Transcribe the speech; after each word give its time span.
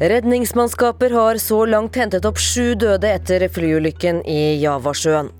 Redningsmannskaper 0.00 1.10
har 1.10 1.38
så 1.40 1.62
langt 1.64 1.96
hentet 1.96 2.26
opp 2.28 2.36
sju 2.36 2.74
døde 2.76 3.08
etter 3.08 3.46
flyulykken 3.48 4.18
i 4.28 4.58
Javasjøen. 4.60 5.30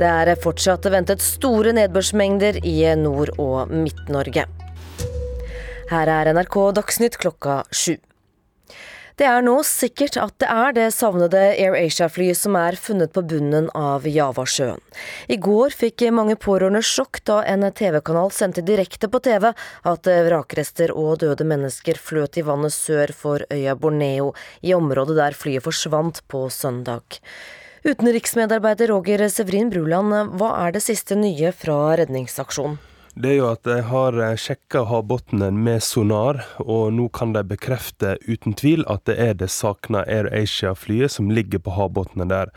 Det 0.00 0.08
er 0.08 0.32
fortsatt 0.42 0.88
ventet 0.90 1.22
store 1.22 1.70
nedbørsmengder 1.76 2.58
i 2.66 2.80
Nord- 2.98 3.36
og 3.38 3.70
Midt-Norge. 3.70 4.48
Her 5.92 6.10
er 6.10 6.32
NRK 6.34 6.58
Dagsnytt 6.74 7.20
klokka 7.22 7.60
sju. 7.70 8.00
Det 9.20 9.26
er 9.28 9.44
nå 9.44 9.58
sikkert 9.66 10.16
at 10.20 10.34
det 10.40 10.48
er 10.48 10.76
det 10.76 10.86
savnede 10.96 11.40
AirAsia-flyet 11.52 12.38
som 12.38 12.56
er 12.56 12.78
funnet 12.80 13.12
på 13.12 13.24
bunnen 13.28 13.68
av 13.76 14.06
Javasjøen. 14.08 14.80
I 15.28 15.36
går 15.36 15.74
fikk 15.76 16.06
mange 16.14 16.38
pårørende 16.40 16.82
sjokk 16.86 17.20
da 17.28 17.40
en 17.48 17.66
TV-kanal 17.68 18.32
sendte 18.32 18.64
direkte 18.64 19.10
på 19.12 19.20
TV 19.24 19.50
at 19.52 20.12
vrakrester 20.28 20.94
og 20.96 21.20
døde 21.24 21.46
mennesker 21.48 22.00
fløt 22.00 22.40
i 22.40 22.46
vannet 22.46 22.74
sør 22.74 23.12
for 23.16 23.44
øya 23.52 23.76
Borneo, 23.76 24.32
i 24.62 24.72
området 24.74 25.18
der 25.18 25.36
flyet 25.36 25.66
forsvant 25.66 26.22
på 26.32 26.46
søndag. 26.50 27.20
Utenriksmedarbeider 27.82 28.92
Roger 28.92 29.26
Severin 29.28 29.72
Bruland, 29.72 30.36
hva 30.38 30.54
er 30.62 30.76
det 30.76 30.84
siste 30.84 31.18
nye 31.18 31.50
fra 31.50 31.96
redningsaksjonen? 31.98 32.78
Det 33.14 33.28
er 33.28 33.36
jo 33.42 33.48
at 33.52 33.60
de 33.68 33.74
har 33.84 34.16
eh, 34.24 34.38
sjekka 34.40 34.86
havbunnen 34.88 35.58
med 35.60 35.82
sonar, 35.84 36.38
og 36.64 36.96
nå 36.96 37.12
kan 37.12 37.34
de 37.34 37.42
bekrefte 37.44 38.16
uten 38.24 38.54
tvil 38.56 38.88
at 38.88 39.04
det 39.08 39.16
er 39.20 39.34
det 39.36 39.50
savna 39.52 40.00
AirAsia-flyet 40.08 41.12
som 41.12 41.28
ligger 41.28 41.60
på 41.60 41.70
havbunnen 41.76 42.28
der. 42.30 42.48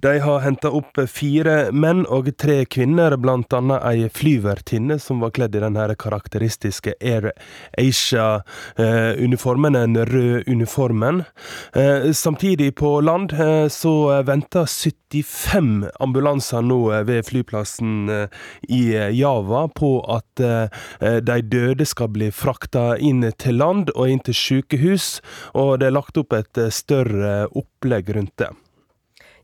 De 0.00 0.18
har 0.24 0.40
henta 0.40 0.70
opp 0.72 0.96
fire 1.04 1.68
menn 1.76 2.08
og 2.08 2.32
tre 2.40 2.64
kvinner, 2.64 3.12
blant 3.20 3.52
annet 3.52 3.84
ei 3.90 4.08
flyvertinne 4.08 4.96
som 5.02 5.20
var 5.20 5.30
kledd 5.36 5.54
i 5.58 5.60
den 5.66 5.76
karakteristiske 6.00 6.94
AirAsia-uniformen, 6.96 9.76
den 9.76 10.00
røde 10.08 10.48
uniformen. 10.48 11.28
Eh, 11.76 12.08
samtidig 12.16 12.72
på 12.80 13.04
land 13.04 13.36
eh, 13.36 13.68
så 13.68 14.24
venter 14.24 14.64
75 14.64 15.92
ambulanser 16.00 16.64
nå 16.64 17.04
ved 17.04 17.26
flyplassen 17.26 18.30
i 18.70 18.94
Java 19.18 19.66
på 19.74 19.89
at 20.10 20.42
eh, 20.44 21.20
de 21.20 21.38
døde 21.42 21.86
skal 21.88 22.10
bli 22.14 22.30
frakta 22.34 22.94
inn 22.98 23.24
til 23.38 23.60
land 23.60 23.92
og 23.96 24.10
inn 24.10 24.24
til 24.24 24.36
sykehus, 24.36 25.18
og 25.54 25.78
det 25.80 25.90
er 25.90 25.96
lagt 25.98 26.20
opp 26.20 26.34
et 26.36 26.60
eh, 26.60 26.72
større 26.74 27.46
opplegg 27.50 28.12
rundt 28.16 28.36
det. 28.42 28.50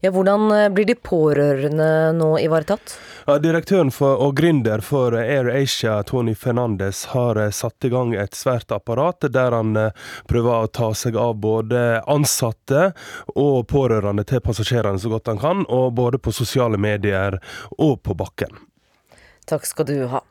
Ja, 0.04 0.10
Hvordan 0.12 0.50
eh, 0.52 0.68
blir 0.70 0.86
de 0.86 0.94
pårørende 0.94 1.88
nå 2.14 2.28
ivaretatt? 2.44 2.98
Ja, 3.26 3.38
direktøren 3.42 3.90
for, 3.90 4.20
og 4.22 4.36
gründer 4.38 4.84
for 4.84 5.16
AirAsia, 5.18 5.96
Tony 6.06 6.36
Fernandes, 6.36 7.06
har 7.14 7.40
satt 7.50 7.88
i 7.88 7.90
gang 7.90 8.12
et 8.14 8.36
svært 8.36 8.70
apparat 8.76 9.26
der 9.32 9.56
han 9.56 9.72
prøver 10.30 10.52
å 10.52 10.70
ta 10.70 10.92
seg 10.94 11.18
av 11.18 11.34
både 11.42 12.02
ansatte 12.06 12.92
og 13.34 13.66
pårørende 13.72 14.26
til 14.28 14.44
passasjerene 14.44 15.00
så 15.02 15.10
godt 15.10 15.32
han 15.32 15.42
kan, 15.42 15.66
og 15.66 15.96
både 15.98 16.22
på 16.22 16.34
sosiale 16.34 16.78
medier 16.78 17.40
og 17.74 17.98
på 18.06 18.14
bakken. 18.14 18.62
Takk 19.46 19.66
skal 19.66 19.86
du 19.90 19.98
ha. 20.10 20.22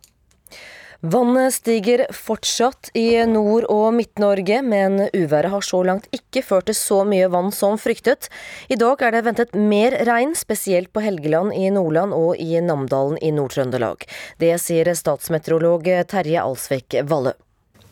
Vannet 1.05 1.53
stiger 1.53 2.01
fortsatt 2.09 2.89
i 2.97 3.25
Nord- 3.29 3.67
og 3.69 3.91
Midt-Norge, 3.93 4.61
men 4.65 5.03
uværet 5.13 5.51
har 5.53 5.61
så 5.61 5.83
langt 5.85 6.07
ikke 6.15 6.41
ført 6.41 6.65
til 6.65 6.77
så 6.79 7.03
mye 7.05 7.27
vann 7.29 7.51
som 7.53 7.77
fryktet. 7.77 8.25
I 8.73 8.77
dag 8.79 9.03
er 9.05 9.13
det 9.13 9.21
ventet 9.27 9.53
mer 9.53 9.93
regn, 10.07 10.33
spesielt 10.33 10.89
på 10.95 11.03
Helgeland 11.05 11.53
i 11.53 11.69
Nordland 11.69 12.15
og 12.17 12.41
i 12.41 12.57
Namdalen 12.57 13.21
i 13.21 13.29
Nord-Trøndelag. 13.35 14.07
Det 14.41 14.55
sier 14.63 14.89
statsmeteorolog 14.97 15.85
Terje 16.09 16.41
Alsvik 16.41 16.97
Valle. 17.05 17.35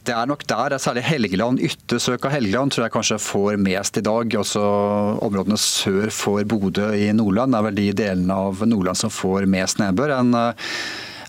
Det 0.03 0.17
er 0.17 0.25
nok 0.27 0.47
der, 0.49 0.79
særlig 0.81 1.05
Helgeland, 1.05 1.61
yttersøk 1.61 2.25
av 2.25 2.33
Helgeland 2.39 2.73
tror 2.73 2.87
jeg 2.87 2.97
kanskje 2.97 3.21
får 3.21 3.61
mest 3.61 4.01
i 4.01 4.07
dag. 4.09 4.39
Også 4.41 4.65
områdene 5.21 5.61
sør 5.61 6.09
for 6.09 6.41
Bodø 6.49 6.89
i 6.97 7.11
Nordland 7.13 7.53
er 7.53 7.69
vel 7.69 7.77
de 7.77 7.91
delene 8.07 8.43
av 8.49 8.65
Nordland 8.65 8.97
som 8.97 9.13
får 9.13 9.45
mest 9.45 9.83
nedbør. 9.83 10.17
En 10.17 10.39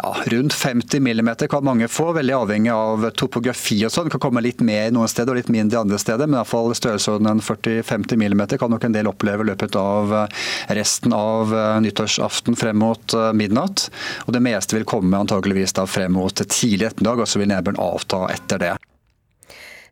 ja, 0.05 0.17
rundt 0.27 0.53
50 0.53 1.01
mm 1.01 1.35
kan 1.51 1.65
mange 1.65 1.89
få, 1.89 2.13
veldig 2.13 2.35
avhengig 2.35 2.73
av 2.73 3.11
topografi 3.11 3.79
og 3.87 3.93
sånn. 3.93 4.11
Kan 4.13 4.21
komme 4.21 4.43
litt 4.45 4.61
mer 4.65 4.91
noen 4.93 5.09
steder 5.09 5.33
og 5.33 5.41
litt 5.41 5.53
mindre 5.53 5.81
andre 5.81 5.99
steder, 6.01 6.29
men 6.29 6.37
i 6.37 6.41
hvert 6.43 6.51
fall 6.51 6.75
størrelsesorden 6.77 7.41
40-50 7.41 8.21
mm 8.21 8.45
kan 8.61 8.73
nok 8.73 8.85
en 8.85 8.97
del 8.97 9.09
oppleve 9.09 9.47
i 9.47 9.51
løpet 9.53 9.79
av 9.81 10.15
eh, 10.19 10.41
resten 10.77 11.17
av 11.17 11.55
eh, 11.55 11.81
nyttårsaften 11.87 12.57
frem 12.61 12.81
mot 12.85 13.17
eh, 13.17 13.31
midnatt. 13.33 13.89
Og 14.27 14.37
det 14.37 14.45
meste 14.45 14.77
vil 14.77 14.89
komme 14.89 15.21
antageligvis 15.25 15.77
da 15.79 15.87
frem 15.89 16.17
mot 16.19 16.45
tidlig 16.45 16.91
ettermiddag, 16.91 17.25
og 17.25 17.31
så 17.31 17.41
vil 17.41 17.53
nedbøren 17.55 17.81
avta 17.81 18.27
etter 18.35 18.61
det. 18.61 18.75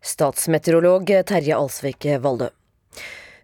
Statsmeteorolog 0.02 1.14
Terje 1.28 1.56
Alsvik 1.56 2.10
Valdø. 2.20 2.50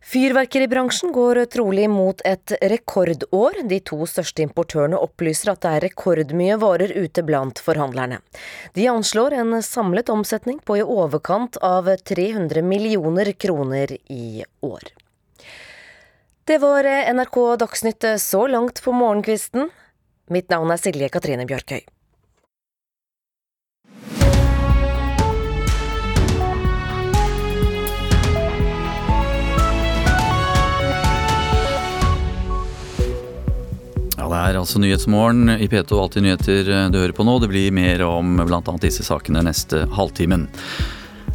Fyrverkeribransjen 0.09 1.13
går 1.13 1.45
trolig 1.53 1.91
mot 1.91 2.21
et 2.25 2.53
rekordår. 2.71 3.59
De 3.69 3.77
to 3.85 4.07
største 4.09 4.41
importørene 4.41 4.97
opplyser 4.97 5.51
at 5.53 5.61
det 5.61 5.73
er 5.75 5.85
rekordmye 5.85 6.57
varer 6.63 6.95
ute 6.97 7.21
blant 7.29 7.61
forhandlerne. 7.61 8.23
De 8.73 8.87
anslår 8.89 9.37
en 9.37 9.59
samlet 9.61 10.09
omsetning 10.09 10.63
på 10.65 10.79
i 10.81 10.87
overkant 10.87 11.61
av 11.61 11.91
300 12.09 12.65
millioner 12.65 13.35
kroner 13.37 13.93
i 14.09 14.47
år. 14.65 14.89
Det 16.49 16.57
var 16.65 16.89
NRK 17.13 17.39
Dagsnytt 17.67 18.09
så 18.25 18.47
langt 18.49 18.81
på 18.81 18.97
morgenkvisten. 18.97 19.69
Mitt 20.33 20.49
navn 20.49 20.73
er 20.73 20.81
Silje 20.81 21.13
Katrine 21.13 21.45
Bjørkøy. 21.45 21.85
Det 34.28 34.39
er 34.39 34.59
altså 34.61 34.81
Nyhetsmorgen 34.83 35.55
i 35.56 35.69
P2 35.71 35.99
Alltid 36.03 36.25
nyheter 36.25 36.69
eh, 36.69 36.87
du 36.93 36.99
hører 37.00 37.15
på 37.16 37.25
nå. 37.27 37.39
Det 37.43 37.49
blir 37.50 37.75
mer 37.75 38.03
om 38.06 38.37
bl.a. 38.41 38.61
disse 38.83 39.06
sakene 39.06 39.44
neste 39.47 39.87
halvtimen. 39.97 40.47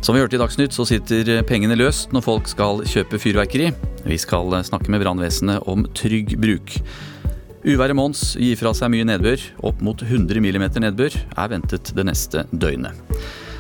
Som 0.04 0.18
vi 0.18 0.22
hørte 0.22 0.36
i 0.38 0.42
Dagsnytt, 0.42 0.76
så 0.76 0.86
sitter 0.86 1.46
pengene 1.48 1.78
løst 1.80 2.12
når 2.14 2.26
folk 2.26 2.50
skal 2.52 2.84
kjøpe 2.90 3.22
fyrverkeri. 3.24 3.72
Vi 4.04 4.20
skal 4.20 4.52
snakke 4.68 4.92
med 4.92 5.02
brannvesenet 5.06 5.64
om 5.72 5.88
trygg 5.96 6.36
bruk. 6.44 6.76
Uværet 7.64 7.96
Mons 7.96 8.34
gir 8.36 8.60
fra 8.60 8.74
seg 8.76 8.92
mye 8.92 9.08
nedbør. 9.08 9.40
Opp 9.64 9.80
mot 9.86 10.04
100 10.04 10.44
mm 10.44 10.66
nedbør 10.84 11.16
er 11.16 11.54
ventet 11.56 11.94
det 11.96 12.06
neste 12.10 12.44
døgnet. 12.52 13.00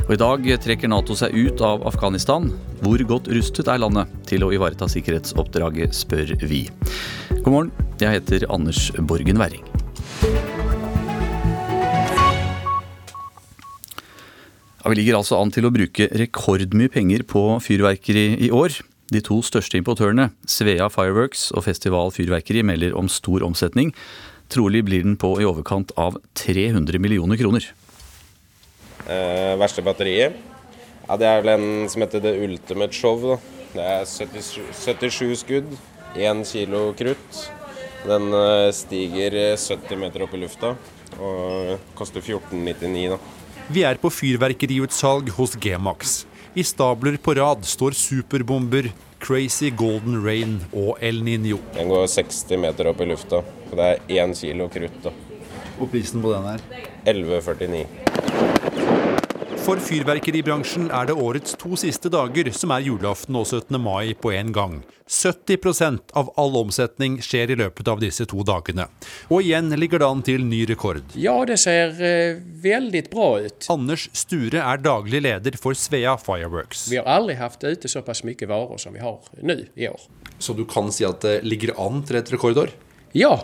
Og 0.03 0.17
I 0.17 0.19
dag 0.19 0.47
trekker 0.59 0.89
Nato 0.91 1.15
seg 1.15 1.31
ut 1.31 1.61
av 1.63 1.85
Afghanistan. 1.87 2.49
Hvor 2.83 2.99
godt 3.07 3.29
rustet 3.31 3.69
er 3.71 3.79
landet 3.79 4.09
til 4.27 4.43
å 4.43 4.49
ivareta 4.51 4.83
sikkerhetsoppdraget, 4.91 5.95
spør 5.95 6.33
vi. 6.43 6.65
God 7.37 7.47
morgen, 7.47 7.69
jeg 8.01 8.17
heter 8.17 8.43
Anders 8.51 8.89
Borgen 8.99 9.39
Werring. 9.39 9.63
Ja, 14.83 14.91
vi 14.91 14.97
ligger 14.99 15.21
altså 15.21 15.39
an 15.39 15.53
til 15.55 15.69
å 15.69 15.71
bruke 15.71 16.09
rekordmye 16.11 16.91
penger 16.91 17.23
på 17.23 17.45
fyrverkeri 17.63 18.25
i 18.43 18.51
år. 18.51 18.75
De 19.15 19.21
to 19.23 19.37
største 19.45 19.79
importørene, 19.79 20.33
Svea 20.43 20.89
Fireworks 20.91 21.53
og 21.55 21.63
Festival 21.69 22.11
Fyrverkeri, 22.11 22.59
melder 22.67 22.91
om 22.99 23.07
stor 23.07 23.47
omsetning. 23.47 23.95
Trolig 24.51 24.83
blir 24.83 25.07
den 25.07 25.15
på 25.15 25.37
i 25.39 25.47
overkant 25.47 25.95
av 25.95 26.19
300 26.43 26.99
millioner 26.99 27.39
kroner. 27.39 27.71
Eh, 29.09 29.53
verste 29.59 29.83
batteriet? 29.83 30.37
Ja, 31.07 31.17
det 31.19 31.27
er 31.27 31.41
vel 31.43 31.51
en 31.57 31.89
som 31.91 32.03
heter 32.05 32.21
The 32.23 32.33
Ultimate 32.45 32.95
Show. 32.95 33.19
Da. 33.33 33.37
Det 33.73 33.83
er 33.83 34.05
77, 34.07 34.61
77 34.85 35.35
skudd, 35.43 35.71
1 36.15 36.43
kilo 36.47 36.85
krutt. 36.97 37.39
Den 38.07 38.29
eh, 38.35 38.69
stiger 38.75 39.35
70 39.59 39.99
meter 39.99 40.25
opp 40.25 40.35
i 40.35 40.41
lufta 40.43 40.75
og 41.19 41.79
koster 41.97 42.23
14,99 42.23 43.09
da. 43.13 43.19
Vi 43.73 43.83
er 43.87 43.99
på 44.01 44.09
fyrverkeriutsalg 44.11 45.29
hos 45.37 45.53
G-Max. 45.61 46.23
I 46.55 46.63
stabler 46.67 47.15
på 47.17 47.33
rad 47.39 47.63
står 47.65 47.95
superbomber, 47.97 48.91
Crazy 49.23 49.71
Golden 49.71 50.19
Rain 50.25 50.57
og 50.75 50.97
El 51.01 51.23
Niño. 51.23 51.61
Den 51.77 51.89
går 51.89 52.09
60 52.11 52.59
meter 52.59 52.91
opp 52.91 53.01
i 53.01 53.07
lufta. 53.09 53.39
og 53.71 53.77
Det 53.79 53.87
er 53.87 54.25
1 54.27 54.35
kilo 54.41 54.67
krutt. 54.69 54.99
da. 55.03 55.15
Og 55.79 55.89
prisen 55.89 56.21
på 56.21 56.33
den 56.35 56.45
er? 56.45 56.59
11,49. 57.09 58.52
For 59.63 59.79
fyrverkeribransjen 59.79 60.89
er 60.91 61.05
det 61.07 61.13
årets 61.15 61.53
to 61.55 61.77
siste 61.79 62.09
dager 62.11 62.49
som 62.51 62.73
er 62.75 62.83
julaften 62.83 63.37
og 63.39 63.45
17. 63.47 63.77
mai 63.79 64.11
på 64.11 64.33
en 64.35 64.49
gang. 64.51 64.73
70% 65.07 66.11
av 66.19 66.33
all 66.39 66.57
omsetning 66.59 67.15
skjer 67.23 67.53
i 67.53 67.57
løpet 67.61 67.87
av 67.87 68.01
disse 68.03 68.27
to 68.27 68.43
dagene. 68.43 68.89
Og 69.31 69.39
igjen 69.45 69.71
ligger 69.79 70.03
det 70.03 70.09
an 70.09 70.25
til 70.27 70.43
ny 70.49 70.65
rekord. 70.67 71.15
Ja, 71.15 71.37
det 71.47 71.61
ser 71.63 71.95
eh, 71.95 72.43
veldig 72.43 73.05
bra 73.13 73.29
ut. 73.45 73.69
Anders 73.71 74.09
Sture 74.11 74.59
er 74.59 74.83
daglig 74.83 75.23
leder 75.23 75.55
for 75.55 75.79
Svea 75.79 76.17
Fireworks. 76.19 76.89
Vi 76.91 76.99
har 76.99 77.07
aldri 77.15 77.39
hatt 77.39 77.63
ute 77.63 77.87
såpass 77.87 78.25
mye 78.27 78.51
varer 78.51 78.83
som 78.83 78.91
vi 78.91 79.03
har 79.05 79.23
nå 79.39 79.61
i 79.79 79.87
år. 79.87 80.07
Så 80.43 80.59
du 80.59 80.65
kan 80.67 80.91
si 80.91 81.07
at 81.07 81.23
det 81.23 81.39
ligger 81.47 81.71
an 81.79 82.03
til 82.03 82.19
et 82.19 82.35
rekordår? 82.35 82.75
Ja, 83.15 83.37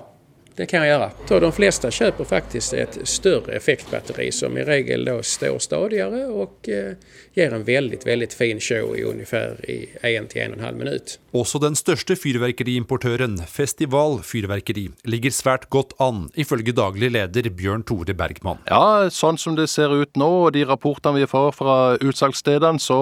det 0.59 0.67
kan 0.67 0.83
jeg 0.83 0.91
gjøre. 0.91 1.07
Så 1.29 1.37
de 1.39 1.49
fleste 1.55 1.89
kjøper 1.95 2.27
faktisk 2.27 2.75
et 2.75 2.97
større 3.07 3.53
effektbatteri, 3.55 4.27
som 4.35 4.57
i 4.59 4.65
regel 4.67 5.05
da 5.07 5.15
står 5.23 5.61
stadigere 5.63 6.25
og 6.27 6.67
eh, 6.67 6.99
gir 7.37 7.55
en 7.55 7.63
veldig 7.63 8.01
veldig 8.03 8.27
fin 8.35 8.59
show 8.59 8.91
i 8.91 9.05
ungefär 9.07 9.55
1-1,5 10.03 10.75
minutt. 10.75 11.15
Også 11.31 11.61
den 11.63 11.79
største 11.79 12.17
fyrverkeriimportøren, 12.19 13.39
Festival 13.47 14.19
Fyrverkeri, 14.25 14.89
ligger 15.07 15.31
svært 15.31 15.69
godt 15.71 15.95
an, 16.03 16.27
ifølge 16.35 16.75
daglig 16.75 17.13
leder 17.15 17.47
Bjørn 17.55 17.87
Tore 17.87 18.17
Bergman. 18.17 18.59
Ja, 18.67 19.07
sånn 19.13 19.39
som 19.39 19.55
det 19.55 19.69
ser 19.71 19.95
ut 19.95 20.19
nå, 20.19 20.29
og 20.49 20.55
de 20.57 20.67
rapportene 20.67 21.21
vi 21.23 21.29
får 21.29 21.53
fra 21.55 21.79
utsalgsstedene, 22.03 22.83
så, 22.83 22.99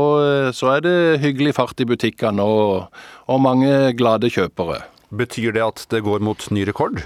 så 0.53 0.75
er 0.77 0.85
det 0.85 0.97
hyggelig 1.25 1.57
fart 1.57 1.81
i 1.81 1.89
butikkene 1.89 2.45
og, 2.45 2.91
og 3.25 3.41
mange 3.41 3.95
glade 3.97 4.29
kjøpere. 4.29 4.83
Betyr 5.09 5.55
det 5.55 5.63
at 5.63 5.87
det 5.89 6.05
går 6.05 6.21
mot 6.21 6.51
ny 6.53 6.67
rekord? 6.67 7.01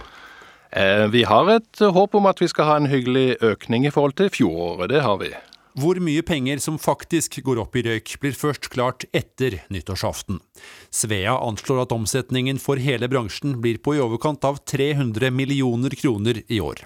Eh, 0.71 1.07
vi 1.07 1.23
har 1.23 1.49
et 1.51 1.79
håp 1.79 2.15
om 2.15 2.27
at 2.29 2.41
vi 2.41 2.47
skal 2.47 2.69
ha 2.69 2.75
en 2.79 2.91
hyggelig 2.91 3.41
økning 3.43 3.87
i 3.87 3.91
forhold 3.91 4.15
til 4.19 4.31
fjoråret. 4.31 4.91
Det 4.93 5.01
har 5.03 5.17
vi. 5.19 5.31
Hvor 5.79 5.99
mye 6.03 6.23
penger 6.23 6.59
som 6.59 6.77
faktisk 6.79 7.37
går 7.45 7.61
opp 7.63 7.75
i 7.79 7.83
røyk, 7.85 8.17
blir 8.19 8.35
først 8.35 8.67
klart 8.73 9.05
etter 9.15 9.61
nyttårsaften. 9.71 10.41
Svea 10.91 11.37
anslår 11.39 11.85
at 11.85 11.93
omsetningen 11.95 12.59
for 12.59 12.79
hele 12.79 13.07
bransjen 13.11 13.55
blir 13.63 13.79
på 13.79 13.95
i 13.95 14.01
overkant 14.03 14.43
av 14.47 14.59
300 14.67 15.31
millioner 15.31 15.95
kroner 15.95 16.41
i 16.47 16.59
år. 16.59 16.83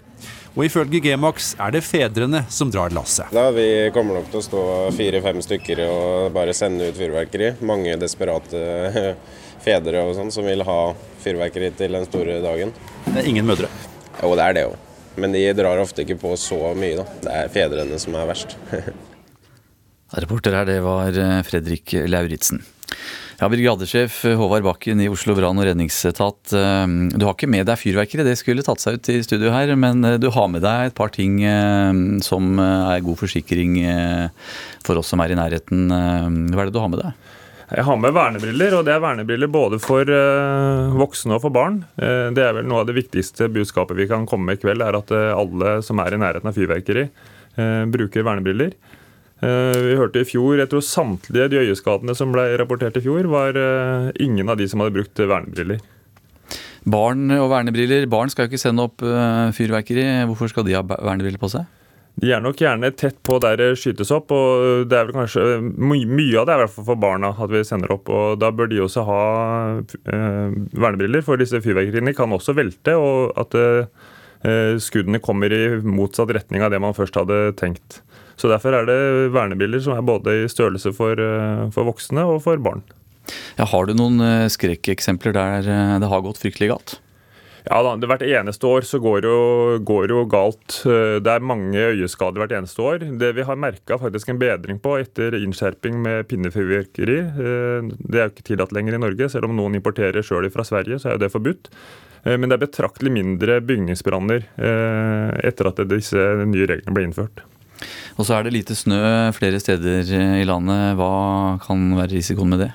Og 0.53 0.67
ifølge 0.67 1.01
G-Max 1.01 1.55
er 1.61 1.73
det 1.73 1.81
fedrene 1.85 2.43
som 2.49 2.69
drar 2.73 2.93
lasset. 2.93 3.33
Vi 3.57 3.89
kommer 3.93 4.19
nok 4.19 4.29
til 4.29 4.41
å 4.41 4.45
stå 4.45 4.61
fire-fem 4.97 5.41
stykker 5.45 5.81
og 5.89 6.29
bare 6.37 6.53
sende 6.57 6.91
ut 6.91 7.01
fyrverkeri. 7.01 7.55
Mange 7.65 7.97
desperate 8.01 8.61
fedre 9.65 10.05
og 10.05 10.13
sånn 10.17 10.33
som 10.33 10.45
vil 10.45 10.61
ha 10.65 10.79
fyrverkeri 11.25 11.73
til 11.77 11.97
den 11.97 12.05
store 12.07 12.39
dagen. 12.45 12.73
Det 13.09 13.17
er 13.21 13.31
ingen 13.33 13.47
mødre? 13.49 13.71
Jo, 14.21 14.35
det 14.37 14.45
er 14.45 14.57
det 14.57 14.67
òg. 14.69 14.77
Men 15.19 15.35
de 15.35 15.43
drar 15.55 15.79
ofte 15.79 16.03
ikke 16.03 16.19
på 16.21 16.33
så 16.39 16.59
mye, 16.75 16.99
da. 16.99 17.05
Det 17.23 17.35
er 17.41 17.51
fedrene 17.53 17.99
som 18.01 18.15
er 18.19 18.31
verst. 18.31 18.57
Reporter 20.15 20.53
her, 20.55 20.67
det 20.69 20.79
var 20.85 21.15
eh, 21.17 21.41
Fredrik 21.47 21.95
Lauritzen. 22.07 22.61
Ja, 23.35 23.49
Brigadesjef 23.51 24.21
Håvard 24.39 24.63
Bakken 24.63 25.01
i 25.03 25.09
Oslo 25.11 25.33
brann- 25.35 25.59
og 25.59 25.65
redningsetat. 25.67 26.53
Eh, 26.55 26.83
du 27.15 27.25
har 27.25 27.33
ikke 27.33 27.49
med 27.51 27.67
deg 27.67 27.79
fyrverkeri, 27.81 28.23
det 28.27 28.37
skulle 28.39 28.63
tatt 28.63 28.83
seg 28.83 28.99
ut 28.99 29.09
i 29.11 29.17
studio 29.25 29.51
her. 29.55 29.73
Men 29.79 30.05
eh, 30.05 30.19
du 30.21 30.29
har 30.35 30.47
med 30.51 30.63
deg 30.63 30.91
et 30.91 30.97
par 30.97 31.11
ting 31.15 31.41
som 32.23 32.61
er 32.61 33.03
god 33.03 33.19
forsikring 33.19 33.79
for 34.85 35.01
oss 35.01 35.11
som 35.11 35.23
er 35.23 35.33
i 35.33 35.39
nærheten. 35.39 35.89
Hva 35.89 36.63
er 36.63 36.69
det 36.69 36.75
du 36.75 36.83
har 36.83 36.91
med 36.93 37.03
deg? 37.03 37.24
Jeg 37.65 37.81
har 37.87 37.97
med 37.97 38.13
vernebriller, 38.13 38.75
og 38.77 38.85
det 38.85 38.93
er 38.93 39.01
vernebriller 39.01 39.49
både 39.49 39.79
for 39.81 40.05
uh, 40.05 40.93
voksne 40.99 41.33
og 41.33 41.41
for 41.47 41.53
barn. 41.53 41.79
Uh, 41.97 42.29
det 42.35 42.43
er 42.45 42.53
vel 42.59 42.67
noe 42.69 42.83
av 42.83 42.89
det 42.91 42.97
viktigste 42.99 43.47
budskapet 43.49 43.97
vi 43.97 44.05
kan 44.09 44.27
komme 44.29 44.51
med 44.51 44.59
i 44.59 44.61
kveld, 44.61 44.83
er 44.85 44.97
at 44.99 45.13
uh, 45.15 45.31
alle 45.33 45.79
som 45.85 46.01
er 46.03 46.13
i 46.13 46.19
nærheten 46.21 46.51
av 46.51 46.57
fyrverkeri, 46.57 47.07
bruker 47.87 48.25
vernebriller. 48.27 48.73
vi 49.39 49.93
hørte 49.95 50.19
i 50.19 50.27
fjor, 50.27 50.57
jeg 50.59 50.67
tror 50.67 50.81
samtlige 50.83 51.45
de 51.47 51.61
øyeskadene 51.61 52.11
som 52.19 52.33
ble 52.35 52.43
rapportert 52.59 52.97
i 52.99 53.03
fjor, 53.05 53.29
var 53.31 53.55
ingen 54.19 54.51
av 54.51 54.57
de 54.59 54.67
som 54.67 54.83
hadde 54.83 54.91
brukt 54.97 55.21
vernebriller. 55.23 55.79
Barn 56.83 57.31
og 57.31 57.47
vernebriller. 57.53 58.09
Barn 58.11 58.27
skal 58.27 58.43
jo 58.43 58.51
ikke 58.51 58.59
sende 58.59 58.83
opp 58.89 58.99
fyrverkeri. 59.55 60.03
Hvorfor 60.27 60.51
skal 60.51 60.67
de 60.67 60.75
ha 60.75 60.83
vernebriller 60.83 61.39
på 61.39 61.53
seg? 61.55 61.63
De 62.21 62.31
er 62.31 62.43
nok 62.43 62.61
gjerne 62.61 62.93
tett 62.95 63.17
på 63.27 63.37
der 63.43 63.57
det 63.59 63.69
skytes 63.79 64.11
opp, 64.15 64.31
og 64.31 64.87
det 64.87 64.97
er 64.97 65.09
vel 65.09 65.17
kanskje 65.17 65.45
my 65.61 65.99
mye 66.07 66.37
av 66.39 66.47
det 66.47 66.53
er 66.53 66.61
i 66.61 66.63
hvert 66.63 66.75
fall 66.77 66.87
for 66.87 67.01
barna 67.01 67.33
at 67.33 67.51
vi 67.51 67.63
sender 67.67 67.91
opp. 67.91 68.07
og 68.07 68.39
Da 68.39 68.53
bør 68.55 68.71
de 68.71 68.79
også 68.85 69.03
ha 69.09 69.21
eh, 69.83 70.55
vernebriller, 70.71 71.25
for 71.27 71.41
disse 71.41 71.59
fyrverkeriene 71.63 72.15
kan 72.15 72.31
også 72.35 72.55
velte. 72.55 72.95
og 72.95 73.35
at 73.41 73.57
eh, 73.59 74.79
skuddene 74.79 75.19
kommer 75.23 75.51
i 75.51 75.63
motsatt 75.83 76.31
retning 76.37 76.63
av 76.63 76.71
det 76.71 76.79
man 76.83 76.95
først 76.95 77.19
hadde 77.19 77.49
tenkt. 77.59 77.99
Så 78.39 78.51
Derfor 78.51 78.75
er 78.75 78.87
det 78.87 78.99
vernebriller 79.35 79.83
som 79.83 79.95
er 79.95 80.05
både 80.05 80.43
i 80.43 80.51
størrelse 80.51 80.95
for, 80.95 81.19
eh, 81.19 81.67
for 81.75 81.91
voksne 81.91 82.23
og 82.23 82.43
for 82.47 82.59
barn. 82.63 82.83
Ja, 83.57 83.65
har 83.65 83.87
du 83.87 83.95
noen 83.97 84.19
eh, 84.21 84.47
skrekkeksempler 84.51 85.33
der 85.35 85.67
eh, 85.67 85.97
det 85.99 86.11
har 86.11 86.23
gått 86.25 86.41
fryktelig 86.41 86.71
galt? 86.73 86.97
Ja 87.65 87.79
da, 87.81 87.95
Hvert 87.97 88.21
eneste 88.21 88.67
år 88.69 88.85
så 88.85 88.99
går 89.01 89.25
går 89.85 90.11
jo 90.13 90.21
galt. 90.29 90.83
Det 90.85 91.31
er 91.31 91.45
mange 91.45 91.81
øyeskader 91.95 92.43
hvert 92.43 92.53
eneste 92.53 92.83
år. 92.85 93.05
Det 93.17 93.31
vi 93.37 93.45
har 93.47 93.57
merka 93.57 93.97
faktisk 93.97 94.29
en 94.29 94.41
bedring 94.41 94.77
på 94.81 94.99
etter 95.01 95.33
innskjerping 95.39 95.97
med 96.03 96.27
pinnefyrverkeri, 96.29 97.17
eh, 97.25 97.89
det 97.97 98.19
er 98.19 98.27
jo 98.27 98.33
ikke 98.35 98.49
tillatt 98.51 98.75
lenger 98.75 98.99
i 98.99 99.01
Norge. 99.01 99.29
Selv 99.33 99.49
om 99.49 99.57
noen 99.57 99.79
importerer 99.79 100.25
sjøl 100.25 100.45
fra 100.53 100.67
Sverige, 100.67 101.01
så 101.01 101.09
er 101.09 101.17
jo 101.17 101.23
det 101.25 101.31
forbudt. 101.33 101.71
Eh, 102.23 102.37
men 102.37 102.49
det 102.49 102.59
er 102.59 102.65
betraktelig 102.67 103.15
mindre 103.17 103.57
bygningsbranner 103.65 104.45
eh, 104.45 105.33
etter 105.49 105.71
at 105.71 105.81
disse 105.89 106.29
nye 106.45 106.69
reglene 106.69 106.93
ble 106.93 107.09
innført. 107.09 107.45
Og 108.15 108.27
så 108.27 108.37
er 108.37 108.45
det 108.45 108.53
lite 108.55 108.77
snø 108.77 109.01
flere 109.35 109.59
steder 109.59 110.13
i 110.39 110.45
landet. 110.47 110.93
Hva 111.01 111.57
kan 111.65 111.89
være 111.97 112.13
risikoen 112.13 112.53
med 112.53 112.67
det? 112.67 112.73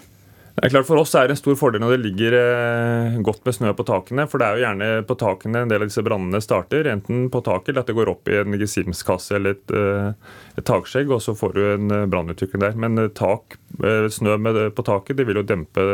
Det 0.60 0.68
er 0.68 0.72
klart 0.74 0.88
For 0.90 1.00
oss 1.00 1.14
er 1.16 1.24
det 1.24 1.38
en 1.38 1.40
stor 1.40 1.54
fordel 1.56 1.80
når 1.80 1.94
det 1.94 2.02
ligger 2.04 2.34
eh, 2.36 3.14
godt 3.24 3.46
med 3.48 3.56
snø 3.56 3.70
på 3.76 3.86
takene. 3.88 4.26
For 4.28 4.40
det 4.40 4.46
er 4.46 4.58
jo 4.58 4.64
gjerne 4.66 4.88
på 5.08 5.16
takene 5.22 5.62
en 5.64 5.72
del 5.72 5.80
av 5.80 5.88
disse 5.88 6.04
brannene 6.04 6.40
starter. 6.44 6.90
Enten 6.92 7.30
på 7.32 7.40
taket 7.46 7.72
eller 7.72 7.86
at 7.86 7.88
det 7.88 7.96
går 7.96 8.10
opp 8.12 8.28
i 8.28 8.36
en 8.42 8.58
gesimskasse 8.60 9.38
eller 9.38 9.56
et, 9.56 9.72
eh, 9.72 10.36
et 10.60 10.68
takskjegg, 10.68 11.08
og 11.16 11.24
så 11.24 11.32
får 11.38 11.56
du 11.56 11.62
en 11.64 11.96
eh, 11.96 12.06
brannutvikling 12.12 12.60
der. 12.66 12.76
Men 12.76 13.06
tak, 13.16 13.56
snø 14.12 14.36
på 14.76 14.84
taket 14.84 15.16
det 15.16 15.24
vil 15.30 15.40
jo 15.40 15.48
dempe 15.48 15.86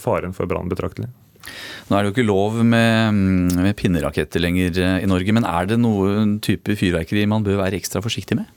faren 0.00 0.36
for 0.36 0.48
brann 0.48 0.68
betraktelig. 0.68 1.08
Nå 1.88 1.96
er 1.96 2.02
det 2.04 2.10
jo 2.10 2.14
ikke 2.18 2.28
lov 2.28 2.60
med, 2.60 3.16
mm, 3.16 3.62
med 3.64 3.76
pinneraketter 3.80 4.44
lenger 4.44 4.76
i 5.00 5.08
Norge, 5.08 5.32
men 5.32 5.48
er 5.48 5.72
det 5.72 5.80
noen 5.80 6.36
type 6.44 6.76
fyrverkeri 6.76 7.24
man 7.28 7.48
bør 7.48 7.64
være 7.64 7.80
ekstra 7.80 8.04
forsiktig 8.04 8.36
med? 8.42 8.52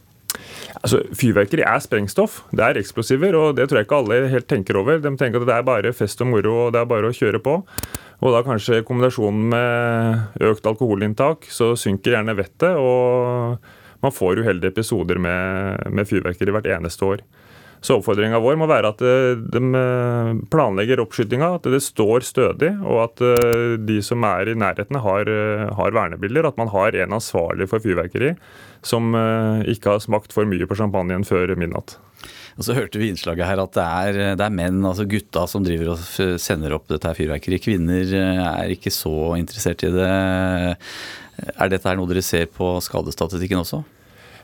Altså, 0.86 1.00
Fyrverkeri 1.18 1.64
er 1.66 1.80
sprengstoff. 1.82 2.44
Det 2.54 2.62
er 2.62 2.78
eksplosiver, 2.78 3.34
og 3.40 3.56
det 3.58 3.66
tror 3.66 3.80
jeg 3.80 3.88
ikke 3.88 3.98
alle 4.04 4.18
helt 4.30 4.46
tenker 4.52 4.78
over. 4.78 5.00
De 5.02 5.12
tenker 5.18 5.42
at 5.42 5.50
det 5.50 5.56
er 5.56 5.64
bare 5.66 5.94
fest 5.98 6.22
og 6.22 6.30
moro, 6.30 6.52
og 6.68 6.76
det 6.76 6.84
er 6.84 6.92
bare 6.92 7.10
å 7.10 7.16
kjøre 7.16 7.42
på. 7.42 7.56
Og 8.22 8.36
da 8.36 8.44
kanskje 8.46 8.84
kombinasjonen 8.86 9.48
med 9.50 10.44
økt 10.46 10.70
alkoholinntak, 10.70 11.50
så 11.50 11.72
synker 11.80 12.14
gjerne 12.14 12.38
vettet, 12.38 12.78
og 12.78 13.58
man 14.06 14.14
får 14.14 14.44
uheldige 14.44 14.76
episoder 14.76 15.18
med, 15.18 15.90
med 15.90 16.06
fyrverkeri 16.06 16.54
hvert 16.54 16.70
eneste 16.78 17.10
år. 17.10 17.26
Så 17.86 18.00
oppfordringa 18.00 18.40
vår 18.42 18.56
må 18.58 18.66
være 18.70 18.90
at 18.96 19.02
eh, 19.06 19.36
de 19.54 19.62
eh, 19.78 20.30
planlegger 20.50 21.04
oppskytinga, 21.04 21.52
at 21.60 21.68
det 21.70 21.84
står 21.86 22.26
stødig, 22.26 22.72
og 22.82 23.04
at 23.04 23.22
eh, 23.28 23.76
de 23.78 24.00
som 24.06 24.26
er 24.26 24.50
i 24.50 24.58
nærheten 24.58 24.98
har, 25.04 25.30
har 25.78 25.94
vernebilder. 25.94 26.48
At 26.50 26.58
man 26.58 26.72
har 26.74 26.98
en 26.98 27.18
ansvarlig 27.20 27.70
for 27.70 27.84
fyrverkeri 27.84 28.34
som 28.86 29.16
ikke 29.66 29.96
har 29.96 30.02
smakt 30.04 30.34
for 30.34 30.46
mye 30.46 30.68
på 30.70 30.78
champagnen 30.78 31.24
før 31.26 31.56
midnatt. 31.58 31.96
Og 32.56 32.68
Så 32.68 32.76
hørte 32.78 33.00
vi 33.02 33.10
innslaget 33.12 33.48
her 33.50 33.60
at 33.60 33.74
det 33.76 33.86
er, 33.86 34.20
det 34.38 34.46
er, 34.46 34.54
menn, 34.54 34.78
altså 34.86 35.08
gutta, 35.10 35.46
som 35.50 35.66
driver 35.66 35.96
og 35.96 36.40
sender 36.42 36.76
opp 36.78 36.86
dette 36.92 37.16
fyrverkeriet. 37.18 37.66
Kvinner 37.66 38.14
er 38.14 38.76
ikke 38.76 38.94
så 38.94 39.34
interessert 39.40 39.84
i 39.86 39.92
det. 39.94 40.12
Er 41.58 41.74
dette 41.74 41.90
her 41.90 42.00
noe 42.00 42.10
dere 42.14 42.24
ser 42.26 42.48
på 42.54 42.76
skadestatistikken 42.86 43.66
også? 43.66 43.82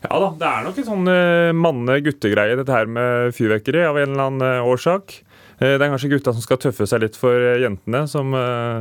Ja 0.01 0.17
da, 0.17 0.31
det 0.34 0.48
er 0.48 0.63
nok 0.65 0.79
en 0.81 0.88
sånn 0.88 1.10
uh, 1.10 1.51
manne-guttegreie, 1.53 2.55
dette 2.58 2.74
her 2.74 2.89
med 2.89 3.36
fyrverkeri, 3.38 3.84
av 3.86 4.00
en 4.01 4.15
eller 4.15 4.31
annen 4.31 4.63
uh, 4.63 4.70
årsak. 4.72 5.13
Uh, 5.62 5.75
det 5.75 5.86
er 5.86 5.91
kanskje 5.93 6.10
gutta 6.15 6.34
som 6.34 6.41
skal 6.41 6.58
tøffe 6.63 6.88
seg 6.89 7.03
litt 7.03 7.20
for 7.22 7.38
jentene, 7.62 8.08
som, 8.10 8.34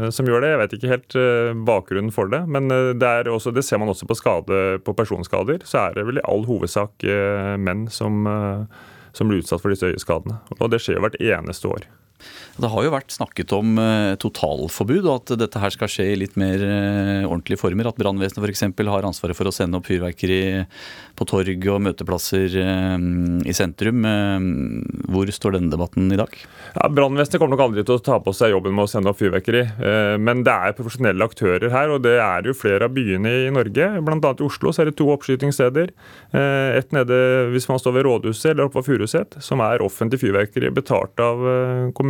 som, 0.09 0.31
gjør 0.31 0.47
det. 0.47 0.55
Jeg 0.55 0.62
vet 0.62 0.77
ikke 0.79 0.95
helt 0.95 1.19
bakgrunnen 1.69 2.15
for 2.15 2.33
det, 2.33 2.41
men 2.49 2.73
det, 2.73 3.12
også, 3.29 3.53
det, 3.53 3.67
ser 3.69 3.83
man 3.83 3.93
også 3.93 4.09
på, 4.09 4.17
skade, 4.17 4.81
på 4.87 4.97
personskader. 4.97 5.61
Så 5.69 5.85
er 5.85 5.99
det 5.99 6.09
vel 6.09 6.23
i 6.23 6.27
all 6.31 6.47
hovedsak 6.49 7.05
menn 7.61 7.85
som, 7.93 8.25
som 9.12 9.29
blir 9.29 9.45
utsatt 9.45 9.61
for 9.61 9.75
disse 9.75 9.93
øyeskadene. 9.93 10.41
Og 10.57 10.73
det 10.73 10.81
skjer 10.81 10.97
jo 10.97 11.05
hvert 11.05 11.21
eneste 11.21 11.69
år. 11.69 11.91
Det 12.61 12.69
har 12.69 12.85
jo 12.85 12.93
vært 12.93 13.15
snakket 13.15 13.53
om 13.57 13.79
eh, 13.81 14.15
totalforbud, 14.21 15.07
og 15.07 15.12
at 15.15 15.33
dette 15.41 15.61
her 15.62 15.73
skal 15.73 15.91
skje 15.91 16.07
i 16.12 16.19
litt 16.21 16.37
mer 16.41 16.61
eh, 16.61 17.25
ordentlige 17.25 17.61
former. 17.61 17.89
At 17.89 18.00
brannvesenet 18.00 18.45
f.eks. 18.45 18.65
har 18.91 19.07
ansvaret 19.09 19.39
for 19.39 19.49
å 19.49 19.55
sende 19.55 19.81
opp 19.81 19.89
fyrverkeri 19.89 20.41
på 21.17 21.27
torg 21.29 21.69
og 21.73 21.81
møteplasser 21.87 22.57
eh, 22.61 23.07
i 23.49 23.57
sentrum. 23.57 24.05
Hvor 25.11 25.33
står 25.33 25.57
denne 25.57 25.73
debatten 25.73 26.11
i 26.12 26.19
dag? 26.21 26.37
Ja, 26.75 26.91
Brannvesenet 26.93 27.41
kommer 27.41 27.57
nok 27.57 27.65
aldri 27.69 27.87
til 27.87 27.97
å 27.97 28.05
ta 28.05 28.19
på 28.23 28.35
seg 28.37 28.53
jobben 28.53 28.77
med 28.77 28.87
å 28.87 28.93
sende 28.93 29.12
opp 29.12 29.21
fyrverkeri. 29.21 29.65
Men 30.21 30.45
det 30.47 30.53
er 30.53 30.77
profesjonelle 30.77 31.27
aktører 31.27 31.73
her, 31.73 31.95
og 31.95 32.05
det 32.05 32.17
er 32.21 32.50
jo 32.50 32.57
flere 32.57 32.89
av 32.89 32.95
byene 32.97 33.33
i 33.47 33.50
Norge. 33.55 33.89
Annet 34.00 34.43
i 34.43 34.47
Oslo 34.47 34.75
så 34.75 34.85
er 34.85 34.91
det 34.91 34.99
to 34.99 35.09
oppskytingssteder. 35.15 35.93
Et 36.77 36.95
nede 36.95 37.19
hvis 37.55 37.69
man 37.71 37.81
står 37.81 37.97
ved 37.97 38.07
rådhuset 38.07 38.53
eller 38.53 38.67
oppe 38.67 38.81
på 38.81 38.91
Furuset, 38.91 39.39
som 39.45 39.62
er 39.65 39.85
offentlig 39.85 40.21
fyrverkeri 40.23 40.73
betalt 40.75 41.21
av 41.23 41.43
kommunen 41.97 42.10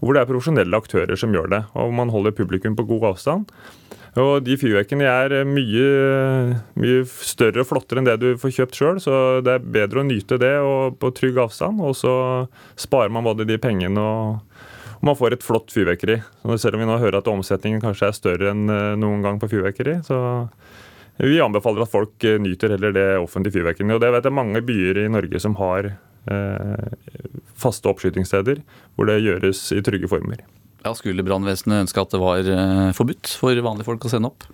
hvor 0.00 0.14
det 0.16 0.22
er 0.22 0.28
profesjonelle 0.28 0.78
aktører 0.78 1.18
som 1.18 1.32
gjør 1.34 1.50
det. 1.52 1.62
Og 1.78 1.94
man 1.96 2.12
holder 2.12 2.36
publikum 2.36 2.76
på 2.76 2.86
god 2.88 3.14
avstand. 3.14 3.48
Og 4.20 4.44
de 4.46 4.54
fyrverkene 4.58 5.08
er 5.10 5.32
mye, 5.48 5.86
mye, 6.78 7.00
større 7.26 7.64
og 7.64 7.70
flottere 7.72 7.98
enn 7.98 8.06
det 8.06 8.20
du 8.22 8.28
får 8.38 8.52
kjøpt 8.60 8.78
sjøl, 8.78 9.00
så 9.02 9.16
det 9.42 9.56
er 9.56 9.66
bedre 9.74 10.04
å 10.04 10.06
nyte 10.06 10.38
det 10.38 10.54
og 10.62 11.00
på 11.02 11.10
trygg 11.16 11.40
avstand. 11.42 11.82
Og 11.82 11.96
så 11.98 12.14
sparer 12.78 13.10
man 13.14 13.26
både 13.26 13.48
de 13.48 13.58
pengene 13.58 14.04
og, 14.04 14.54
man 15.04 15.18
får 15.18 15.34
et 15.36 15.44
flott 15.44 15.68
fyrverkeri. 15.74 16.14
Selv 16.56 16.78
om 16.78 16.80
vi 16.80 16.86
nå 16.88 16.94
hører 16.96 17.18
at 17.18 17.26
omsetningen 17.28 17.82
kanskje 17.82 18.06
er 18.08 18.16
større 18.16 18.52
enn 18.54 18.62
noen 18.96 19.20
gang 19.20 19.36
på 19.42 19.50
fyrverkeri, 19.52 19.98
så 20.06 20.16
vi 21.20 21.36
anbefaler 21.44 21.84
at 21.84 21.92
folk 21.92 22.24
nyter 22.42 22.72
heller 22.74 22.94
det 22.94 23.06
offentlige 23.20 23.58
fyrverkeriet. 23.58 23.94
Og 23.94 24.02
det 24.02 24.10
vet 24.14 24.26
jeg 24.26 24.34
mange 24.34 24.62
byer 24.66 25.04
i 25.04 25.10
Norge 25.12 25.42
som 25.42 25.54
har 25.60 25.90
eh, 25.90 25.98
faste 27.60 27.90
oppskytingssteder 27.90 28.62
hvor 28.96 29.10
det 29.10 29.22
gjøres 29.24 29.66
i 29.76 29.82
trygge 29.84 30.08
former. 30.08 30.40
Ja, 30.84 30.92
Skulle 30.92 31.24
brannvesenet 31.24 31.86
ønske 31.86 32.02
at 32.02 32.12
det 32.12 32.20
var 32.20 32.44
eh, 32.44 32.90
forbudt 32.96 33.30
for 33.40 33.56
vanlige 33.64 33.88
folk 33.88 34.04
å 34.04 34.10
sende 34.12 34.28
opp? 34.28 34.44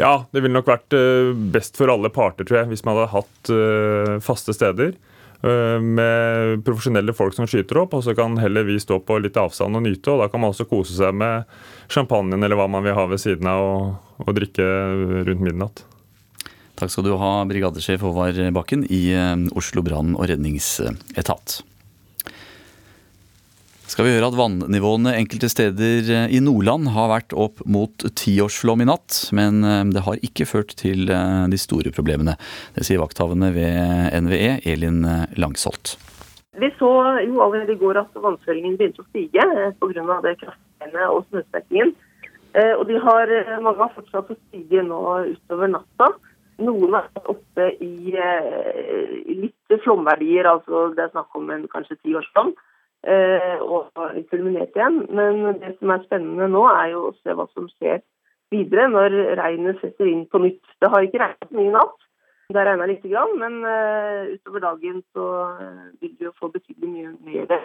Ja, 0.00 0.24
det 0.32 0.40
ville 0.40 0.56
nok 0.56 0.70
vært 0.70 0.96
eh, 0.96 1.34
best 1.52 1.76
for 1.76 1.92
alle 1.92 2.08
parter, 2.12 2.48
tror 2.48 2.62
jeg, 2.62 2.70
hvis 2.70 2.84
man 2.86 2.96
hadde 2.96 3.12
hatt 3.12 3.52
eh, 3.52 4.16
faste 4.24 4.56
steder 4.56 4.96
med 5.46 6.62
profesjonelle 6.64 7.12
folk 7.14 7.34
som 7.36 7.46
skyter 7.46 7.76
opp, 7.82 7.92
og 7.94 8.00
så 8.02 8.14
kan 8.16 8.38
heller 8.40 8.64
vi 8.66 8.78
stå 8.82 8.96
på 9.06 9.18
litt 9.20 9.36
avstand 9.38 9.76
og 9.78 9.84
nyte. 9.84 10.08
og 10.10 10.22
Da 10.24 10.30
kan 10.32 10.40
man 10.42 10.50
også 10.50 10.64
kose 10.66 10.96
seg 10.96 11.12
med 11.14 11.44
champagnen 11.92 12.42
eller 12.42 12.58
hva 12.58 12.64
man 12.72 12.82
vil 12.82 12.96
ha 12.96 13.04
ved 13.06 13.20
siden 13.22 13.46
av 13.52 13.62
og, 13.62 13.84
og 14.24 14.32
drikke 14.34 14.64
rundt 15.28 15.44
midnatt. 15.44 15.84
Takk 16.76 16.92
skal 16.92 17.06
du 17.06 17.14
ha, 17.16 17.30
brigadesjef 17.48 18.04
Håvard 18.04 18.40
Bakken 18.56 18.84
i 18.92 19.08
Oslo 19.56 19.84
brann- 19.86 20.16
og 20.16 20.28
redningsetat 20.28 21.62
skal 23.96 24.04
vi 24.04 24.12
høre 24.12 24.26
at 24.28 24.36
vannivåene 24.36 25.14
enkelte 25.16 25.48
steder 25.48 26.08
eh, 26.12 26.32
i 26.36 26.40
Nordland 26.44 26.90
har 26.92 27.06
vært 27.08 27.32
opp 27.32 27.62
mot 27.64 28.04
tiårsflom 28.20 28.82
i 28.84 28.86
natt, 28.90 29.30
men 29.36 29.62
eh, 29.64 29.84
det 29.94 30.02
har 30.04 30.20
ikke 30.26 30.44
ført 30.50 30.74
til 30.76 31.08
eh, 31.08 31.46
de 31.48 31.56
store 31.56 31.92
problemene. 31.96 32.34
Det 32.76 32.84
sier 32.84 33.00
vakthavende 33.00 33.48
ved 33.54 34.12
NVE, 34.26 34.58
Elin 34.68 35.00
Langsholt. 35.40 35.94
Vi 36.60 36.68
så 36.76 36.90
jo 37.24 37.40
allerede 37.46 37.72
i 37.72 37.80
går 37.80 38.02
at 38.02 38.20
vannføringen 38.20 38.76
begynte 38.76 39.00
å 39.00 39.08
stige 39.08 39.48
pga. 39.80 40.20
det 40.28 40.36
kraftregnet 40.42 41.08
og 41.08 41.24
snøsmeltingen. 41.30 41.96
Og 42.56 42.84
de 42.88 43.00
har, 43.00 43.32
mange 43.60 43.80
har 43.80 43.90
fortsatt 43.92 44.30
å 44.32 44.36
stige 44.36 44.84
nå 44.84 45.00
utover 45.28 45.68
natta. 45.68 46.08
Noen 46.62 46.94
er 46.96 47.28
oppe 47.28 47.66
i, 47.84 48.14
i 48.16 49.34
litt 49.42 49.76
flomverdier, 49.84 50.48
altså 50.48 50.88
det 50.96 51.04
er 51.04 51.12
snakk 51.12 51.36
om 51.36 51.50
en 51.52 51.66
kanskje 51.72 51.98
tiårsflom. 52.00 52.54
Eh, 53.06 53.60
og 53.62 53.92
kulminert 54.30 54.74
igjen. 54.74 55.04
Men 55.14 55.60
det 55.60 55.76
som 55.78 55.92
er 55.94 56.04
spennende 56.06 56.48
nå, 56.50 56.64
er 56.72 56.90
jo 56.94 57.04
å 57.08 57.14
se 57.20 57.36
hva 57.36 57.46
som 57.52 57.68
skjer 57.76 58.00
videre 58.54 58.88
når 58.90 59.14
regnet 59.38 59.78
setter 59.82 60.10
inn 60.10 60.24
på 60.30 60.40
nytt. 60.42 60.64
Det 60.82 60.90
har 60.90 61.06
ikke 61.06 61.22
regnet 61.22 61.54
mye 61.54 61.70
i 61.70 61.74
natt. 61.76 61.96
Det 62.48 62.60
har 62.60 62.68
regna 62.70 62.86
lite 62.86 63.10
grann, 63.10 63.32
men 63.42 63.56
uh, 63.66 64.28
utover 64.30 64.62
dagen 64.62 65.00
så 65.14 65.24
vil 65.98 66.12
vi 66.14 66.28
jo 66.28 66.34
få 66.38 66.50
betydelig 66.54 66.92
mye 66.92 67.14
mer 67.26 67.64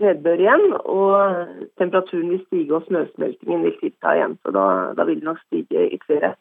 nedbør 0.00 0.44
igjen. 0.46 0.64
Og 0.80 1.68
temperaturen 1.80 2.32
vil 2.32 2.44
stige 2.46 2.78
og 2.78 2.88
snøsmeltingen 2.88 3.68
vil 3.68 3.76
tilta 3.82 4.16
igjen. 4.16 4.38
Så 4.40 4.56
da, 4.56 4.66
da 4.96 5.08
vil 5.08 5.20
det 5.20 5.28
nok 5.28 5.44
stige 5.44 5.90
ytterligere. 5.92 6.34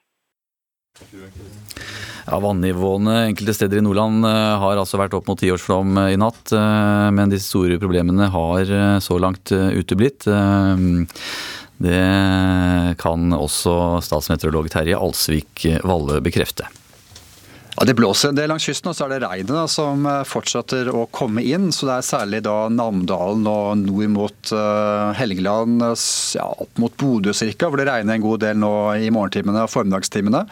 Ja, 2.23 2.39
Vannivåene 2.39 3.17
enkelte 3.27 3.53
steder 3.57 3.81
i 3.81 3.83
Nordland 3.83 4.23
eh, 4.25 4.51
har 4.61 4.79
altså 4.79 4.99
vært 5.01 5.15
opp 5.17 5.27
mot 5.27 5.39
tiårsflom 5.39 5.97
eh, 6.05 6.13
i 6.15 6.19
natt. 6.19 6.53
Eh, 6.55 7.07
men 7.11 7.33
de 7.33 7.39
store 7.41 7.79
problemene 7.81 8.29
har 8.31 8.69
så 9.03 9.17
langt 9.19 9.51
uteblitt. 9.51 10.25
Det 11.83 12.03
kan 13.01 13.35
også 13.35 13.73
statsmeteorolog 14.05 14.69
Terje 14.71 14.95
Alsvik 14.95 15.65
Valle 15.83 16.21
bekrefte. 16.23 16.69
Ja, 17.73 17.83
Det 17.89 17.95
blåser 17.97 18.29
en 18.29 18.37
del 18.37 18.47
langs 18.53 18.63
kysten, 18.69 18.91
og 18.91 18.95
så 18.95 19.07
er 19.07 19.15
det 19.15 19.25
regnet 19.25 19.73
som 19.73 20.05
fortsetter 20.29 20.93
å 20.93 21.07
komme 21.11 21.43
inn. 21.43 21.71
så 21.75 21.89
Det 21.89 21.97
er 21.97 22.07
særlig 22.07 22.41
da 22.45 22.55
Namdalen 22.71 23.43
og 23.49 23.83
nord 23.83 24.13
mot 24.13 24.55
Helgeland, 25.19 25.83
ja, 26.37 26.47
opp 26.47 26.79
mot 26.79 26.95
Bodø 26.95 27.33
ca., 27.35 27.67
hvor 27.67 27.81
det 27.81 27.89
regner 27.89 28.15
en 28.15 28.27
god 28.29 28.45
del 28.45 28.63
nå 28.63 28.73
i 29.01 29.11
morgentimene 29.11 29.65
og 29.65 29.73
formiddagstimene. 29.73 30.45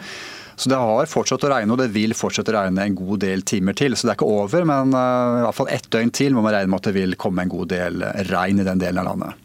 Så 0.62 0.70
det 0.70 0.78
har 0.78 1.08
fortsatt 1.10 1.42
å 1.42 1.50
regne, 1.50 1.74
og 1.74 1.80
det 1.80 1.88
vil 1.90 2.14
fortsette 2.14 2.52
å 2.52 2.60
regne 2.60 2.84
en 2.86 2.94
god 2.94 3.24
del 3.24 3.42
timer 3.42 3.74
til. 3.78 3.96
Så 3.98 4.06
det 4.06 4.12
er 4.12 4.20
ikke 4.20 4.28
over, 4.30 4.66
men 4.68 4.94
uh, 4.94 5.40
i 5.40 5.46
hvert 5.46 5.58
fall 5.58 5.72
ett 5.74 5.88
døgn 5.90 6.12
til 6.14 6.36
må 6.36 6.44
man 6.44 6.54
regne 6.54 6.70
med 6.70 6.78
at 6.78 6.90
det 6.90 6.96
vil 7.00 7.16
komme 7.18 7.42
en 7.42 7.50
god 7.50 7.72
del 7.72 8.04
regn 8.30 8.62
i 8.62 8.68
den 8.68 8.82
delen 8.82 9.02
av 9.02 9.10
landet. 9.10 9.40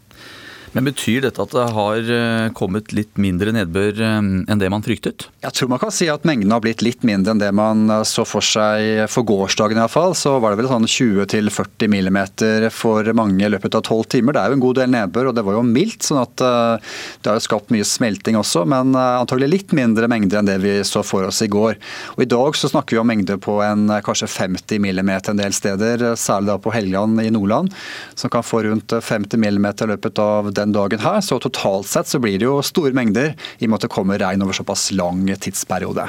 Men 0.77 0.85
Betyr 0.85 1.23
dette 1.25 1.41
at 1.41 1.53
det 1.55 1.63
har 1.73 2.09
eh, 2.13 2.47
kommet 2.53 2.91
litt 2.93 3.17
mindre 3.17 3.49
nedbør 3.55 3.97
eh, 3.97 4.17
enn 4.21 4.59
det 4.61 4.67
man 4.69 4.83
fryktet? 4.85 5.25
Jeg 5.41 5.55
tror 5.57 5.71
man 5.71 5.79
kan 5.81 5.93
si 5.93 6.05
at 6.11 6.25
mengden 6.27 6.53
har 6.53 6.61
blitt 6.61 6.83
litt 6.85 7.01
mindre 7.07 7.33
enn 7.33 7.41
det 7.41 7.49
man 7.57 7.89
eh, 7.89 8.03
så 8.05 8.21
for 8.29 8.45
seg 8.45 9.07
for 9.09 9.25
gårsdagen. 9.25 9.79
I 9.81 9.87
fall. 9.89 10.13
Så 10.17 10.35
var 10.37 10.53
det 10.53 10.59
vel 10.61 10.69
sånn 10.69 10.85
20-40 10.85 11.89
millimeter 11.89 12.67
for 12.73 13.09
mange 13.17 13.41
i 13.41 13.49
løpet 13.49 13.79
av 13.79 13.87
tolv 13.87 14.05
timer. 14.11 14.37
Det 14.37 14.43
er 14.43 14.53
jo 14.53 14.57
en 14.59 14.63
god 14.67 14.77
del 14.77 14.93
nedbør, 14.93 15.31
og 15.31 15.37
det 15.39 15.45
var 15.47 15.57
jo 15.57 15.63
mildt, 15.65 16.05
sånn 16.05 16.21
at 16.21 16.35
det 16.37 17.29
har 17.31 17.39
jo 17.39 17.45
skapt 17.47 17.73
mye 17.73 17.87
smelting 17.87 18.37
også. 18.37 18.63
Men 18.69 18.93
antagelig 18.93 19.49
litt 19.49 19.75
mindre 19.77 20.09
mengde 20.11 20.37
enn 20.37 20.49
det 20.49 20.59
vi 20.61 20.75
så 20.85 21.01
for 21.05 21.25
oss 21.25 21.41
i 21.41 21.49
går. 21.51 21.77
Og 22.17 22.23
I 22.25 22.29
dag 22.29 22.57
så 22.59 22.69
snakker 22.69 22.97
vi 22.97 23.01
om 23.01 23.09
mengde 23.09 23.39
på 23.41 23.57
en 23.65 23.89
kanskje 24.05 24.29
50 24.29 24.83
millimeter 24.83 25.33
en 25.33 25.41
del 25.41 25.55
steder, 25.57 26.05
særlig 26.19 26.51
da 26.51 26.59
på 26.61 26.73
Helgeland 26.75 27.21
i 27.23 27.31
Nordland, 27.33 27.73
som 28.17 28.33
kan 28.33 28.45
få 28.45 28.63
rundt 28.67 28.93
50 28.93 29.41
millimeter 29.41 29.87
i 29.87 29.95
løpet 29.95 30.21
av 30.21 30.51
den 30.53 30.66
den 30.67 30.75
dagen 30.75 31.01
her. 31.03 31.21
Så 31.23 31.39
totalt 31.43 31.89
sett 31.89 32.09
så 32.11 32.21
blir 32.23 32.37
det 32.37 32.47
jo 32.47 32.59
store 32.65 32.93
mengder 32.95 33.33
i 33.57 33.65
og 33.65 33.71
med 33.71 33.79
at 33.79 33.87
det 33.87 33.93
kommer 33.95 34.21
regn 34.21 34.43
over 34.45 34.55
såpass 34.57 34.89
lang 34.95 35.25
tidsperiode. 35.35 36.07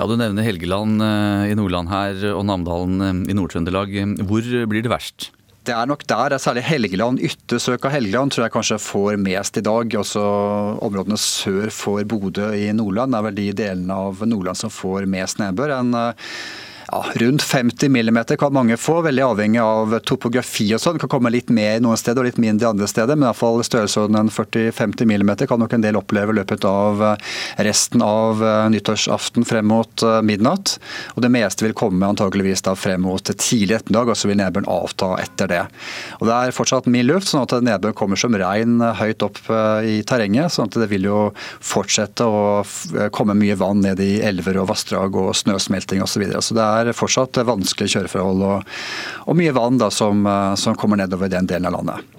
Ja, 0.00 0.06
Du 0.08 0.16
nevner 0.16 0.46
Helgeland 0.46 1.02
eh, 1.04 1.50
i 1.52 1.56
Nordland 1.58 1.90
her 1.92 2.22
og 2.32 2.46
Namdalen 2.48 3.02
eh, 3.04 3.18
i 3.30 3.36
Nord-Trøndelag. 3.36 3.92
Hvor 4.24 4.48
blir 4.70 4.86
det 4.86 4.92
verst? 4.92 5.30
Det 5.68 5.74
er 5.76 5.84
nok 5.86 6.06
der, 6.08 6.32
særlig 6.40 6.62
Helgeland, 6.64 7.20
yttersøk 7.20 7.84
av 7.84 7.92
Helgeland 7.92 8.32
tror 8.32 8.46
jeg 8.46 8.54
kanskje 8.54 8.78
får 8.80 9.18
mest 9.20 9.58
i 9.60 9.62
dag. 9.66 9.92
Også 10.00 10.22
områdene 10.80 11.20
sør 11.20 11.68
for 11.74 12.00
Bodø 12.08 12.48
i 12.56 12.70
Nordland 12.72 13.14
er 13.14 13.26
vel 13.28 13.36
de 13.36 13.50
delene 13.58 13.98
av 14.08 14.24
Nordland 14.24 14.56
som 14.56 14.72
får 14.72 15.04
mest 15.10 15.42
nedbør. 15.42 15.76
En 15.76 15.92
ja, 16.92 17.04
rundt 17.14 17.42
50 17.42 17.88
millimeter 17.88 18.36
kan 18.36 18.52
mange 18.52 18.76
få, 18.76 19.00
veldig 19.02 19.22
avhengig 19.22 19.60
av 19.62 19.94
topografi 20.06 20.66
og 20.74 20.80
sånn. 20.82 20.98
Kan 20.98 21.10
komme 21.12 21.30
litt 21.30 21.50
mer 21.54 21.78
noen 21.82 21.98
steder 21.98 22.22
og 22.22 22.30
litt 22.30 22.40
mindre 22.42 22.70
andre 22.72 22.88
steder, 22.90 23.18
men 23.18 23.28
iallfall 23.28 23.62
størrelsesorden 23.66 24.30
40-50 24.32 25.06
millimeter 25.06 25.46
kan 25.50 25.60
nok 25.62 25.76
en 25.76 25.84
del 25.84 25.98
oppleve 26.00 26.34
løpet 26.34 26.66
av 26.68 27.02
eh, 27.06 27.28
resten 27.66 28.02
av 28.02 28.42
eh, 28.42 28.66
nyttårsaften 28.74 29.46
frem 29.46 29.68
mot 29.70 30.04
eh, 30.06 30.18
midnatt. 30.26 30.76
Og 31.14 31.22
det 31.24 31.30
meste 31.32 31.66
vil 31.66 31.76
komme 31.78 32.08
antageligvis 32.10 32.64
da 32.66 32.74
frem 32.78 33.04
mot 33.06 33.22
tidlig 33.30 33.78
ettermiddag, 33.78 34.10
og 34.10 34.18
så 34.18 34.30
vil 34.30 34.40
nedbøren 34.40 34.70
avta 34.70 35.12
etter 35.22 35.50
det. 35.50 35.62
Og 36.18 36.26
Det 36.26 36.36
er 36.36 36.56
fortsatt 36.56 36.90
mild 36.90 37.10
luft, 37.12 37.30
sånn 37.30 37.46
at 37.46 37.54
nedbøren 37.66 37.96
kommer 37.98 38.18
som 38.20 38.34
regn 38.34 38.80
høyt 38.98 39.22
opp 39.26 39.38
i 39.86 40.00
terrenget. 40.06 40.52
sånn 40.52 40.68
at 40.70 40.78
det 40.82 40.90
vil 40.90 41.06
jo 41.08 41.20
fortsette 41.36 42.26
å 42.26 42.62
komme 43.14 43.34
mye 43.38 43.56
vann 43.58 43.82
ned 43.84 44.00
i 44.02 44.20
elver 44.26 44.60
og 44.60 44.68
vassdrag 44.70 45.16
og 45.18 45.32
snøsmelting 45.38 46.02
osv. 46.02 46.10
Så, 46.10 46.18
videre. 46.22 46.42
så 46.44 46.54
det 46.58 46.64
er 46.64 46.79
er 46.80 46.96
fortsatt 46.96 47.40
vanskelige 47.46 47.96
kjøreforhold 47.96 48.46
og, 48.46 48.72
og 49.26 49.38
mye 49.38 49.54
vann 49.56 49.80
da, 49.80 49.90
som, 49.92 50.24
eh, 50.26 50.54
som 50.60 50.78
kommer 50.78 51.00
nedover 51.00 51.32
den 51.32 51.48
delen 51.50 51.68
av 51.68 51.78
landet. 51.78 52.16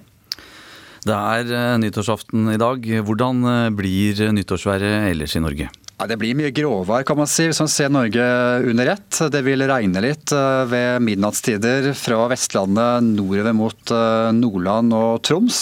Det 1.01 1.17
er 1.17 1.53
eh, 1.57 1.77
nyttårsaften 1.81 2.51
i 2.53 2.59
dag. 2.61 2.85
Hvordan 3.07 3.45
eh, 3.49 3.69
blir 3.73 4.21
nyttårsværet 4.37 5.09
ellers 5.09 5.35
i 5.35 5.43
Norge? 5.43 5.71
Ja, 6.01 6.07
det 6.09 6.17
blir 6.17 6.37
mye 6.37 6.53
gråvær, 6.53 7.03
kan 7.05 7.19
man 7.19 7.29
si, 7.29 7.45
hvis 7.49 7.61
man 7.61 7.69
ser 7.69 7.91
Norge 7.93 8.23
under 8.71 8.93
ett. 8.95 9.19
Det 9.33 9.43
vil 9.45 9.61
regne 9.69 10.01
litt 10.01 10.33
ved 10.33 11.03
midnattstider 11.05 11.91
fra 11.93 12.23
Vestlandet 12.31 13.05
nordover 13.05 13.53
mot 13.53 13.93
Nordland 14.33 14.97
og 14.97 15.19
Troms 15.27 15.61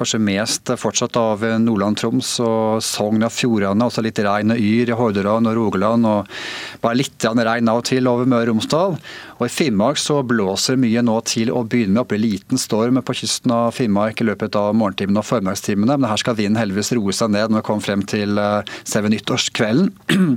kanskje 0.00 0.20
mest 0.24 0.70
fortsatt 0.80 1.16
av 1.20 1.44
Nordland-Troms 1.60 2.32
og 2.44 2.84
Sogn 2.84 3.26
og 3.26 3.32
Fjordane. 3.34 3.86
Også 3.86 4.04
litt 4.04 4.20
regn 4.24 4.54
og 4.54 4.60
yr 4.60 4.92
i 4.92 4.96
Hordaland 4.96 5.50
og 5.50 5.58
Rogaland, 5.58 6.08
og 6.08 6.80
bare 6.82 7.00
litt 7.00 7.26
regn 7.28 7.68
av 7.68 7.82
og 7.82 7.88
til 7.90 8.08
over 8.08 8.28
Møre 8.28 8.48
og 8.48 8.54
Romsdal. 8.54 8.96
Og 9.40 9.46
I 9.48 9.52
Finnmark 9.52 9.96
så 9.96 10.18
blåser 10.20 10.76
det 10.76 10.82
mye 10.82 11.00
nå 11.00 11.14
til 11.24 11.48
å 11.48 11.62
begynne 11.64 11.94
med. 11.94 12.02
Opp 12.02 12.12
i 12.12 12.20
liten 12.20 12.60
storm 12.60 13.00
på 13.00 13.14
kysten 13.16 13.52
av 13.56 13.72
Finnmark 13.72 14.20
i 14.20 14.26
løpet 14.28 14.56
av 14.56 14.74
morgentimene 14.76 15.22
og 15.22 15.26
formiddagstimene. 15.26 15.96
Men 15.96 16.10
her 16.10 16.20
skal 16.20 16.36
vinden 16.36 16.60
heldigvis 16.60 16.92
roe 16.98 17.14
seg 17.16 17.32
ned 17.32 17.48
når 17.48 17.62
vi 17.62 17.66
kommer 17.70 17.86
frem 17.86 18.04
til 18.04 18.36
eh, 18.40 18.72
selve 18.84 19.12
nyttårskvelden. 19.14 20.36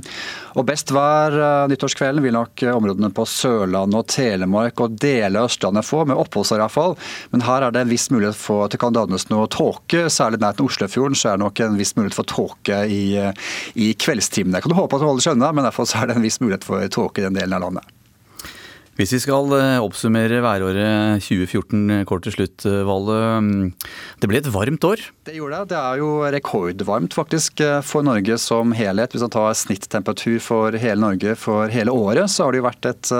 Og 0.54 0.62
Best 0.68 0.92
vær 0.94 1.34
uh, 1.34 1.66
nyttårskvelden 1.66 2.22
vil 2.22 2.36
nok 2.36 2.62
områdene 2.70 3.08
på 3.10 3.24
Sørlandet 3.26 3.96
og 3.98 4.10
Telemark 4.12 4.78
og 4.84 4.94
deler 5.02 5.40
av 5.40 5.48
Østlandet 5.48 5.82
få, 5.82 6.04
med 6.06 6.20
oppholdsår 6.22 6.62
iallfall. 6.62 6.94
Men 7.32 7.42
her 7.42 7.66
er 7.66 7.74
det 7.74 7.82
en 7.82 7.90
viss 7.90 8.06
mulighet 8.14 8.38
for 8.38 8.68
at 8.68 8.76
det 8.76 8.78
kan 8.84 8.94
dannes 8.94 9.26
noe 9.32 9.48
tåke. 9.50 10.04
Særlig 10.14 10.38
nær 10.44 10.62
Oslofjorden 10.62 11.18
så 11.18 11.32
er 11.32 11.40
det 11.40 11.42
nok 11.42 11.64
en 11.64 11.80
viss 11.80 11.96
mulighet 11.98 12.20
for 12.20 12.30
tåke 12.30 12.84
i, 12.86 13.02
i 13.74 13.90
kveldstimene. 13.98 14.60
Jeg 14.60 14.68
kan 14.68 14.78
håpe 14.78 14.94
at 14.94 15.02
det 15.02 15.10
holder 15.10 15.26
seg 15.26 15.36
unna, 15.40 15.50
men 15.50 15.66
derfor 15.66 15.90
er 15.90 16.06
det 16.06 16.20
en 16.20 16.28
viss 16.30 16.38
mulighet 16.38 16.70
for 16.70 16.86
tåke 17.00 17.18
i 17.18 17.26
den 17.26 17.34
delen 17.34 17.58
av 17.58 17.66
landet. 17.66 17.94
Hvis 18.94 19.10
vi 19.10 19.18
skal 19.24 19.50
eh, 19.56 19.82
oppsummere 19.82 20.38
væråret 20.44 21.24
2014 21.24 21.78
eh, 21.90 22.02
kort 22.06 22.22
til 22.22 22.34
slutt, 22.36 22.62
eh, 22.68 22.84
Valle. 22.86 23.16
Mm, 23.42 23.72
det 24.22 24.28
ble 24.30 24.38
et 24.38 24.50
varmt 24.54 24.86
år? 24.86 25.00
Det 25.26 25.34
gjorde 25.34 25.58
det. 25.58 25.72
Det 25.72 25.78
er 25.80 25.98
jo 25.98 26.10
rekordvarmt 26.30 27.16
faktisk 27.16 27.62
for 27.82 28.06
Norge 28.06 28.36
som 28.38 28.70
helhet. 28.76 29.10
Hvis 29.10 29.24
man 29.24 29.32
tar 29.34 29.56
snittemperatur 29.58 30.38
for 30.44 30.78
hele 30.78 31.02
Norge 31.02 31.34
for 31.40 31.72
hele 31.74 31.90
året, 31.90 32.30
så 32.30 32.46
har 32.46 32.54
det 32.54 32.60
jo 32.60 32.66
vært 32.68 32.88
et 32.92 33.12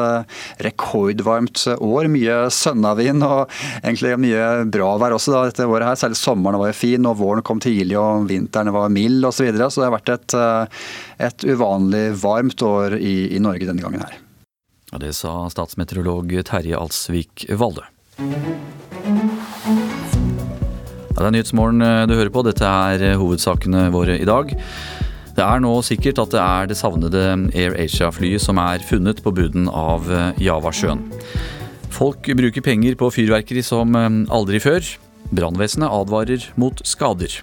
rekordvarmt 0.62 1.64
år. 1.74 2.10
Mye 2.12 2.36
sønnavind 2.54 3.26
og 3.26 3.50
egentlig 3.80 4.14
mye 4.22 4.48
bra 4.70 4.92
vær 5.02 5.16
også 5.16 5.34
da, 5.34 5.44
dette 5.50 5.66
året 5.66 5.88
her. 5.88 5.98
Særlig 5.98 6.20
sommeren 6.20 6.60
var 6.60 6.70
jo 6.70 6.78
fin, 6.84 7.08
og 7.10 7.18
våren 7.18 7.42
kom 7.46 7.62
tidlig 7.64 7.98
og 7.98 8.28
vinteren 8.30 8.70
var 8.76 8.92
mild 8.94 9.26
osv. 9.26 9.40
Så, 9.40 9.48
videre. 9.48 9.70
så 9.72 9.82
det 9.82 9.90
har 9.90 9.96
vært 9.96 10.14
et, 10.14 10.38
et 11.32 11.48
uvanlig 11.50 12.04
varmt 12.22 12.62
år 12.62 13.00
i, 13.00 13.34
i 13.34 13.42
Norge 13.42 13.66
denne 13.66 13.82
gangen 13.82 14.06
her. 14.06 14.23
Ja, 14.94 14.98
det 15.02 15.16
sa 15.18 15.48
statsmeteorolog 15.50 16.30
Terje 16.46 16.78
Alsvik 16.78 17.48
Valdø. 17.58 17.82
Ja, 21.10 21.16
det 21.18 21.24
er 21.26 21.32
Nyhetsmorgen 21.34 21.82
eh, 21.82 22.04
du 22.06 22.12
hører 22.14 22.30
på. 22.30 22.44
Dette 22.46 22.62
er 22.62 23.02
eh, 23.02 23.16
hovedsakene 23.18 23.88
våre 23.90 24.14
i 24.22 24.28
dag. 24.28 24.52
Det 25.34 25.42
er 25.42 25.64
nå 25.64 25.72
sikkert 25.82 26.20
at 26.22 26.30
det 26.36 26.42
er 26.44 26.70
det 26.70 26.76
savnede 26.78 27.24
Air 27.58 27.74
Asia-flyet 27.82 28.44
som 28.44 28.60
er 28.62 28.86
funnet 28.86 29.18
på 29.24 29.32
bunnen 29.34 29.66
av 29.66 30.06
eh, 30.06 30.38
Javasjøen. 30.46 31.02
Folk 31.90 32.30
bruker 32.30 32.62
penger 32.62 32.94
på 33.00 33.10
fyrverkeri 33.16 33.66
som 33.66 33.98
aldri 33.98 34.62
før. 34.62 34.86
Brannvesenet 35.34 35.90
advarer 35.90 36.46
mot 36.54 36.84
skader. 36.86 37.40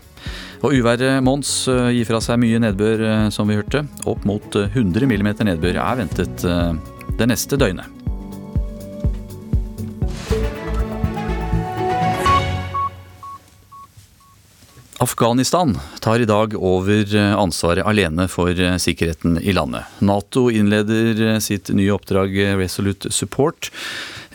Og 0.64 0.72
uværet 0.80 1.20
Mons 1.26 1.52
gir 1.68 2.08
fra 2.08 2.24
seg 2.24 2.40
mye 2.40 2.64
nedbør, 2.64 3.06
som 3.34 3.52
vi 3.52 3.60
hørte. 3.60 3.84
Opp 4.08 4.24
mot 4.30 4.56
100 4.56 5.04
mm 5.04 5.32
nedbør 5.50 5.84
er 5.84 6.04
ventet 6.04 6.48
det 7.18 7.28
neste 7.32 7.60
døgnet. 7.60 7.88
Afghanistan 15.02 15.74
tar 16.00 16.22
i 16.22 16.28
dag 16.30 16.54
over 16.54 17.16
ansvaret 17.18 17.88
alene 17.90 18.28
for 18.30 18.54
sikkerheten 18.54 19.40
i 19.42 19.54
landet. 19.58 19.90
Nato 20.06 20.46
innleder 20.54 21.40
sitt 21.42 21.72
nye 21.74 21.90
oppdrag 21.96 22.38
Resolute 22.60 23.10
Support. 23.10 23.72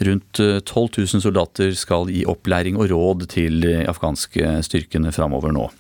Rundt 0.03 0.41
12 0.41 0.65
000 0.99 1.23
soldater 1.23 1.71
skal 1.79 2.11
gi 2.11 2.27
opplæring 2.27 2.81
og 2.83 2.91
råd 2.91 3.29
til 3.31 3.63
afghanske 3.87 4.59
styrkene 4.67 5.15
framover 5.15 5.55
nå. 5.55 5.71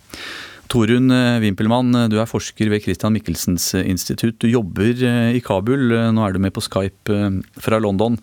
Torunn 0.76 1.10
eh, 1.10 1.40
Wimpelmann, 1.40 1.94
eh, 1.96 2.08
du 2.12 2.18
er 2.20 2.28
forsker 2.28 2.68
ved 2.68 2.82
Christian 2.84 3.14
Michelsens 3.16 3.70
eh, 3.74 3.86
institutt. 3.88 4.36
Du 4.42 4.48
jobber 4.50 5.00
i 5.32 5.40
Kabul. 5.40 5.88
Nå 6.12 6.24
er 6.24 6.34
du 6.34 6.40
med 6.42 6.52
på 6.52 6.60
Skype 6.64 7.16
fra 7.64 7.78
London. 7.80 8.18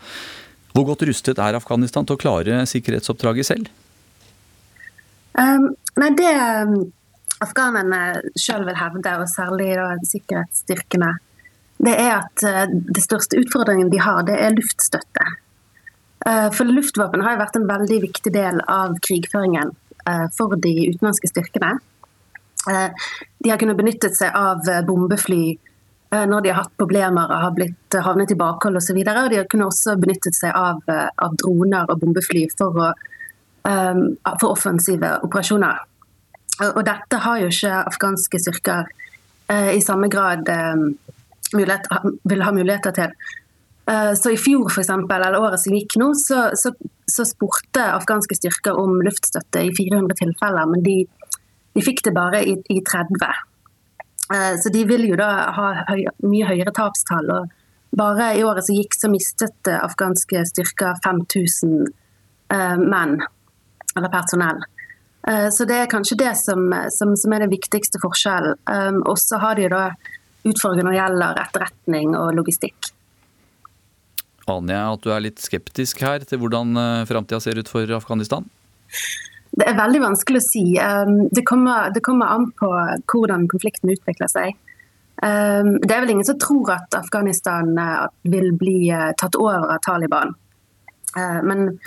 Hvor 0.73 0.85
godt 0.85 1.05
rustet 1.09 1.41
er 1.41 1.57
Afghanistan 1.57 2.05
til 2.05 2.13
å 2.13 2.21
klare 2.21 2.59
sikkerhetsoppdraget 2.69 3.47
selv? 3.47 3.71
Um, 5.33 5.71
nei, 5.97 6.09
Det 6.17 6.33
um, 6.69 6.75
afghanerne 7.41 8.01
sjøl 8.37 8.67
vil 8.67 8.77
hevde, 8.77 9.15
og 9.21 9.31
særlig 9.31 9.71
da, 9.79 9.87
sikkerhetsstyrkene, 10.09 11.09
det 11.83 11.95
er 11.99 12.11
at 12.19 12.43
det 12.69 13.01
største 13.01 13.39
utfordringen 13.41 13.89
de 13.91 14.01
har, 14.01 14.21
det 14.27 14.35
er 14.39 14.53
luftstøtte. 14.53 15.25
For 16.55 16.69
luftvåpen 16.69 17.25
har 17.25 17.33
jo 17.33 17.41
vært 17.41 17.57
en 17.59 17.65
veldig 17.67 17.97
viktig 18.05 18.31
del 18.31 18.61
av 18.71 18.93
krigføringen 19.03 19.73
for 20.37 20.53
de 20.63 20.71
utenlandske 20.93 21.33
styrkene. 21.33 21.73
Eh, 22.69 22.91
de 23.39 23.49
har 23.49 23.57
kunnet 23.57 23.77
benyttet 23.77 24.15
seg 24.15 24.31
av 24.35 24.63
eh, 24.69 24.83
bombefly 24.87 25.41
eh, 25.51 26.25
når 26.29 26.45
de 26.45 26.51
har 26.51 26.61
hatt 26.61 26.77
problemer 26.79 27.27
og 27.27 27.41
har 27.43 27.55
blitt 27.57 27.97
havnet 28.05 28.31
i 28.31 28.39
bakhold 28.39 28.79
osv. 28.79 28.99
De 29.03 29.15
har 29.39 29.49
kunnet 29.51 29.67
også 29.67 29.97
benyttet 29.99 30.37
seg 30.37 30.55
av, 30.55 30.79
av 30.87 31.35
droner 31.41 31.89
og 31.89 31.99
bombefly 32.01 32.45
for, 32.57 32.79
å, 32.79 32.93
for, 34.39 34.49
offensive 34.49 35.17
operasjoner. 35.27 35.83
Og 36.73 36.81
dette 36.85 37.19
har 37.21 37.41
jo 37.41 37.51
ikke 37.51 37.77
afghanske 37.91 38.39
styrker 38.41 38.89
i 39.73 39.81
samme 39.83 40.07
grad 40.09 40.47
mulighet, 41.53 41.87
vil 42.29 42.43
ha 42.45 42.51
muligheter 42.55 42.93
til. 42.95 43.15
Så 44.17 44.33
I 44.33 44.39
fjor, 44.39 44.69
for 44.69 44.83
eksempel, 44.83 45.25
eller 45.25 45.41
året 45.41 45.61
som 45.61 45.75
gikk 45.75 45.97
nå, 45.99 46.11
så, 46.17 46.45
så, 46.57 46.71
så 47.09 47.25
spurte 47.27 47.83
afghanske 47.97 48.37
styrker 48.37 48.77
om 48.79 49.01
luftstøtte 49.03 49.65
i 49.65 49.73
400 49.75 50.19
tilfeller. 50.21 50.69
men 50.71 50.85
de 50.85 50.97
de 51.73 51.81
fikk 51.81 52.03
det 52.05 52.13
bare 52.15 52.43
i, 52.45 52.55
i 52.69 52.79
30. 52.85 53.17
Eh, 54.33 54.59
så 54.61 54.69
de 54.73 54.83
vil 54.87 55.07
jo 55.09 55.17
da 55.19 55.29
ha 55.55 55.67
høy, 55.89 56.05
mye 56.25 56.47
høyere 56.49 56.73
tapstall. 56.75 57.31
og 57.33 57.97
Bare 57.97 58.31
i 58.37 58.43
året 58.45 58.65
som 58.65 58.77
gikk, 58.77 58.95
så 58.97 59.09
mistet 59.11 59.69
afghanske 59.73 60.45
styrker 60.49 60.97
5000 61.03 61.75
eh, 62.53 62.77
menn, 62.79 63.19
eller 63.95 64.13
personell. 64.13 64.63
Eh, 65.27 65.49
så 65.53 65.67
det 65.69 65.83
er 65.83 65.91
kanskje 65.91 66.19
det 66.23 66.33
som, 66.39 66.69
som, 66.93 67.15
som 67.19 67.35
er 67.35 67.45
den 67.45 67.53
viktigste 67.53 68.01
forskjellen. 68.03 69.03
Og 69.03 69.17
så 69.21 69.41
har 69.41 69.59
de 69.59 69.69
da 69.73 69.85
utfordringer 70.43 70.89
når 70.89 70.95
det 70.95 71.01
gjelder 71.01 71.43
etterretning 71.45 72.17
og 72.19 72.33
logistikk. 72.37 72.91
Aner 74.51 74.75
jeg 74.75 74.95
at 74.97 75.03
du 75.05 75.13
er 75.15 75.21
litt 75.23 75.39
skeptisk 75.39 76.01
her 76.03 76.25
til 76.27 76.41
hvordan 76.41 76.75
framtida 77.07 77.39
ser 77.39 77.61
ut 77.61 77.69
for 77.71 77.87
Afghanistan? 77.95 78.49
Det 79.53 79.65
er 79.69 79.77
veldig 79.77 79.99
vanskelig 80.01 80.39
å 80.41 80.45
si. 80.45 80.63
Um, 80.81 81.27
det 81.29 81.43
kommer, 81.45 81.91
det 81.93 82.01
kommer 82.05 82.31
an 82.33 82.47
på 82.57 82.69
hvordan 83.13 83.45
konflikten 83.51 83.91
utvikler 83.93 84.31
seg. 84.31 84.55
Um, 85.21 85.75
det 85.83 85.93
er 85.93 86.01
vel 86.01 86.15
ingen 86.15 86.25
som 86.25 86.39
tror 86.41 86.71
at 86.73 86.95
Afghanistan 86.97 87.69
uh, 87.77 88.07
vil 88.25 88.49
bli 88.57 88.89
uh, 88.89 89.11
tatt 89.19 89.37
over 89.37 89.69
av 89.75 89.83
Taliban. 89.85 90.33
Uh, 91.13 91.39
men 91.45 91.77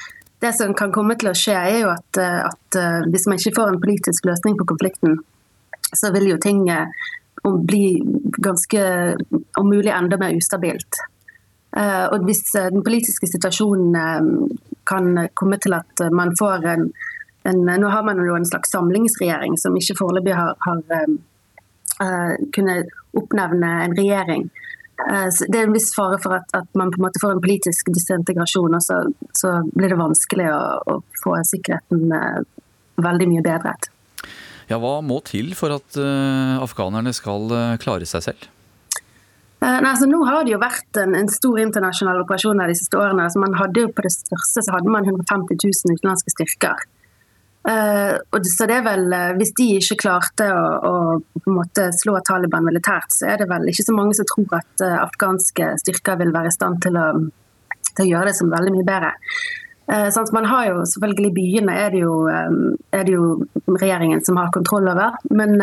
det 0.40 0.52
som 0.54 0.76
kan 0.78 0.94
komme 0.94 1.16
til 1.18 1.32
å 1.32 1.34
skje, 1.34 1.56
er 1.56 1.80
jo 1.80 1.90
at, 1.90 2.18
at 2.20 2.76
hvis 3.08 3.24
man 3.26 3.40
ikke 3.40 3.54
får 3.56 3.70
en 3.72 3.80
politisk 3.80 4.26
løsning 4.28 4.58
på 4.58 4.66
konflikten, 4.68 5.14
så 5.88 6.10
vil 6.12 6.26
jo 6.28 6.36
ting 6.36 6.60
bli 7.40 7.86
ganske 8.44 8.82
om 9.56 9.70
mulig 9.70 9.94
enda 9.96 10.18
mer 10.20 10.36
ustabilt. 10.36 11.00
Og 11.72 12.28
hvis 12.28 12.42
den 12.52 12.84
politiske 12.84 13.30
situasjonen 13.32 13.96
kan 14.84 15.08
komme 15.32 15.56
til 15.64 15.78
at 15.78 16.04
man 16.12 16.36
får 16.36 16.68
en 16.74 16.84
en, 17.46 17.64
nå 17.80 17.88
har 17.88 18.02
man 18.02 18.20
jo 18.26 18.36
en 18.36 18.46
slags 18.46 18.72
samlingsregjering 18.74 19.56
som 19.60 19.76
ikke 19.78 19.96
foreløpig 20.00 20.34
har, 20.34 20.54
har 20.66 20.80
uh, 22.02 22.32
kunnet 22.56 22.90
oppnevne 23.16 23.72
en 23.84 23.96
regjering. 23.98 24.48
Uh, 25.00 25.28
det 25.46 25.60
er 25.60 25.68
en 25.68 25.76
viss 25.76 25.92
fare 25.94 26.18
for 26.22 26.38
at, 26.38 26.50
at, 26.56 26.68
man 26.78 26.90
på 26.90 27.00
en 27.00 27.06
måte 27.06 27.22
får 27.22 27.36
en 27.36 27.44
politisk 27.44 27.92
disintegrasjon, 27.94 28.78
og 28.78 28.82
så, 28.82 29.02
så 29.36 29.60
blir 29.76 29.94
det 29.94 30.00
vanskelig 30.00 30.48
å, 30.50 30.64
å 30.96 30.98
få 31.22 31.36
sikkerheten 31.52 32.10
uh, 32.10 32.42
veldig 33.02 33.30
mye 33.34 33.44
bedret. 33.46 33.90
Ja, 34.66 34.80
Hva 34.82 34.98
må 35.04 35.20
til 35.22 35.52
for 35.54 35.70
at 35.70 35.94
afghanerne 35.94 37.12
skal 37.14 37.52
klare 37.78 38.08
seg 38.08 38.24
selv? 38.24 38.48
Nei, 39.62 39.76
altså 39.78 40.08
nå 40.10 40.18
har 40.26 40.42
det 40.42 40.56
jo 40.56 40.58
vært 40.58 40.98
en, 40.98 41.14
en 41.14 41.30
stor 41.30 41.60
internasjonal 41.62 42.24
operasjon 42.24 42.64
de 42.64 42.74
siste 42.74 42.98
årene. 42.98 43.28
Altså 43.28 43.44
man 43.44 43.54
hadde 43.60 43.84
jo 43.84 43.92
På 43.94 44.02
det 44.02 44.10
største 44.16 44.64
så 44.66 44.74
hadde 44.74 44.90
man 44.90 45.06
150 45.06 45.54
000 45.54 45.94
utenlandske 45.94 46.34
styrker. 46.34 46.82
Uh, 47.66 48.38
så 48.46 48.66
det 48.70 48.76
er 48.76 48.84
vel, 48.86 49.08
uh, 49.10 49.32
Hvis 49.34 49.50
de 49.58 49.64
ikke 49.80 49.98
klarte 50.04 50.46
å, 50.54 50.66
å 50.86 50.92
på 51.34 51.50
en 51.50 51.56
måte 51.56 51.88
slå 51.98 52.14
Taliban 52.22 52.62
militært, 52.62 53.10
så 53.10 53.32
er 53.32 53.40
det 53.40 53.48
vel 53.50 53.66
ikke 53.72 53.88
så 53.88 53.94
mange 53.96 54.14
som 54.14 54.28
tror 54.30 54.60
at 54.60 54.84
uh, 54.84 55.00
afghanske 55.02 55.72
styrker 55.82 56.20
vil 56.20 56.30
være 56.34 56.52
i 56.52 56.54
stand 56.54 56.78
til 56.84 56.98
å, 57.00 57.08
til 57.90 58.04
å 58.04 58.08
gjøre 58.12 58.30
det 58.30 58.36
som 58.38 58.52
veldig 58.54 58.74
mye 58.76 58.86
bedre. 58.86 59.14
Sånn 59.86 60.32
man 60.34 60.48
har 60.50 60.64
jo 60.66 60.80
selvfølgelig 60.90 61.28
Byene 61.30 61.74
er 61.78 61.92
det, 61.94 62.00
jo, 62.02 62.14
er 62.26 63.04
det 63.06 63.12
jo 63.12 63.26
regjeringen 63.70 64.24
som 64.26 64.34
har 64.40 64.48
kontroll 64.50 64.88
over. 64.90 65.14
Men 65.30 65.54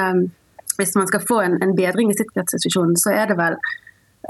hvis 0.80 0.96
man 0.96 1.10
skal 1.10 1.26
få 1.28 1.42
en, 1.44 1.58
en 1.60 1.74
bedring 1.76 2.08
i 2.08 2.16
sikkerhetssituasjonen, 2.16 2.96
så 3.02 3.12
er 3.12 3.28
det 3.34 3.36
vel 3.36 3.58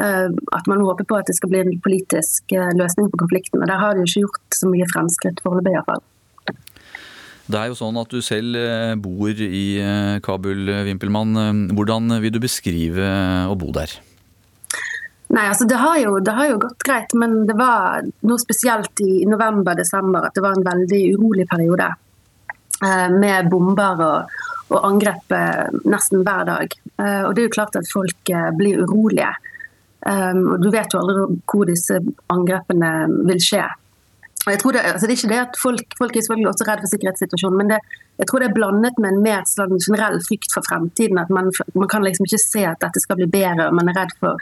at 0.02 0.72
man 0.72 0.82
håper 0.82 1.06
på 1.06 1.20
at 1.20 1.30
det 1.30 1.38
skal 1.38 1.54
bli 1.54 1.62
en 1.62 1.78
politisk 1.86 2.58
løsning 2.74 3.12
på 3.14 3.22
konflikten. 3.22 3.62
og 3.62 3.70
Der 3.70 3.84
har 3.86 3.94
de 3.94 4.08
ikke 4.08 4.26
gjort 4.26 4.58
så 4.58 4.74
mye 4.74 4.90
fremskritt 4.96 5.46
foreløpig 5.46 5.76
iallfall. 5.78 6.02
Det 7.54 7.60
er 7.62 7.70
jo 7.70 7.78
sånn 7.78 8.00
at 8.02 8.10
du 8.10 8.18
selv 8.26 8.58
eh, 8.58 8.96
bor 8.98 9.30
i 9.30 9.66
eh, 9.78 10.16
Kabul. 10.26 10.66
Eh, 10.74 10.90
hvordan 10.90 12.16
vil 12.24 12.34
du 12.34 12.40
beskrive 12.42 13.10
å 13.46 13.54
bo 13.60 13.70
der? 13.76 13.94
Nei, 15.34 15.46
altså 15.50 15.68
det 15.70 15.78
har, 15.78 16.00
jo, 16.02 16.18
det 16.22 16.34
har 16.34 16.50
jo 16.50 16.62
gått 16.62 16.86
greit, 16.86 17.14
men 17.18 17.44
det 17.50 17.56
var 17.58 18.06
noe 18.26 18.42
spesielt 18.42 19.02
i 19.06 19.24
november-desember 19.30 20.28
at 20.28 20.34
det 20.34 20.44
var 20.46 20.58
en 20.58 20.66
veldig 20.66 21.04
urolig 21.16 21.46
periode. 21.50 21.92
Med 23.14 23.48
bomber 23.48 24.02
og, 24.04 24.34
og 24.74 24.86
angrep 24.90 25.32
nesten 25.88 26.26
hver 26.26 26.44
dag. 26.50 26.74
Og 27.00 27.32
det 27.32 27.42
er 27.42 27.48
jo 27.48 27.54
klart 27.54 27.78
at 27.80 27.88
folk 27.90 28.32
blir 28.60 28.82
urolige. 28.84 29.30
Og 30.04 30.58
du 30.60 30.68
vet 30.74 30.94
jo 30.94 31.00
aldri 31.00 31.40
hvor 31.48 31.70
disse 31.70 32.02
angrepene 32.34 32.92
vil 33.30 33.42
skje. 33.42 33.64
Jeg 34.52 34.60
tror 34.60 34.76
det, 34.76 34.82
altså 34.84 35.08
det 35.08 35.14
er 35.14 35.20
ikke 35.22 35.32
det 35.32 35.42
at 35.42 35.58
folk, 35.62 35.94
folk 35.98 36.16
er 36.16 36.24
selvfølgelig 36.26 36.50
også 36.52 36.66
redd 36.68 36.82
for 36.84 36.92
sikkerhetssituasjonen, 36.92 37.60
men 37.62 37.70
det, 37.72 37.78
jeg 38.20 38.28
tror 38.28 38.44
det 38.44 38.48
er 38.50 38.58
blandet 38.58 38.98
med 39.00 39.14
en 39.14 39.22
mer 39.24 39.46
sånn 39.48 39.78
generell 39.78 40.18
frykt 40.26 40.52
for 40.52 40.66
fremtiden. 40.68 41.22
At 41.22 41.32
man, 41.32 41.52
man, 41.78 41.88
kan 41.92 42.04
liksom 42.04 42.28
ikke 42.28 42.42
se 42.42 42.66
at 42.68 42.82
dette 42.84 43.04
skal 43.04 43.22
bli 43.22 43.30
bedre. 43.32 43.70
og 43.70 43.78
Man 43.78 43.92
er 43.92 44.02
redd 44.02 44.12
for 44.20 44.42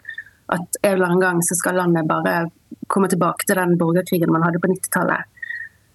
at 0.51 0.79
en 0.81 0.95
eller 0.95 1.05
annen 1.05 1.21
gang 1.21 1.43
så 1.45 1.57
skal 1.59 1.77
landet 1.77 2.09
bare 2.09 2.47
komme 2.91 3.11
tilbake 3.11 3.45
til 3.45 3.59
den 3.61 3.77
borgerkrigen 3.79 4.33
man 4.33 4.43
hadde 4.47 4.61
på 4.63 4.71
90-tallet. 4.71 5.29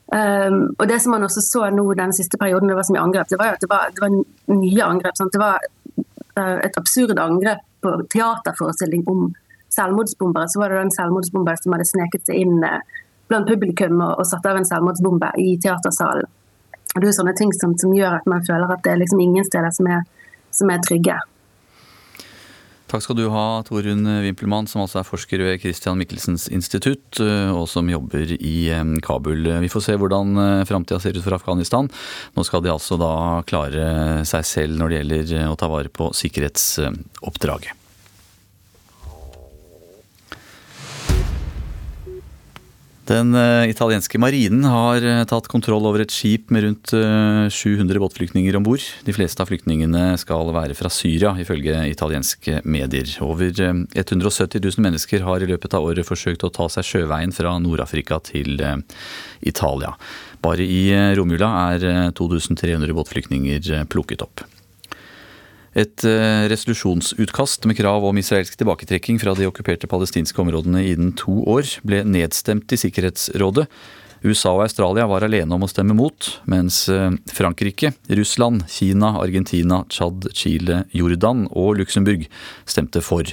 Um, 0.06 0.60
og 0.78 0.84
det 0.86 1.00
som 1.02 1.16
man 1.16 1.26
også 1.26 1.42
så 1.42 1.64
nå 1.74 1.84
den 1.98 2.12
siste 2.14 2.38
perioden, 2.38 2.70
det 2.70 2.76
var 2.78 2.86
så 2.86 2.94
mye 2.94 3.02
angrep, 3.08 3.26
det 3.26 3.40
var 3.40 3.48
jo 3.50 3.56
at 3.56 3.64
det 3.64 3.70
var, 3.72 3.88
det 3.90 4.04
var 4.04 4.12
nye 4.54 4.84
angrep. 4.86 5.18
Sant? 5.18 5.34
Det 5.34 5.42
var 5.42 5.58
uh, 6.38 6.58
et 6.62 6.78
absurd 6.78 7.18
angrep 7.18 7.64
på 7.82 7.96
teaterforestilling 8.14 9.02
om 9.10 9.32
selvmordsbombere. 9.74 10.46
Så 10.48 10.62
var 10.62 10.70
det 10.70 10.84
den 10.84 10.94
selvmordsbomber 10.94 11.58
som 11.58 11.74
hadde 11.74 11.88
sneket 11.90 12.30
seg 12.30 12.46
inn 12.46 12.62
uh, 12.62 13.02
blant 13.30 13.48
publikum 13.48 14.00
og, 14.00 14.18
og 14.20 14.26
satt 14.28 14.46
av 14.48 14.58
en 14.58 14.68
selvmordsbombe 14.68 15.32
i 15.42 15.54
teatersalen. 15.62 16.28
Det 16.96 17.10
er 17.10 17.16
sånne 17.16 17.36
ting 17.36 17.52
som, 17.52 17.74
som, 17.76 17.92
gjør 17.92 18.20
at 18.20 18.28
man 18.30 18.44
føler 18.46 18.70
at 18.72 18.84
det 18.84 18.94
er 18.94 19.00
liksom 19.02 19.20
ingen 19.20 19.44
steder 19.44 19.72
som 19.74 19.88
er, 19.92 20.04
som 20.54 20.70
er 20.72 20.84
trygge. 20.84 21.18
Takk 22.86 23.02
skal 23.02 23.16
du 23.18 23.24
ha, 23.34 23.44
Torunn 23.66 24.06
Wimpelmann, 24.22 24.68
som 24.70 24.84
altså 24.84 25.00
er 25.00 25.08
forsker 25.08 25.42
ved 25.42 25.58
Christian 25.58 25.98
Michelsens 25.98 26.46
institutt, 26.54 27.18
eh, 27.18 27.50
og 27.50 27.66
som 27.68 27.88
jobber 27.90 28.30
i 28.36 28.54
eh, 28.70 28.92
Kabul. 29.02 29.42
Vi 29.64 29.70
får 29.72 29.84
se 29.88 29.96
hvordan 29.98 30.38
eh, 30.38 30.66
framtida 30.70 31.00
ser 31.02 31.18
ut 31.18 31.24
for 31.24 31.34
Afghanistan. 31.34 31.90
Nå 32.38 32.46
skal 32.46 32.62
de 32.62 32.70
altså 32.70 32.96
da 33.00 33.42
klare 33.48 34.22
seg 34.28 34.46
selv 34.46 34.78
når 34.78 34.94
det 34.94 35.00
gjelder 35.02 35.50
å 35.50 35.58
ta 35.58 35.68
vare 35.72 35.90
på 35.90 36.12
sikkerhetsoppdraget. 36.14 37.85
Den 43.06 43.34
uh, 43.38 43.62
italienske 43.70 44.18
marinen 44.18 44.64
har 44.66 45.04
uh, 45.04 45.22
tatt 45.30 45.46
kontroll 45.50 45.84
over 45.86 46.02
et 46.02 46.10
skip 46.10 46.50
med 46.50 46.64
rundt 46.64 46.94
uh, 46.96 47.46
700 47.52 48.00
båtflyktninger 48.02 48.58
om 48.58 48.66
bord. 48.66 48.82
De 49.06 49.14
fleste 49.14 49.44
av 49.44 49.50
flyktningene 49.52 50.16
skal 50.18 50.50
være 50.54 50.74
fra 50.74 50.90
Syria, 50.90 51.36
ifølge 51.38 51.84
italienske 51.92 52.64
medier. 52.66 53.12
Over 53.22 53.54
170 53.54 54.58
000 54.58 54.82
mennesker 54.88 55.22
har 55.26 55.44
i 55.44 55.50
løpet 55.52 55.78
av 55.78 55.86
året 55.86 56.08
forsøkt 56.08 56.48
å 56.48 56.50
ta 56.50 56.66
seg 56.72 56.88
sjøveien 56.88 57.34
fra 57.36 57.54
Nord-Afrika 57.62 58.18
til 58.26 58.58
Italia. 59.40 59.94
Bare 60.42 60.66
i 60.66 60.90
romjula 61.18 61.52
er 61.76 62.12
2300 62.16 62.94
båtflyktninger 62.96 63.86
plukket 63.92 64.26
opp. 64.26 64.42
Et 65.76 66.04
eh, 66.08 66.46
resolusjonsutkast 66.48 67.66
med 67.68 67.76
krav 67.76 68.04
om 68.08 68.16
israelsk 68.16 68.56
tilbaketrekking 68.56 69.18
fra 69.20 69.34
de 69.36 69.44
okkuperte 69.44 69.88
palestinske 69.90 70.40
områdene 70.40 70.80
innen 70.88 71.12
to 71.20 71.42
år 71.52 71.68
ble 71.84 72.00
nedstemt 72.08 72.72
i 72.72 72.78
Sikkerhetsrådet. 72.80 73.66
USA 74.24 74.54
og 74.56 74.62
Australia 74.64 75.04
var 75.06 75.26
alene 75.26 75.52
om 75.52 75.66
å 75.66 75.68
stemme 75.68 75.94
mot, 75.98 76.30
mens 76.48 76.86
eh, 76.88 77.10
Frankrike, 77.28 77.92
Russland, 78.08 78.64
Kina, 78.72 79.12
Argentina, 79.20 79.82
Tsjad, 79.92 80.30
Chile, 80.32 80.86
Jordan 80.96 81.44
og 81.52 81.76
Luxembourg 81.82 82.24
stemte 82.64 83.04
for. 83.04 83.28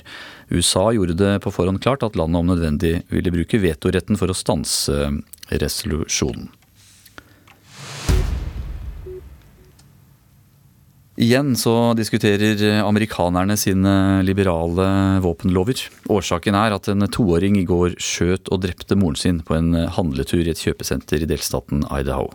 USA 0.51 0.89
gjorde 0.91 1.15
det 1.21 1.37
på 1.45 1.53
forhånd 1.55 1.79
klart 1.85 2.03
at 2.03 2.19
landet 2.19 2.43
om 2.43 2.51
nødvendig 2.51 2.97
ville 3.13 3.31
bruke 3.33 3.61
vetoretten 3.63 4.19
for 4.19 4.27
å 4.27 4.35
stanse 4.35 4.99
eh, 4.99 5.15
resolusjonen. 5.63 6.51
Igjen 11.13 11.51
så 11.53 11.93
diskuterer 11.93 12.81
amerikanerne 12.81 13.53
sine 13.59 14.23
liberale 14.25 15.19
våpenlover. 15.21 15.77
Årsaken 16.09 16.57
er 16.57 16.73
at 16.73 16.89
en 16.89 17.05
toåring 17.05 17.59
i 17.59 17.67
går 17.69 17.99
skjøt 18.01 18.49
og 18.49 18.63
drepte 18.63 18.97
moren 18.97 19.19
sin 19.19 19.43
på 19.45 19.53
en 19.53 19.75
handletur 19.93 20.41
i 20.41 20.49
et 20.55 20.63
kjøpesenter 20.63 21.21
i 21.21 21.29
delstaten 21.29 21.85
Idaho. 21.85 22.31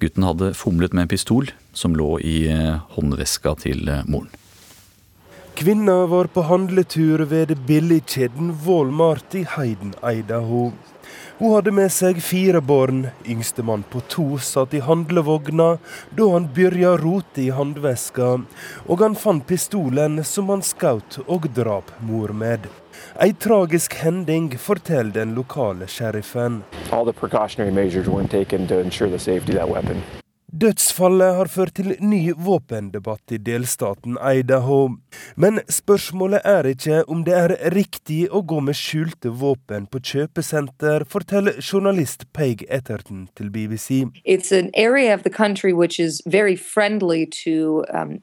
Gutten 0.00 0.24
hadde 0.24 0.54
fomlet 0.56 0.96
med 0.96 1.04
en 1.04 1.12
pistol 1.12 1.52
som 1.76 1.92
lå 1.98 2.16
i 2.24 2.38
håndveska 2.96 3.54
til 3.60 3.92
moren. 4.08 4.32
Kvinna 5.54 6.00
var 6.10 6.26
på 6.32 6.42
handletur 6.48 7.26
ved 7.30 7.52
billigkjeden 7.68 8.56
Walmart 8.64 9.36
i 9.38 9.44
Heiden, 9.52 9.92
Idaho. 10.00 10.72
Hun 11.38 11.50
hadde 11.50 11.72
med 11.74 11.90
seg 11.90 12.20
fire 12.22 12.60
barn. 12.62 13.08
Yngstemann 13.26 13.82
på 13.90 14.00
to 14.08 14.38
satt 14.38 14.74
i 14.74 14.82
handlevogna 14.86 15.66
da 16.14 16.28
han 16.30 16.46
begynte 16.54 16.92
rote 17.02 17.42
i 17.42 17.48
handveska, 17.50 18.30
og 18.86 19.02
han 19.02 19.18
fant 19.18 19.46
pistolen 19.50 20.22
som 20.24 20.54
han 20.54 20.62
skjøt 20.62 21.18
og 21.26 21.50
drap 21.58 21.90
mor 22.06 22.30
med. 22.30 22.70
Ei 23.18 23.32
tragisk 23.34 23.98
hending, 24.04 24.52
forteller 24.58 25.12
den 25.20 25.34
lokale 25.34 25.90
sheriffen. 25.90 26.62
All 26.92 27.04
the 27.04 27.12
precautionary 27.12 27.74
measures 27.74 28.06
weren't 28.06 28.30
taken 28.30 28.68
to 28.68 28.78
ensure 28.78 29.10
the 29.10 29.18
safety 29.18 29.58
of 29.58 29.74
that. 29.74 30.23
Dødsfallet 30.54 31.34
har 31.34 31.48
ført 31.50 31.74
til 31.74 31.96
ny 31.98 32.28
våpendebatt 32.38 33.32
i 33.34 33.40
delstaten 33.42 34.14
Idaho. 34.22 35.00
Men 35.34 35.58
spørsmålet 35.66 36.44
er 36.46 36.68
ikke 36.70 37.00
om 37.10 37.24
det 37.26 37.34
er 37.34 37.54
riktig 37.74 38.28
å 38.30 38.44
gå 38.46 38.60
med 38.62 38.78
skjulte 38.78 39.32
våpen 39.34 39.88
på 39.90 39.98
kjøpesenter, 39.98 41.08
forteller 41.10 41.58
journalist 41.58 42.28
Peg 42.38 42.62
Etterton 42.70 43.26
til 43.34 43.50
BBC. 43.50 44.04
It's 44.22 44.54
an 44.54 44.70
area 44.78 45.10
of 45.16 45.24
the 45.26 45.34
country 45.42 45.72
which 45.72 45.98
is 45.98 46.22
very 46.24 46.54
friendly 46.54 47.26
to 47.42 47.82
um, 47.90 48.22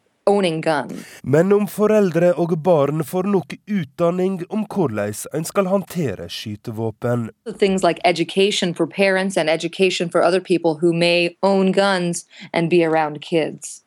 men 1.23 1.53
om 1.53 1.67
foreldre 1.67 2.33
og 2.39 2.55
barn 2.63 3.03
får 3.03 3.29
nok 3.33 3.55
utdanning 3.67 4.41
om 4.49 4.65
hvordan 4.65 5.13
en 5.33 5.45
skal 5.45 5.69
håndtere 5.71 6.29
skytevåpen. 6.29 7.29
Things 7.59 7.83
like 7.83 8.01
education 8.03 8.75
for 8.75 8.87
parents 8.87 9.37
and 9.37 9.49
education 9.49 10.09
for 10.09 10.21
other 10.21 10.39
people 10.39 10.79
who 10.81 10.93
may 10.93 11.35
own 11.41 11.71
guns 11.71 12.25
and 12.53 12.69
be 12.69 12.83
around 12.85 13.21
kids. 13.21 13.81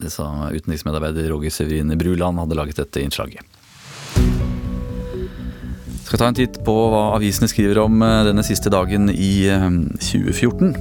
Det 0.00 0.10
sa 0.10 0.50
utenriksmedarbeider 0.50 1.28
Roger 1.28 1.50
Severin 1.50 1.98
Bruland 1.98 2.38
hadde 2.38 2.56
laget 2.56 2.76
dette 2.76 3.00
innslaget. 3.00 3.44
Skal 6.04 6.18
ta 6.18 6.26
en 6.30 6.34
titt 6.34 6.56
på 6.66 6.72
hva 6.90 7.02
avisene 7.14 7.46
skriver 7.50 7.78
om 7.84 8.00
eh, 8.02 8.22
denne 8.26 8.42
siste 8.46 8.72
dagen 8.72 9.10
i 9.12 9.46
2014. 10.00 10.72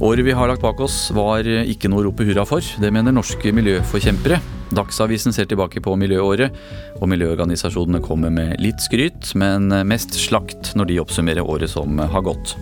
Året 0.00 0.24
vi 0.24 0.32
har 0.32 0.48
lagt 0.48 0.60
bak 0.60 0.80
oss 0.84 1.10
var 1.16 1.46
ikke 1.46 1.88
noe 1.88 2.02
å 2.02 2.10
rope 2.10 2.24
hurra 2.28 2.42
for. 2.44 2.60
Det 2.60 2.90
mener 2.92 3.14
norske 3.16 3.48
miljøforkjempere. 3.56 4.36
Dagsavisen 4.76 5.32
ser 5.32 5.48
tilbake 5.48 5.80
på 5.80 5.94
miljøåret, 5.96 6.52
og 7.00 7.08
miljøorganisasjonene 7.08 8.02
kommer 8.04 8.32
med 8.34 8.60
litt 8.60 8.82
skryt, 8.84 9.30
men 9.40 9.72
mest 9.88 10.12
slakt 10.20 10.74
når 10.76 10.90
de 10.90 10.98
oppsummerer 11.00 11.48
året 11.48 11.72
som 11.72 11.96
har 11.96 12.26
gått. 12.26 12.52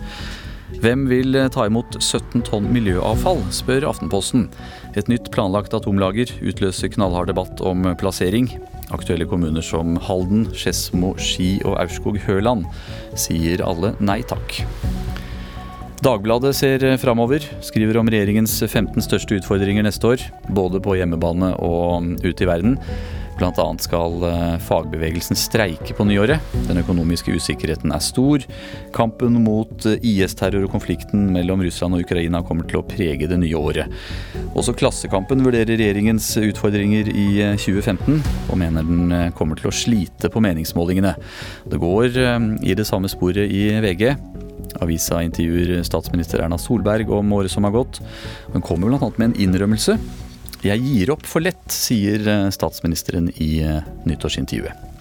Hvem 0.79 1.03
vil 1.11 1.35
ta 1.51 1.65
imot 1.67 1.97
17 1.99 2.45
tonn 2.47 2.69
miljøavfall, 2.71 3.43
spør 3.53 3.89
Aftenposten. 3.91 4.47
Et 4.95 5.11
nytt 5.11 5.27
planlagt 5.35 5.75
atomlager 5.75 6.31
utløser 6.39 6.93
knallhard 6.95 7.33
debatt 7.33 7.59
om 7.59 7.83
plassering. 7.99 8.47
Aktuelle 8.95 9.27
kommuner 9.27 9.65
som 9.65 9.99
Halden, 10.07 10.47
Skedsmo, 10.55 11.17
Ski 11.19 11.57
og 11.67 11.81
Aurskog-Høland 11.83 12.63
sier 13.19 13.65
alle 13.67 13.91
nei 13.99 14.21
takk. 14.23 14.61
Dagbladet 16.03 16.51
ser 16.57 16.83
framover, 16.99 17.45
skriver 17.63 17.97
om 18.01 18.09
regjeringens 18.11 18.57
15 18.67 18.99
største 19.05 19.37
utfordringer 19.39 19.85
neste 19.85 20.09
år. 20.11 20.23
Både 20.51 20.81
på 20.83 20.97
hjemmebane 20.99 21.53
og 21.63 22.09
ute 22.25 22.43
i 22.43 22.49
verden. 22.49 22.75
Bl.a. 23.35 23.65
skal 23.83 24.23
eh, 24.23 24.57
fagbevegelsen 24.63 25.35
streike 25.35 25.93
på 25.93 26.05
nyåret. 26.07 26.39
Den 26.69 26.79
økonomiske 26.79 27.35
usikkerheten 27.35 27.91
er 27.91 28.03
stor. 28.03 28.45
Kampen 28.95 29.41
mot 29.43 29.85
eh, 29.89 29.99
IS-terror 29.99 30.67
og 30.67 30.71
konflikten 30.77 31.27
mellom 31.35 31.63
Russland 31.65 31.97
og 31.97 32.05
Ukraina 32.05 32.43
kommer 32.47 32.67
til 32.69 32.79
å 32.79 32.85
prege 32.87 33.27
det 33.27 33.39
nye 33.41 33.59
året. 33.59 33.91
Også 34.55 34.75
Klassekampen 34.77 35.43
vurderer 35.43 35.75
regjeringens 35.75 36.29
utfordringer 36.39 37.11
i 37.11 37.27
2015, 37.59 38.21
eh, 38.21 38.31
og 38.47 38.61
mener 38.61 38.87
den 38.87 39.35
kommer 39.35 39.59
til 39.59 39.71
å 39.71 39.75
slite 39.75 40.31
på 40.31 40.43
meningsmålingene. 40.43 41.15
Det 41.67 41.79
går 41.81 42.15
i 42.63 42.75
det 42.77 42.85
samme 42.87 43.09
sporet 43.11 43.51
i 43.51 43.67
VG. 43.83 44.13
Avisa 44.83 45.21
intervjuer 45.23 45.83
statsminister 45.87 46.43
Erna 46.43 46.57
Solberg 46.59 47.11
om 47.11 47.33
året 47.35 47.51
som 47.51 47.67
har 47.67 47.75
gått. 47.75 48.01
Hun 48.53 48.63
kommer 48.63 48.91
bl.a. 48.91 49.11
med 49.17 49.31
en 49.31 49.41
innrømmelse. 49.47 49.97
Jeg 50.65 50.81
gir 50.81 51.11
opp 51.13 51.27
for 51.29 51.45
lett, 51.45 51.67
sier 51.69 52.23
eh, 52.25 52.47
statsministeren 52.53 53.29
i 53.37 53.59
eh, 53.61 53.85
nyttårsintervjuet. 54.09 54.93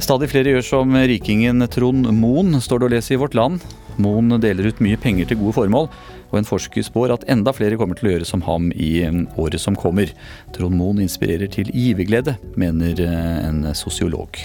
Stadig 0.00 0.30
flere 0.32 0.56
gjør 0.56 0.64
som 0.66 0.96
rikingen 0.96 1.62
Trond 1.70 2.08
Moen, 2.16 2.56
står 2.58 2.80
det 2.80 2.88
å 2.88 2.92
lese 2.96 3.14
i 3.14 3.20
Vårt 3.20 3.36
Land. 3.38 3.62
Moen 4.02 4.32
deler 4.42 4.70
ut 4.72 4.80
mye 4.82 4.98
penger 4.98 5.28
til 5.30 5.38
gode 5.38 5.54
formål, 5.60 5.86
og 6.32 6.38
en 6.40 6.48
forsker 6.48 6.82
spår 6.86 7.14
at 7.14 7.26
enda 7.30 7.54
flere 7.54 7.78
kommer 7.78 7.98
til 7.98 8.08
å 8.08 8.14
gjøre 8.16 8.26
som 8.26 8.42
ham 8.48 8.72
i 8.74 8.96
eh, 9.06 9.20
året 9.38 9.62
som 9.62 9.78
kommer. 9.78 10.10
Trond 10.56 10.74
Moen 10.74 11.04
inspirerer 11.06 11.52
til 11.52 11.70
giverglede, 11.70 12.34
mener 12.58 13.04
en 13.06 13.68
sosiolog. 13.78 14.42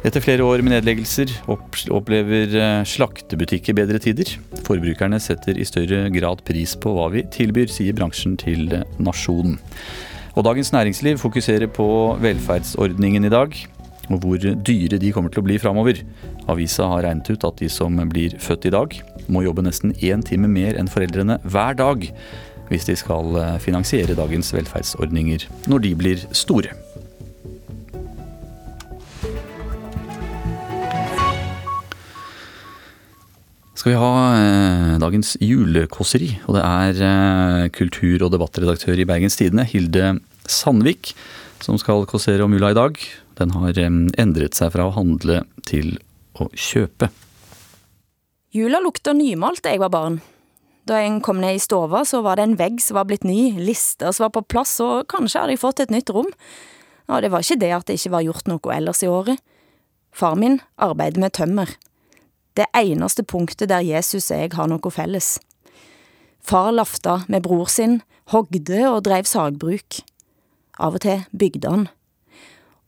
Etter 0.00 0.22
flere 0.24 0.44
år 0.48 0.62
med 0.64 0.72
nedleggelser 0.72 1.28
opplever 1.92 2.54
eh, 2.56 2.84
slaktebutikker 2.88 3.76
bedre 3.76 3.98
tider. 4.00 4.30
Forbrukerne 4.64 5.18
setter 5.20 5.58
i 5.60 5.66
større 5.68 6.06
grad 6.14 6.40
pris 6.48 6.72
på 6.80 6.94
hva 6.96 7.10
vi 7.12 7.26
tilbyr, 7.28 7.68
sier 7.68 7.96
bransjen 7.98 8.38
til 8.40 8.72
eh, 8.78 8.86
Nasjonen. 8.96 9.58
Og 10.38 10.46
Dagens 10.46 10.72
Næringsliv 10.72 11.20
fokuserer 11.20 11.68
på 11.68 12.16
velferdsordningen 12.22 13.28
i 13.28 13.34
dag, 13.34 13.60
og 14.08 14.24
hvor 14.24 14.40
dyre 14.40 14.98
de 15.02 15.12
kommer 15.12 15.34
til 15.34 15.44
å 15.44 15.48
bli 15.50 15.60
framover. 15.60 16.00
Avisa 16.48 16.88
har 16.94 17.04
regnet 17.04 17.28
ut 17.34 17.44
at 17.44 17.60
de 17.60 17.68
som 17.68 18.00
blir 18.08 18.38
født 18.40 18.70
i 18.70 18.72
dag, 18.72 18.96
må 19.28 19.44
jobbe 19.44 19.66
nesten 19.68 19.92
én 20.00 20.24
time 20.24 20.48
mer 20.48 20.80
enn 20.80 20.88
foreldrene 20.90 21.42
hver 21.44 21.76
dag 21.76 22.08
hvis 22.70 22.86
de 22.88 22.96
skal 22.96 23.36
eh, 23.36 23.58
finansiere 23.60 24.16
dagens 24.16 24.54
velferdsordninger 24.56 25.44
når 25.68 25.84
de 25.84 25.98
blir 25.98 26.24
store. 26.32 26.72
Skal 33.80 33.94
vi 33.94 34.00
ha 34.00 34.14
eh, 34.36 34.96
dagens 35.00 35.36
julekåseri. 35.40 36.34
Og 36.50 36.56
det 36.58 36.64
er 36.66 36.98
eh, 37.06 37.68
kultur- 37.72 38.26
og 38.26 38.34
debattredaktør 38.34 39.00
i 39.00 39.06
Bergens 39.08 39.38
Tidende, 39.40 39.64
Hilde 39.64 40.18
Sandvik, 40.44 41.14
som 41.64 41.78
skal 41.80 42.04
kåsere 42.10 42.44
om 42.44 42.52
jula 42.52 42.74
i 42.74 42.76
dag. 42.76 43.00
Den 43.40 43.54
har 43.56 43.80
eh, 43.80 43.96
endret 44.20 44.58
seg 44.58 44.74
fra 44.76 44.90
å 44.90 44.92
handle 44.98 45.40
til 45.64 45.94
å 46.36 46.50
kjøpe. 46.52 47.08
Jula 48.52 48.82
lukta 48.84 49.16
nymalt 49.16 49.64
da 49.64 49.72
jeg 49.72 49.80
var 49.80 49.94
barn. 49.96 50.20
Da 50.84 51.00
jeg 51.00 51.20
kom 51.24 51.40
ned 51.40 51.56
i 51.56 51.62
stova, 51.62 52.04
så 52.04 52.20
var 52.26 52.36
det 52.36 52.50
en 52.50 52.60
vegg 52.60 52.80
som 52.84 52.98
var 53.00 53.08
blitt 53.08 53.24
ny, 53.24 53.54
lister 53.64 54.12
som 54.12 54.26
var 54.26 54.34
på 54.36 54.44
plass, 54.50 54.76
og 54.84 55.06
kanskje 55.08 55.40
hadde 55.40 55.56
jeg 55.56 55.64
fått 55.64 55.84
et 55.86 55.94
nytt 55.94 56.12
rom. 56.12 56.28
Og 57.08 57.24
det 57.24 57.32
var 57.32 57.46
ikke 57.46 57.62
det 57.62 57.76
at 57.78 57.88
det 57.88 57.96
ikke 57.96 58.18
var 58.18 58.28
gjort 58.28 58.50
noe 58.50 58.74
ellers 58.76 59.00
i 59.06 59.08
året. 59.08 59.40
Far 60.12 60.36
min 60.36 60.60
arbeider 60.76 61.22
med 61.22 61.32
tømmer. 61.38 61.80
Det 62.58 62.66
eneste 62.76 63.22
punktet 63.22 63.70
der 63.70 63.84
Jesus 63.84 64.30
og 64.30 64.42
jeg 64.42 64.52
har 64.56 64.70
noe 64.70 64.92
felles. 64.92 65.38
Far 66.40 66.72
lafta 66.72 67.22
med 67.28 67.44
bror 67.44 67.68
sin, 67.70 68.00
hogde 68.32 68.80
og 68.88 69.04
dreiv 69.06 69.28
sagbruk. 69.28 70.00
Av 70.80 70.96
og 70.96 71.04
til 71.04 71.24
bygde 71.36 71.70
han. 71.70 71.88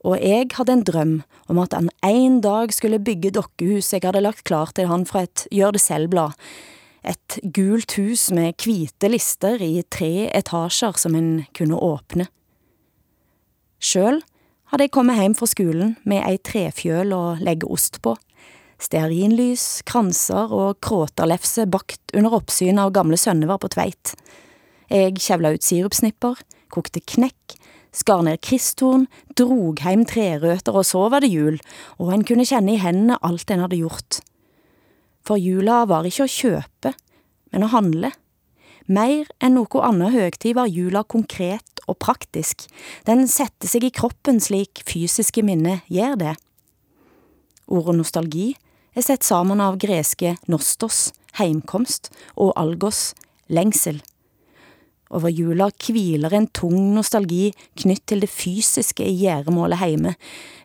Og 0.03 0.19
jeg 0.19 0.51
hadde 0.57 0.75
en 0.75 0.85
drøm 0.87 1.15
om 1.53 1.61
at 1.63 1.75
han 1.77 1.91
en 2.03 2.41
dag 2.43 2.73
skulle 2.75 3.03
bygge 3.03 3.35
dokkehus 3.37 3.93
jeg 3.93 4.03
hadde 4.03 4.25
lagt 4.25 4.45
klart 4.49 4.75
til 4.75 4.91
han 4.91 5.07
fra 5.07 5.27
et 5.29 5.47
gjør 5.53 5.77
det 5.77 5.83
selv-blad. 5.85 6.35
Et 7.07 7.39
gult 7.55 7.95
hus 7.99 8.31
med 8.35 8.55
hvite 8.63 9.11
lister 9.11 9.63
i 9.63 9.83
tre 9.91 10.29
etasjer 10.35 10.99
som 10.99 11.15
en 11.19 11.45
kunne 11.55 11.79
åpne. 11.79 12.29
Sjøl 13.83 14.23
hadde 14.71 14.87
jeg 14.87 14.95
kommet 14.95 15.19
hjem 15.19 15.35
fra 15.39 15.49
skolen 15.51 15.97
med 16.09 16.23
ei 16.25 16.39
trefjøl 16.39 17.15
å 17.15 17.23
legge 17.43 17.69
ost 17.71 17.99
på, 18.03 18.15
stearinlys, 18.83 19.83
kranser 19.89 20.53
og 20.53 20.81
kråterlefse 20.85 21.67
bakt 21.71 22.15
under 22.17 22.35
oppsyn 22.39 22.81
av 22.83 22.93
gamle 22.97 23.19
Sønnevar 23.21 23.61
på 23.63 23.71
Tveit. 23.73 24.15
Jeg 24.93 25.21
kjevla 25.23 25.55
ut 25.55 25.65
sirupsnipper, 25.65 26.41
kokte 26.73 27.01
knekk, 27.15 27.57
skar 27.93 28.25
ned 28.27 28.41
kristtorn, 28.45 29.07
drog 29.39 29.81
heim 29.85 30.05
trerøter, 30.09 30.75
og 30.75 30.87
så 30.89 31.07
var 31.13 31.25
det 31.25 31.33
jul, 31.33 31.61
og 32.01 32.13
en 32.13 32.25
kunne 32.27 32.47
kjenne 32.49 32.75
i 32.75 32.81
hendene 32.81 33.21
alt 33.25 33.53
en 33.53 33.65
hadde 33.65 33.81
gjort. 33.81 34.21
For 35.23 35.39
jula 35.39 35.85
var 35.89 36.09
ikke 36.09 36.27
å 36.27 36.35
kjøpe, 36.35 36.95
men 37.53 37.67
å 37.67 37.73
handle. 37.73 38.11
Mer 38.91 39.29
enn 39.39 39.55
noe 39.55 39.85
annet 39.87 40.17
høgtid 40.17 40.57
var 40.59 40.73
jula 40.73 41.05
konkret 41.07 41.85
og 41.87 42.01
praktisk, 42.03 42.67
den 43.07 43.29
setter 43.31 43.71
seg 43.71 43.87
i 43.87 43.93
kroppen 43.95 44.41
slik 44.43 44.83
fysiske 44.89 45.45
minner 45.47 45.85
gjør 45.93 46.19
det. 46.19 46.35
Ordet 47.73 47.95
nostalgi 48.01 48.53
er 48.95 49.05
sett 49.05 49.25
sammen 49.25 49.61
av 49.63 49.79
greske 49.81 50.37
nostos, 50.51 51.11
heimkomst, 51.39 52.11
og 52.37 52.53
algos, 52.61 53.13
lengsel. 53.49 54.03
Over 55.13 55.29
jula 55.29 55.69
hviler 55.77 56.33
en 56.33 56.49
tung 56.57 56.95
nostalgi 56.97 57.51
knytt 57.83 58.07
til 58.09 58.23
det 58.25 58.31
fysiske 58.33 59.05
i 59.05 59.19
gjæremålet 59.21 59.81
heime. 59.83 60.15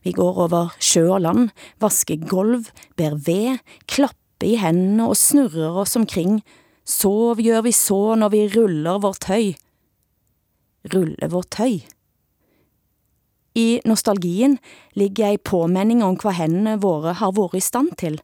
Vi 0.08 0.14
går 0.16 0.40
over 0.46 0.72
sjø 0.80 1.04
og 1.18 1.26
land, 1.26 1.50
vasker 1.84 2.22
gulv, 2.30 2.70
ber 2.96 3.18
ved, 3.28 3.60
klapper 3.92 4.48
i 4.48 4.56
hendene 4.62 5.10
og 5.12 5.20
snurrer 5.20 5.82
oss 5.84 5.98
omkring. 6.00 6.40
Sov 6.88 7.44
gjør 7.44 7.66
vi 7.68 7.76
så 7.76 8.16
når 8.16 8.32
vi 8.32 8.48
ruller 8.56 9.04
vårt 9.04 9.26
tøy. 9.28 9.52
Rulle 10.94 11.32
vårt 11.34 11.52
tøy. 11.52 11.82
I 13.58 13.82
nostalgien 13.90 14.60
ligger 14.94 15.32
ei 15.32 15.38
påmenning 15.42 16.04
om 16.06 16.18
hva 16.22 16.36
hendene 16.38 16.76
våre 16.82 17.16
har 17.18 17.34
vært 17.34 17.58
i 17.58 17.64
stand 17.66 17.96
til. 17.98 18.20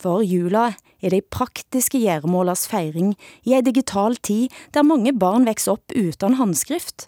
For 0.00 0.24
jula 0.24 0.72
er 1.00 1.14
de 1.14 1.20
praktiske 1.22 2.00
gjøremålas 2.00 2.66
feiring 2.70 3.12
i 3.46 3.54
ei 3.54 3.62
digital 3.62 4.16
tid 4.18 4.50
der 4.74 4.86
mange 4.88 5.12
barn 5.14 5.46
vokser 5.46 5.76
opp 5.76 5.94
uten 5.94 6.38
håndskrift. 6.40 7.06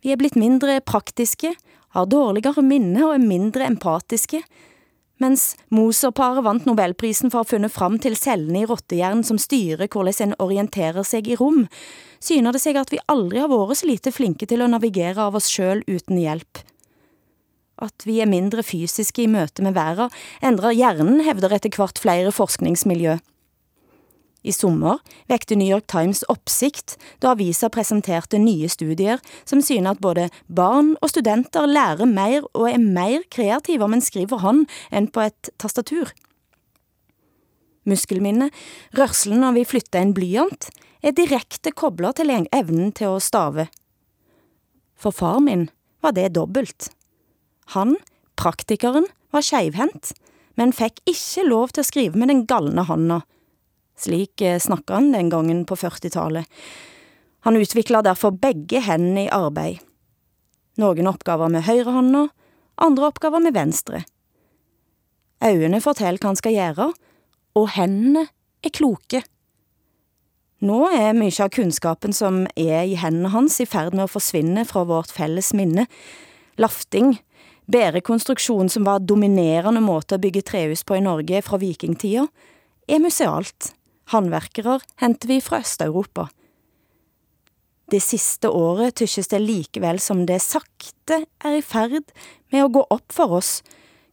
Vi 0.00 0.12
er 0.12 0.20
blitt 0.20 0.38
mindre 0.38 0.78
praktiske, 0.80 1.54
har 1.94 2.08
dårligere 2.10 2.64
minne 2.64 3.04
og 3.06 3.14
er 3.16 3.22
mindre 3.22 3.68
empatiske, 3.68 4.40
mens 5.22 5.54
Moser-paret 5.70 6.42
vant 6.44 6.64
nobelprisen 6.66 7.30
for 7.30 7.40
å 7.40 7.44
ha 7.44 7.50
funnet 7.52 7.72
fram 7.72 8.00
til 8.02 8.16
cellene 8.18 8.64
i 8.64 8.68
rottehjernen 8.68 9.22
som 9.26 9.38
styrer 9.38 9.86
hvordan 9.86 10.30
en 10.30 10.38
orienterer 10.42 11.06
seg 11.06 11.30
i 11.30 11.38
rom, 11.38 11.64
syner 12.24 12.56
det 12.56 12.62
seg 12.64 12.78
at 12.80 12.92
vi 12.92 13.02
aldri 13.12 13.42
har 13.42 13.50
vært 13.52 13.80
så 13.80 13.90
lite 13.90 14.12
flinke 14.14 14.48
til 14.48 14.64
å 14.64 14.70
navigere 14.70 15.28
av 15.28 15.36
oss 15.36 15.50
sjøl 15.52 15.84
uten 15.84 16.20
hjelp. 16.20 16.62
At 17.84 18.06
vi 18.06 18.20
er 18.22 18.30
mindre 18.30 18.62
fysiske 18.64 19.24
i 19.24 19.30
møte 19.30 19.64
med 19.66 19.74
verden, 19.76 20.12
endrer 20.40 20.76
hjernen, 20.76 21.20
hevder 21.26 21.56
etter 21.56 21.74
hvert 21.74 22.00
flere 22.00 22.32
forskningsmiljø. 22.34 23.18
I 24.44 24.52
sommer 24.52 24.98
vekte 25.30 25.56
New 25.56 25.68
York 25.68 25.86
Times 25.88 26.20
oppsikt 26.28 26.98
da 27.24 27.32
avisa 27.32 27.70
presenterte 27.72 28.36
nye 28.40 28.68
studier 28.68 29.22
som 29.48 29.62
syner 29.64 29.94
at 29.94 30.02
både 30.04 30.28
barn 30.52 30.92
og 31.00 31.14
studenter 31.14 31.64
lærer 31.70 32.04
mer 32.04 32.44
og 32.52 32.68
er 32.68 32.82
mer 32.82 33.24
kreative 33.32 33.88
om 33.88 33.96
en 33.96 34.04
skriver 34.04 34.44
hånd 34.44 34.66
enn 34.92 35.08
på 35.08 35.24
et 35.24 35.50
tastatur. 35.56 36.12
Muskelminne, 37.88 38.50
rørselen 38.96 39.40
når 39.44 39.58
vi 39.58 39.68
flytter 39.74 40.04
en 40.04 40.14
blyant, 40.16 40.68
er 41.04 41.12
direkte 41.12 41.72
kobla 41.76 42.14
til 42.16 42.32
evnen 42.32 42.92
til 42.96 43.16
å 43.16 43.22
stave. 43.22 43.68
For 44.96 45.12
far 45.12 45.40
min 45.44 45.68
var 46.00 46.14
det 46.16 46.30
dobbelt. 46.36 46.88
Han, 47.76 47.96
praktikeren, 48.40 49.06
var 49.34 49.44
skeivhendt, 49.44 50.14
men 50.56 50.72
fikk 50.72 51.02
ikke 51.10 51.44
lov 51.48 51.74
til 51.74 51.82
å 51.82 51.88
skrive 51.88 52.20
med 52.20 52.30
den 52.30 52.44
galne 52.48 52.86
hånda. 52.88 53.20
Slik 53.98 54.40
eh, 54.42 54.60
snakka 54.62 54.96
han 54.98 55.12
den 55.14 55.30
gangen 55.30 55.64
på 55.68 55.76
40-tallet. 55.78 56.46
Han 57.44 57.58
utvikla 57.60 58.00
derfor 58.06 58.32
begge 58.40 58.80
hendene 58.86 59.26
i 59.26 59.32
arbeid. 59.32 59.82
Noen 60.80 61.10
oppgaver 61.10 61.52
med 61.52 61.66
høyrehånda, 61.68 62.24
andre 62.82 63.10
oppgaver 63.10 63.42
med 63.44 63.54
venstre. 63.54 64.02
Øynene 65.44 65.82
forteller 65.84 66.18
hva 66.22 66.32
han 66.32 66.40
skal 66.40 66.56
gjøre, 66.56 66.88
og 67.54 67.70
hendene 67.76 68.26
er 68.64 68.72
kloke. 68.74 69.20
Nå 70.64 70.78
er 70.96 71.12
mye 71.12 71.44
av 71.44 71.50
kunnskapen 71.52 72.14
som 72.16 72.46
er 72.56 72.86
i 72.88 72.94
hendene 72.96 73.28
hans 73.34 73.58
i 73.60 73.66
ferd 73.68 73.92
med 73.92 74.06
å 74.06 74.12
forsvinne 74.14 74.62
fra 74.64 74.86
vårt 74.88 75.10
felles 75.12 75.50
minne. 75.52 75.84
Lafting, 76.56 77.18
bærekonstruksjon 77.68 78.70
som 78.72 78.86
var 78.88 79.02
dominerende 79.04 79.82
måte 79.84 80.16
å 80.16 80.22
bygge 80.22 80.44
trehus 80.48 80.80
på 80.88 80.96
i 80.96 81.02
Norge 81.04 81.42
fra 81.44 81.58
vikingtida, 81.60 82.24
er 82.88 83.02
musealt. 83.04 83.74
Håndverkere 84.12 84.78
henter 85.00 85.28
vi 85.28 85.38
fra 85.44 85.60
Øst-Europa. 85.60 86.30
Det 87.92 88.00
siste 88.00 88.48
året 88.48 88.96
tykkes 88.96 89.28
det 89.34 89.42
likevel 89.44 90.00
som 90.00 90.22
det 90.28 90.40
sakte 90.44 91.26
er 91.44 91.58
i 91.58 91.64
ferd 91.64 92.08
med 92.52 92.64
å 92.64 92.72
gå 92.72 92.86
opp 92.88 93.12
for 93.12 93.36
oss 93.36 93.58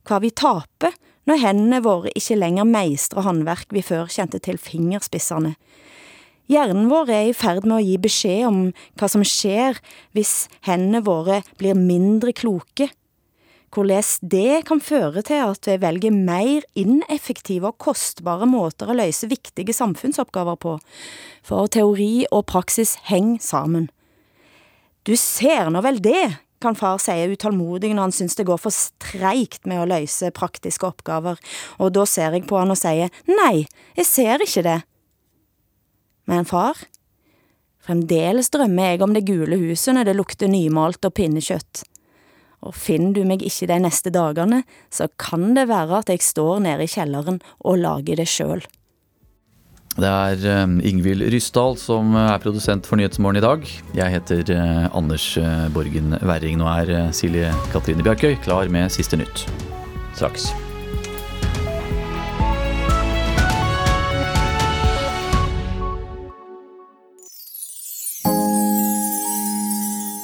hva 0.07 0.19
vi 0.19 0.33
taper 0.35 0.95
når 1.29 1.43
hendene 1.45 1.79
våre 1.85 2.11
ikke 2.17 2.39
lenger 2.39 2.67
meistrer 2.67 3.23
håndverk 3.23 3.71
vi 3.71 3.83
før 3.85 4.11
kjente 4.11 4.41
til 4.43 4.59
fingerspissene. 4.59 5.55
Hjernen 6.51 6.89
vår 6.91 7.09
er 7.15 7.29
i 7.29 7.35
ferd 7.37 7.63
med 7.63 7.77
å 7.77 7.83
gi 7.85 7.93
beskjed 8.01 8.41
om 8.49 8.57
hva 8.99 9.07
som 9.07 9.21
skjer 9.23 9.77
hvis 10.17 10.49
hendene 10.67 10.99
våre 11.05 11.37
blir 11.61 11.77
mindre 11.79 12.33
kloke, 12.35 12.89
hvordan 13.71 14.27
det 14.33 14.65
kan 14.67 14.83
føre 14.83 15.23
til 15.23 15.45
at 15.45 15.69
vi 15.69 15.77
velger 15.79 16.11
mer 16.11 16.65
ineffektive 16.75 17.71
og 17.71 17.79
kostbare 17.79 18.49
måter 18.51 18.91
å 18.91 18.97
løse 18.99 19.31
viktige 19.31 19.71
samfunnsoppgaver 19.77 20.59
på, 20.59 20.75
for 21.47 21.71
teori 21.71 22.25
og 22.33 22.49
praksis 22.51 22.97
henger 23.07 23.39
sammen. 23.47 23.87
Du 25.07 25.15
ser 25.15 25.71
nå 25.71 25.79
vel 25.87 26.03
det, 26.03 26.35
kan 26.61 26.75
far 26.77 26.99
si 27.01 27.15
utålmodig 27.31 27.95
når 27.95 28.09
han 28.09 28.13
synes 28.13 28.35
det 28.37 28.45
går 28.51 28.59
for 28.61 28.75
streikt 28.75 29.63
med 29.65 29.81
å 29.81 29.87
løse 29.89 30.35
praktiske 30.35 30.91
oppgaver, 30.91 31.39
og 31.79 31.95
da 31.95 32.03
ser 32.05 32.35
jeg 32.35 32.43
på 32.51 32.59
han 32.59 32.75
og 32.75 32.83
sier 32.83 33.09
nei, 33.31 33.63
jeg 33.95 34.09
ser 34.11 34.43
ikke 34.43 34.67
det. 34.67 34.81
Men 36.29 36.45
far, 36.45 36.77
fremdeles 37.81 38.51
drømmer 38.53 38.91
jeg 38.91 39.05
om 39.05 39.15
det 39.15 39.25
gule 39.29 39.57
huset 39.61 39.97
når 39.97 40.11
det 40.11 40.19
lukter 40.19 40.51
nymalt 40.51 41.05
og 41.07 41.15
pinnekjøtt 41.17 41.85
og 42.61 42.77
finner 42.77 43.15
du 43.15 43.23
meg 43.27 43.41
ikke 43.45 43.69
de 43.71 43.79
neste 43.81 44.13
dagene, 44.13 44.61
så 44.93 45.09
kan 45.21 45.55
det 45.57 45.67
være 45.71 46.03
at 46.03 46.13
jeg 46.13 46.23
står 46.25 46.61
nede 46.67 46.85
i 46.85 46.91
kjelleren 46.91 47.41
og 47.65 47.81
lager 47.81 48.21
det 48.21 48.29
sjøl. 48.29 48.63
Det 49.91 50.07
er 50.07 50.45
uh, 50.45 50.77
Ingvild 50.87 51.25
Ryssdal 51.33 51.75
som 51.81 52.15
er 52.15 52.39
produsent 52.43 52.87
for 52.87 53.01
Nyhetsmorgen 53.01 53.41
i 53.41 53.43
dag. 53.43 53.67
Jeg 53.97 54.15
heter 54.15 54.53
uh, 54.55 54.87
Anders 54.95 55.33
Borgen 55.75 56.15
Werring. 56.21 56.61
Nå 56.61 56.71
er 56.77 57.11
Silje 57.15 57.51
Katrine 57.75 58.05
Bjarkøy 58.05 58.37
klar 58.45 58.71
med 58.71 58.93
siste 58.93 59.19
nytt. 59.19 59.49
Straks. 60.15 60.53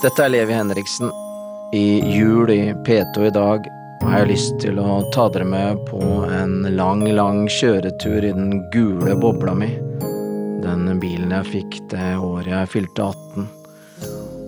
Dette 0.02 0.24
er 0.24 0.30
Levi 0.30 0.54
Henriksen. 0.54 1.12
I 1.74 2.18
Jul 2.18 2.50
i 2.50 2.74
P2 2.86 3.28
i 3.28 3.30
dag 3.34 3.66
har 4.02 4.20
jeg 4.20 4.30
lyst 4.30 4.60
til 4.62 4.78
å 4.78 5.00
ta 5.10 5.24
dere 5.34 5.46
med 5.50 5.80
på 5.88 6.00
en 6.30 6.68
lang, 6.78 7.02
lang 7.18 7.48
kjøretur 7.50 8.28
i 8.28 8.30
den 8.30 8.60
gule 8.70 9.16
bobla 9.18 9.56
mi. 9.58 9.72
Den 10.62 11.00
bilen 11.02 11.34
jeg 11.34 11.50
fikk 11.50 11.78
det 11.90 12.12
året 12.22 12.52
jeg 12.52 12.70
fylte 12.76 13.08
18. 13.10 13.48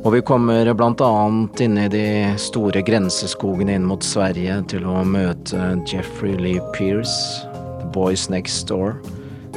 Og 0.05 0.13
vi 0.13 0.21
kommer 0.27 0.69
blant 0.77 1.01
annet 1.01 1.63
inn 1.65 1.79
i 1.81 1.88
de 1.89 2.05
store 2.38 2.83
grenseskogene 2.85 3.73
inn 3.79 3.88
mot 3.89 4.05
Sverige 4.05 4.59
til 4.69 4.85
å 4.85 5.01
møte 5.01 5.71
Jeffrey 5.89 6.38
Lee 6.38 6.62
Pierce, 6.77 7.41
The 7.79 7.89
Boys 7.95 8.27
Next 8.29 8.69
Door, 8.69 8.99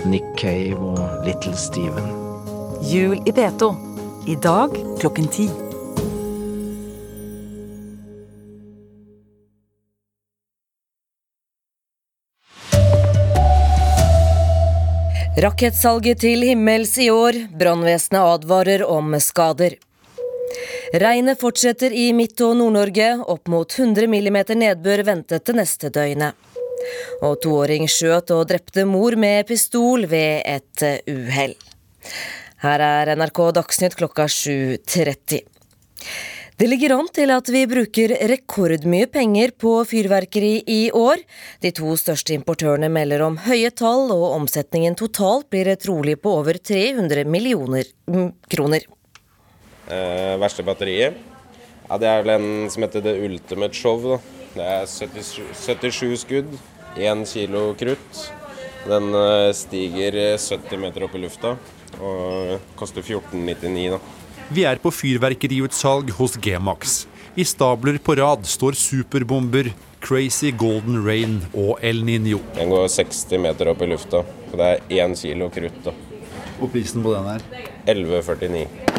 Nick 0.09 0.24
Cave 0.40 0.81
og 0.81 1.05
Little 1.28 1.52
Steven. 1.52 2.09
Jul 2.88 3.20
i 3.28 3.37
P2. 3.37 3.70
I 4.33 4.38
dag 4.40 4.72
klokken 5.02 5.28
ti. 5.28 5.50
Rakettsalget 15.33 16.18
til 16.21 16.42
himmels 16.45 16.90
i 17.01 17.07
år. 17.09 17.33
Brannvesenet 17.57 18.21
advarer 18.21 18.83
om 18.85 19.14
skader. 19.16 19.79
Regnet 20.92 21.40
fortsetter 21.40 21.95
i 21.97 22.11
Midt- 22.12 22.42
og 22.45 22.59
Nord-Norge. 22.59 23.07
Opp 23.25 23.49
mot 23.49 23.73
100 23.73 24.11
millimeter 24.12 24.59
nedbør 24.61 25.01
ventet 25.09 25.47
det 25.49 25.55
neste 25.57 25.88
døgnet. 25.88 26.37
Og 27.25 27.38
toåring 27.40 27.88
skjøt 27.88 28.35
og 28.37 28.45
drepte 28.51 28.85
mor 28.85 29.16
med 29.16 29.49
pistol 29.49 30.05
ved 30.11 30.45
et 30.45 30.85
uhell. 31.09 31.57
Her 32.61 32.85
er 32.85 33.14
NRK 33.16 33.40
Dagsnytt 33.57 33.97
klokka 33.97 34.29
7.30. 34.29 35.40
Det 36.56 36.68
ligger 36.68 36.92
an 36.98 37.06
til 37.08 37.32
at 37.32 37.48
vi 37.48 37.62
bruker 37.66 38.12
rekordmye 38.28 39.06
penger 39.10 39.54
på 39.58 39.72
fyrverkeri 39.88 40.52
i 40.68 40.80
år. 40.92 41.22
De 41.64 41.72
to 41.72 41.94
største 41.96 42.34
importørene 42.36 42.90
melder 42.92 43.24
om 43.24 43.38
høye 43.46 43.70
tall, 43.72 44.12
og 44.12 44.36
omsetningen 44.36 44.96
totalt 44.98 45.48
blir 45.52 45.72
trolig 45.80 46.18
på 46.20 46.34
over 46.42 46.60
300 46.60 47.24
millioner 47.24 47.88
kroner. 48.52 48.84
Eh, 49.88 50.36
verste 50.42 50.64
batteriet? 50.66 51.16
Ja, 51.88 51.98
det 51.98 52.10
er 52.12 52.22
vel 52.22 52.36
en 52.36 52.70
som 52.70 52.84
heter 52.84 53.02
The 53.04 53.16
Ultimate 53.24 53.76
Show. 53.76 54.04
Da. 54.04 54.20
Det 54.52 54.68
er 54.76 54.86
77, 54.86 55.42
77 55.56 56.16
skudd, 56.26 56.56
1 57.00 57.26
kilo 57.32 57.70
krutt. 57.80 58.24
Den 58.84 59.14
eh, 59.16 59.50
stiger 59.56 60.20
70 60.36 60.84
meter 60.84 61.08
opp 61.08 61.16
i 61.16 61.24
lufta 61.24 61.56
og 62.02 62.58
koster 62.76 63.04
14,99 63.04 63.94
da. 63.96 64.00
Vi 64.50 64.64
er 64.66 64.81
på 64.83 64.90
fyrverkeriutsalg 64.92 66.11
hos 66.18 66.37
G-Max. 66.42 67.07
I 67.38 67.44
stabler 67.48 67.98
på 68.02 68.16
rad 68.18 68.44
står 68.48 68.76
superbomber, 68.76 69.70
Crazy 70.02 70.50
Golden 70.59 70.98
Rain 71.07 71.38
og 71.55 71.78
El 71.81 72.02
Niño. 72.05 72.40
Den 72.57 72.72
går 72.72 72.88
60 72.90 73.38
meter 73.40 73.70
opp 73.72 73.83
i 73.83 73.88
lufta, 73.92 74.24
og 74.24 74.57
det 74.59 74.68
er 74.68 75.05
én 75.07 75.14
kilo 75.16 75.48
krutt. 75.48 75.78
da. 75.85 75.94
Og 76.61 76.72
prisen 76.72 77.02
på 77.02 77.14
den 77.14 77.24
her? 77.31 77.40
11,49. 77.87 78.91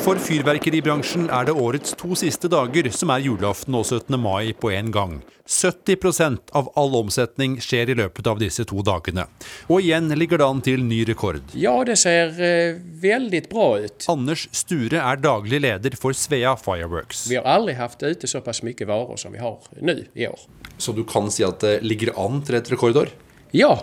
For 0.00 0.16
fyrverkeribransjen 0.16 1.26
er 1.28 1.44
det 1.44 1.52
årets 1.60 1.92
to 2.00 2.14
siste 2.16 2.48
dager 2.48 2.86
som 2.94 3.10
er 3.12 3.20
julaften 3.20 3.74
og 3.76 3.82
17. 3.84 4.14
mai 4.16 4.54
på 4.56 4.70
en 4.72 4.88
gang. 4.94 5.18
70% 5.44 6.54
av 6.56 6.70
all 6.80 6.94
omsetning 7.02 7.58
skjer 7.60 7.92
i 7.92 7.96
løpet 7.98 8.30
av 8.30 8.40
disse 8.40 8.64
to 8.70 8.80
dagene. 8.86 9.26
Og 9.68 9.84
igjen 9.84 10.08
ligger 10.16 10.40
det 10.40 10.46
an 10.46 10.62
til 10.64 10.86
ny 10.86 11.02
rekord. 11.10 11.52
Ja, 11.52 11.74
det 11.84 11.98
ser 12.00 12.32
eh, 12.40 12.80
veldig 13.02 13.42
bra 13.50 13.66
ut. 13.84 14.08
Anders 14.08 14.46
Sture 14.56 15.02
er 15.04 15.20
daglig 15.20 15.60
leder 15.66 15.98
for 16.00 16.16
Svea 16.16 16.54
Fireworks. 16.56 17.26
Vi 17.28 17.36
har 17.36 17.50
aldri 17.58 17.76
hatt 17.76 18.00
ute 18.00 18.30
såpass 18.30 18.62
mye 18.64 18.88
varer 18.88 19.20
som 19.20 19.36
vi 19.36 19.44
har 19.44 19.60
nå 19.84 19.98
i 20.16 20.30
år. 20.30 20.48
Så 20.80 20.96
du 20.96 21.04
kan 21.04 21.28
si 21.28 21.44
at 21.44 21.60
det 21.60 21.82
ligger 21.84 22.16
an 22.16 22.40
til 22.46 22.56
et 22.56 22.72
rekordår? 22.72 23.12
Ja, 23.52 23.74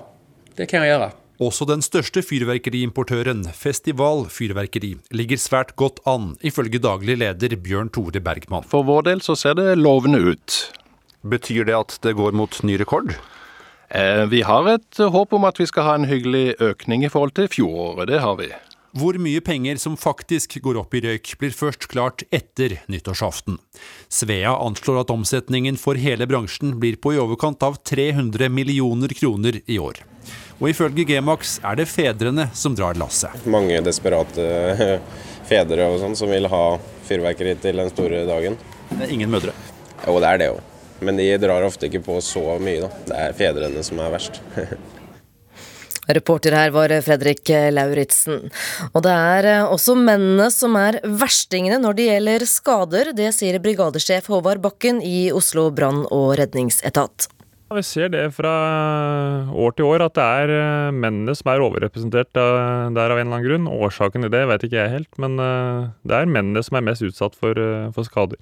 det 0.57 0.65
kan 0.71 0.81
jeg 0.81 0.95
gjøre. 0.95 1.13
Også 1.37 1.67
den 1.69 1.83
største 1.85 2.23
fyrverkeriimportøren, 2.25 3.43
Festival 3.53 4.23
Fyrverkeri, 4.33 4.95
ligger 5.13 5.37
svært 5.37 5.75
godt 5.77 5.99
an, 6.09 6.31
ifølge 6.41 6.81
daglig 6.81 7.19
leder 7.21 7.53
Bjørn 7.61 7.91
Tore 7.93 8.21
Bergman. 8.25 8.65
For 8.65 8.87
vår 8.87 9.05
del 9.11 9.21
så 9.21 9.35
ser 9.37 9.53
det 9.59 9.75
lovende 9.77 10.17
ut. 10.33 10.57
Betyr 11.21 11.67
det 11.69 11.75
at 11.77 11.99
det 12.01 12.15
går 12.17 12.33
mot 12.33 12.57
ny 12.65 12.79
rekord? 12.81 13.13
Eh, 13.93 14.23
vi 14.33 14.41
har 14.49 14.65
et 14.73 14.97
håp 14.97 15.37
om 15.37 15.45
at 15.45 15.61
vi 15.61 15.69
skal 15.69 15.85
ha 15.85 15.93
en 15.99 16.09
hyggelig 16.09 16.57
økning 16.57 17.05
i 17.05 17.13
forhold 17.13 17.37
til 17.37 17.51
fjoråret. 17.53 18.09
Det 18.09 18.23
har 18.25 18.41
vi. 18.41 18.49
Hvor 18.97 19.13
mye 19.21 19.43
penger 19.45 19.77
som 19.77 19.93
faktisk 19.99 20.57
går 20.65 20.81
opp 20.81 20.97
i 20.97 21.05
røyk, 21.05 21.35
blir 21.37 21.53
først 21.53 21.85
klart 21.91 22.25
etter 22.33 22.79
nyttårsaften. 22.89 23.61
Svea 24.09 24.57
anslår 24.57 25.03
at 25.03 25.13
omsetningen 25.13 25.77
for 25.77 26.01
hele 26.01 26.25
bransjen 26.25 26.79
blir 26.81 26.97
på 26.97 27.13
i 27.13 27.21
overkant 27.21 27.61
av 27.61 27.77
300 27.85 28.49
millioner 28.49 29.13
kroner 29.13 29.61
i 29.67 29.77
år. 29.77 30.01
Og 30.57 30.71
ifølge 30.71 31.05
G-Max 31.05 31.57
er 31.61 31.77
det 31.77 31.85
fedrene 31.89 32.47
som 32.57 32.75
drar 32.77 32.97
lasset. 32.97 33.45
Mange 33.45 33.77
desperate 33.85 34.47
fedre 35.47 35.85
og 35.91 35.99
sånn 36.01 36.17
som 36.17 36.31
vil 36.33 36.49
ha 36.49 36.63
fyrverkeri 37.07 37.53
til 37.61 37.77
den 37.83 37.91
store 37.93 38.25
dagen. 38.27 38.57
Det 38.89 39.03
er 39.05 39.13
ingen 39.13 39.31
mødre? 39.31 39.53
Jo, 40.05 40.17
det 40.23 40.31
er 40.31 40.41
det 40.41 40.51
jo. 40.51 40.59
Men 41.05 41.19
de 41.19 41.29
drar 41.37 41.65
ofte 41.65 41.87
ikke 41.87 42.01
på 42.07 42.17
så 42.25 42.57
mye, 42.57 42.87
da. 42.87 42.89
Det 43.05 43.19
er 43.27 43.35
fedrene 43.37 43.83
som 43.85 44.01
er 44.01 44.13
verst. 44.17 44.41
Reporter 46.07 46.55
her 46.55 46.71
var 46.71 46.91
Fredrik 47.03 47.51
Lauritzen. 47.75 48.47
Og 48.93 49.01
det 49.03 49.11
er 49.13 49.47
også 49.67 49.93
mennene 49.99 50.47
som 50.55 50.77
er 50.79 51.01
verstingene 51.03 51.81
når 51.83 51.97
det 51.97 52.05
gjelder 52.07 52.45
skader. 52.47 53.11
Det 53.17 53.33
sier 53.35 53.59
brigadesjef 53.61 54.29
Håvard 54.31 54.63
Bakken 54.63 55.03
i 55.03 55.27
Oslo 55.35 55.67
brann- 55.75 56.07
og 56.07 56.37
redningsetat. 56.39 57.27
Vi 57.67 57.81
ser 57.83 58.07
det 58.13 58.23
fra 58.31 58.51
år 59.51 59.73
til 59.75 59.89
år, 59.89 60.05
at 60.05 60.15
det 60.15 60.23
er 60.23 60.51
eh, 60.55 60.91
mennene 60.95 61.33
som 61.35 61.49
er 61.51 61.63
overrepresentert 61.65 62.29
der 62.31 62.53
av 62.55 62.87
en 62.87 62.95
eller 62.95 63.25
annen 63.25 63.43
grunn. 63.43 63.67
Årsaken 63.67 64.23
til 64.23 64.31
det 64.31 64.45
vet 64.47 64.63
ikke 64.63 64.79
jeg 64.79 64.93
helt, 64.93 65.09
men 65.19 65.35
eh, 65.43 65.89
det 66.07 66.15
er 66.15 66.31
mennene 66.31 66.63
som 66.63 66.79
er 66.79 66.85
mest 66.87 67.03
utsatt 67.03 67.35
for, 67.35 67.59
eh, 67.59 67.89
for 67.91 68.07
skader. 68.07 68.39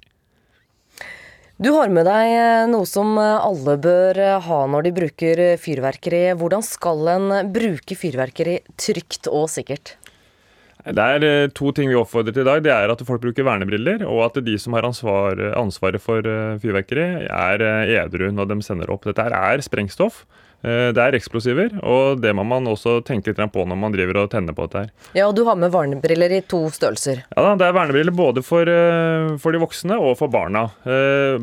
Du 1.58 1.72
har 1.74 1.90
med 1.90 2.06
deg 2.06 2.68
noe 2.70 2.86
som 2.86 3.16
alle 3.18 3.78
bør 3.80 4.18
ha 4.44 4.58
når 4.68 4.86
de 4.86 4.90
bruker 4.98 5.40
fyrverkeri. 5.58 6.26
Hvordan 6.36 6.62
skal 6.62 7.08
en 7.14 7.30
bruke 7.50 7.96
fyrverkeri 7.96 8.58
trygt 8.76 9.26
og 9.32 9.48
sikkert? 9.50 9.96
Det 10.86 11.02
er 11.02 11.48
to 11.50 11.72
ting 11.74 11.88
vi 11.90 11.96
oppfordrer 11.98 12.30
til 12.30 12.44
i 12.44 12.46
dag. 12.46 12.60
Det 12.62 12.70
er 12.70 12.92
at 12.92 13.00
folk 13.08 13.22
bruker 13.24 13.46
vernebriller, 13.46 14.04
og 14.06 14.20
at 14.28 14.38
de 14.46 14.54
som 14.62 14.76
har 14.78 14.86
ansvar, 14.86 15.40
ansvaret 15.58 15.98
for 16.02 16.22
fyrverkeri, 16.62 17.26
er 17.26 17.64
edru 18.04 18.28
når 18.30 18.52
de 18.52 18.60
sender 18.62 18.92
opp. 18.94 19.08
Dette 19.08 19.26
er 19.26 19.64
sprengstoff. 19.66 20.22
Det 20.66 20.98
er 20.98 21.14
eksplosiver, 21.14 21.76
og 21.86 22.18
det 22.18 22.32
må 22.34 22.42
man 22.42 22.64
også 22.66 22.96
tenke 23.06 23.30
litt 23.30 23.52
på 23.54 23.64
når 23.68 23.78
man 23.78 23.92
driver 23.94 24.22
og 24.22 24.30
tenner 24.32 24.54
på 24.56 24.64
dette 24.66 24.80
her. 24.82 24.88
Ja, 25.14 25.26
og 25.28 25.36
du 25.36 25.44
har 25.46 25.54
med 25.60 25.70
vernebriller 25.70 26.32
i 26.34 26.40
to 26.48 26.64
størrelser. 26.74 27.20
Ja 27.36 27.44
da, 27.44 27.52
det 27.60 27.68
er 27.68 27.76
vernebriller 27.76 28.14
både 28.16 28.42
for, 28.42 28.66
for 29.38 29.54
de 29.54 29.60
voksne 29.62 29.98
og 30.00 30.16
for 30.18 30.32
barna. 30.32 30.64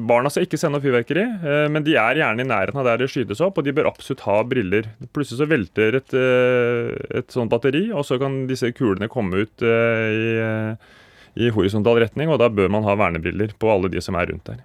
Barna 0.09 0.31
skal 0.33 0.47
ikke 0.47 0.59
sende 0.59 0.81
opp 0.81 0.83
fyrverkeri, 0.83 1.23
men 1.71 1.85
de 1.85 1.95
er 1.95 2.19
gjerne 2.19 2.43
i 2.43 2.49
nærheten 2.49 2.81
av 2.81 2.89
der 2.89 3.03
det 3.03 3.11
skytes 3.13 3.39
opp, 3.45 3.61
og 3.61 3.67
de 3.67 3.75
bør 3.77 3.93
absolutt 3.93 4.25
ha 4.27 4.41
briller. 4.49 4.89
Plutselig 5.15 5.39
så 5.39 5.47
velter 5.53 5.99
et, 6.01 6.15
et 7.21 7.37
sånt 7.37 7.53
batteri, 7.53 7.85
og 7.93 8.03
så 8.09 8.19
kan 8.19 8.41
disse 8.49 8.73
kulene 8.75 9.07
komme 9.13 9.45
ut 9.45 9.63
i, 9.63 10.33
i 11.39 11.53
horisontal 11.53 12.01
retning, 12.03 12.33
og 12.33 12.41
da 12.43 12.51
bør 12.51 12.73
man 12.75 12.83
ha 12.89 12.97
vernebriller 12.99 13.55
på 13.55 13.71
alle 13.71 13.93
de 13.93 14.03
som 14.03 14.19
er 14.19 14.33
rundt 14.33 14.51
der. 14.51 14.59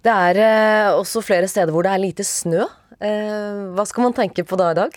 Det 0.00 0.12
er 0.14 0.94
også 0.94 1.20
flere 1.24 1.48
steder 1.50 1.74
hvor 1.74 1.84
det 1.84 1.96
er 1.96 2.04
lite 2.06 2.24
snø. 2.24 2.68
Hva 3.00 3.84
skal 3.88 4.04
man 4.04 4.14
tenke 4.16 4.44
på 4.44 4.58
da 4.60 4.70
i 4.74 4.76
dag? 4.76 4.96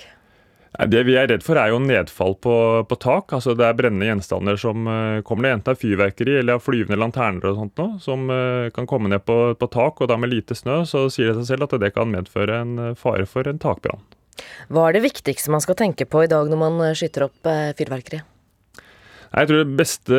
Det 0.89 1.03
vi 1.05 1.13
er 1.15 1.27
redd 1.29 1.43
for 1.45 1.55
er 1.61 1.69
jo 1.69 1.77
nedfall 1.79 2.33
på, 2.41 2.55
på 2.89 2.97
tak. 2.99 3.31
altså 3.37 3.53
Det 3.55 3.63
er 3.67 3.77
brennende 3.77 4.09
gjenstander 4.09 4.57
som 4.59 4.89
kommer 5.23 5.45
ned, 5.45 5.59
enten 5.59 5.75
av 5.75 5.79
fyrverkeri 5.79 6.39
eller 6.39 6.57
av 6.57 6.65
flyvende 6.65 6.97
lanterner 6.99 7.51
og 7.51 7.61
sånt 7.61 7.79
noe, 7.79 8.01
som 8.01 8.25
kan 8.75 8.89
komme 8.89 9.13
ned 9.13 9.23
på, 9.23 9.37
på, 9.55 9.69
tak. 9.71 10.01
og 10.01 10.09
Da 10.11 10.17
med 10.17 10.33
lite 10.33 10.57
snø 10.57 10.81
så 10.89 11.05
sier 11.13 11.31
det 11.31 11.43
seg 11.43 11.53
selv 11.53 11.69
at 11.69 11.77
det 11.85 11.93
kan 11.95 12.11
medføre 12.11 12.59
en 12.65 12.75
fare 12.99 13.29
for 13.29 13.47
en 13.47 13.61
takbrann. 13.61 14.01
Hva 14.73 14.89
er 14.89 14.97
det 14.97 15.05
viktigste 15.05 15.53
man 15.53 15.63
skal 15.63 15.77
tenke 15.79 16.09
på 16.09 16.25
i 16.25 16.31
dag 16.31 16.49
når 16.49 16.63
man 16.65 16.85
skyter 16.97 17.29
opp 17.29 17.53
fyrverkeri? 17.77 18.23
Jeg 19.33 19.49
tror 19.49 19.63
Det 19.63 19.77
beste 19.79 20.17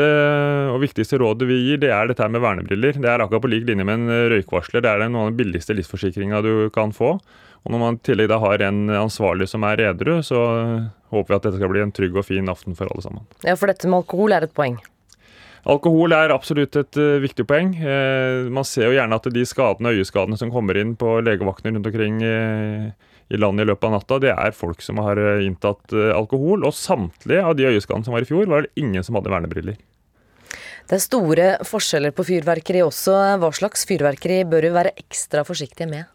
og 0.75 0.81
viktigste 0.83 1.21
rådet 1.23 1.47
vi 1.47 1.61
gir, 1.69 1.79
det 1.85 1.93
er 1.95 2.11
dette 2.11 2.27
med 2.27 2.43
vernebriller. 2.43 2.97
Det 2.99 3.11
er 3.11 3.23
akkurat 3.23 3.45
på 3.45 3.51
lik 3.53 3.69
linje 3.69 3.87
med 3.87 4.01
en 4.01 4.31
røykvarsler. 4.33 4.83
Det 4.83 4.91
er 4.91 5.05
noen 5.05 5.21
av 5.21 5.29
den 5.31 5.39
billigste 5.39 5.77
livsforsikringa 5.79 6.41
du 6.43 6.55
kan 6.75 6.91
få. 6.95 7.15
Og 7.65 7.73
Når 7.73 7.81
man 7.81 7.97
i 7.97 8.03
tillegg 8.05 8.29
da 8.29 8.41
har 8.43 8.65
en 8.67 8.91
ansvarlig 8.91 9.47
som 9.49 9.63
er 9.65 9.81
edru, 9.87 10.19
så 10.27 10.41
håper 11.15 11.31
vi 11.31 11.37
at 11.39 11.47
dette 11.47 11.61
skal 11.61 11.71
bli 11.71 11.85
en 11.85 11.95
trygg 11.95 12.19
og 12.19 12.27
fin 12.27 12.51
aften 12.51 12.77
for 12.77 12.91
alle 12.91 13.07
sammen. 13.07 13.25
Ja, 13.47 13.55
For 13.55 13.71
dette 13.71 13.89
med 13.89 14.03
alkohol 14.03 14.35
er 14.37 14.45
et 14.49 14.57
poeng? 14.57 14.77
Alkohol 15.65 16.13
er 16.13 16.35
absolutt 16.35 16.77
et 16.77 16.99
uh, 17.01 17.23
viktig 17.23 17.47
poeng. 17.49 17.71
Uh, 17.79 18.51
man 18.53 18.67
ser 18.69 18.91
jo 18.91 18.99
gjerne 18.99 19.17
at 19.17 19.31
de 19.33 19.47
skadene, 19.49 19.95
øyeskadene 19.97 20.37
som 20.37 20.53
kommer 20.53 20.77
inn 20.77 20.93
på 21.01 21.17
legevaktene 21.25 21.73
rundt 21.73 21.89
omkring 21.89 22.19
uh, 22.21 22.91
i 23.33 23.41
landet 23.41 23.65
i 23.65 23.71
løpet 23.71 23.89
av 23.89 23.97
natta, 23.97 24.21
det 24.23 24.35
er 24.35 24.57
folk 24.57 24.85
som 24.85 25.01
har 25.05 25.21
inntatt 25.41 25.95
alkohol. 26.15 26.67
Og 26.67 26.77
samtlige 26.77 27.45
av 27.45 27.57
de 27.59 27.71
øyeskadene 27.71 28.07
som 28.07 28.17
var 28.17 28.27
i 28.27 28.29
fjor, 28.29 28.49
var 28.51 28.67
det 28.67 28.75
ingen 28.81 29.07
som 29.07 29.17
hadde 29.19 29.33
vernebriller. 29.33 29.79
Det 30.85 30.99
er 30.99 31.01
store 31.01 31.47
forskjeller 31.65 32.13
på 32.13 32.27
fyrverkeri 32.29 32.83
også. 32.85 33.15
Hva 33.41 33.49
slags 33.57 33.87
fyrverkeri 33.89 34.43
bør 34.49 34.67
vi 34.67 34.75
være 34.75 34.93
ekstra 35.01 35.45
forsiktige 35.49 35.89
med? 35.89 36.11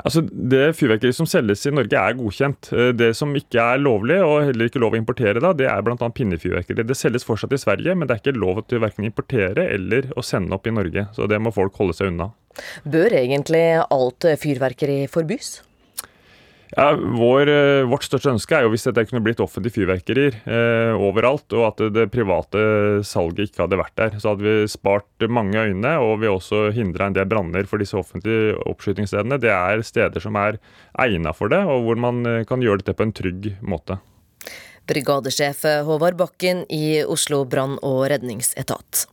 Altså, 0.00 0.22
Det 0.24 0.72
fyrverkeri 0.78 1.12
som 1.12 1.28
selges 1.28 1.66
i 1.68 1.74
Norge 1.74 2.00
er 2.00 2.16
godkjent. 2.16 2.70
Eh, 2.72 2.92
det 2.96 3.10
som 3.18 3.34
ikke 3.36 3.60
er 3.60 3.82
lovlig, 3.84 4.16
og 4.24 4.46
heller 4.48 4.70
ikke 4.70 4.80
lov 4.80 4.96
å 4.96 5.00
importere, 5.00 5.42
da, 5.44 5.52
det 5.52 5.68
er 5.68 5.84
bl.a. 5.84 5.96
pinnefyrverkeri. 6.08 6.86
Det 6.88 6.96
selges 6.96 7.26
fortsatt 7.28 7.52
i 7.52 7.60
Sverige, 7.60 7.94
men 7.94 8.08
det 8.08 8.16
er 8.16 8.22
ikke 8.24 8.40
lov 8.40 8.62
til 8.64 8.80
verken 8.80 9.04
importere 9.04 9.68
eller 9.76 10.08
å 10.16 10.24
sende 10.24 10.56
opp 10.56 10.66
i 10.66 10.72
Norge. 10.72 11.10
Så 11.16 11.28
det 11.28 11.40
må 11.42 11.52
folk 11.52 11.76
holde 11.76 11.98
seg 11.98 12.14
unna. 12.14 12.32
Bør 12.88 13.12
egentlig 13.12 13.66
alt 13.84 14.24
fyrverkeri 14.40 15.02
forbys? 15.12 15.58
Ja, 16.76 16.92
vår, 16.94 17.48
eh, 17.50 17.84
vårt 17.90 18.04
største 18.06 18.30
ønske 18.30 18.54
er 18.54 18.62
jo 18.62 18.70
hvis 18.70 18.86
dette 18.86 19.02
kunne 19.08 19.22
blitt 19.24 19.40
offentlige 19.42 19.80
fyrverkerier 19.80 20.36
eh, 20.46 20.92
overalt, 20.94 21.50
og 21.58 21.64
at 21.66 21.82
det 21.96 22.06
private 22.14 22.60
salget 23.06 23.50
ikke 23.50 23.64
hadde 23.64 23.80
vært 23.80 23.96
der. 23.98 24.14
Så 24.22 24.32
hadde 24.32 24.46
vi 24.46 24.70
spart 24.70 25.26
mange 25.26 25.58
øyne, 25.58 25.96
og 25.98 26.20
vi 26.22 26.30
også 26.30 26.68
hindra 26.76 27.08
en 27.10 27.16
del 27.18 27.26
branner. 27.30 27.66
For 27.66 27.82
disse 27.82 27.98
offentlige 27.98 28.54
oppskytingsstedene 28.70 29.40
det 29.42 29.50
er 29.50 29.82
steder 29.86 30.22
som 30.22 30.38
er 30.38 30.60
egna 31.02 31.34
for 31.34 31.50
det, 31.50 31.64
og 31.66 31.88
hvor 31.88 31.98
man 31.98 32.22
eh, 32.28 32.44
kan 32.46 32.62
gjøre 32.62 32.84
dette 32.84 32.94
på 32.94 33.08
en 33.08 33.16
trygg 33.18 33.50
måte. 33.66 33.98
Brigadesjef 34.90 35.66
Håvard 35.86 36.16
Bakken 36.18 36.64
i 36.70 37.00
Oslo 37.02 37.42
brann- 37.50 37.78
og 37.82 38.04
redningsetat. 38.14 39.08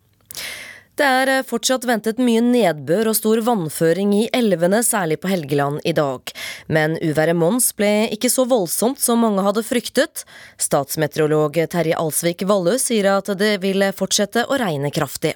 Det 0.98 1.06
er 1.06 1.30
eh, 1.30 1.44
fortsatt 1.46 1.86
ventet 1.86 2.18
mye 2.18 2.42
nedbør 2.42 3.12
og 3.12 3.18
stor 3.20 3.42
vannføring 3.46 4.16
i 4.18 4.24
elvene, 4.34 4.80
særlig 4.82 5.20
på 5.22 5.30
Helgeland 5.30 5.84
i 5.86 5.94
dag. 5.94 6.34
Men 6.74 6.98
uværet 7.06 7.38
Mons 7.38 7.70
ble 7.78 8.08
ikke 8.16 8.32
så 8.34 8.48
voldsomt 8.50 9.02
som 9.04 9.22
mange 9.22 9.46
hadde 9.46 9.66
fryktet. 9.66 10.26
Statsmeteorolog 10.58 11.60
Terje 11.70 12.00
Alsvik 12.02 12.42
Vallø 12.50 12.80
sier 12.82 13.12
at 13.14 13.30
det 13.38 13.60
vil 13.62 13.86
fortsette 13.94 14.48
å 14.50 14.58
regne 14.58 14.90
kraftig. 14.90 15.36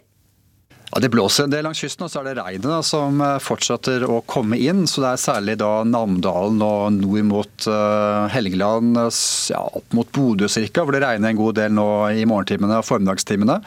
Ja, 0.91 0.99
Det 0.99 1.13
blåser 1.13 1.45
en 1.45 1.53
del 1.53 1.63
langs 1.69 1.79
kysten, 1.79 2.09
og 2.09 2.11
så 2.11 2.23
er 2.23 2.31
det 2.31 2.41
regnet 2.41 2.89
som 2.89 3.21
eh, 3.21 3.37
fortsetter 3.39 4.09
å 4.09 4.23
komme 4.25 4.57
inn. 4.57 4.87
Så 4.89 5.05
det 5.05 5.13
er 5.13 5.25
særlig 5.29 5.59
da 5.61 5.83
Namdalen 5.85 6.57
og 6.65 6.97
nord 6.97 7.27
mot 7.29 7.69
uh, 7.69 8.25
Helgeland, 8.33 8.97
ja, 9.53 9.61
opp 9.61 9.93
mot 9.93 10.09
Bodø 10.09 10.49
ca., 10.49 10.81
hvor 10.81 10.97
det 10.97 11.05
regner 11.05 11.29
en 11.29 11.45
god 11.45 11.61
del 11.61 11.77
nå 11.77 11.91
i 12.17 12.25
morgentimene 12.25 12.81
og 12.81 12.89
formiddagstimene. 12.89 13.61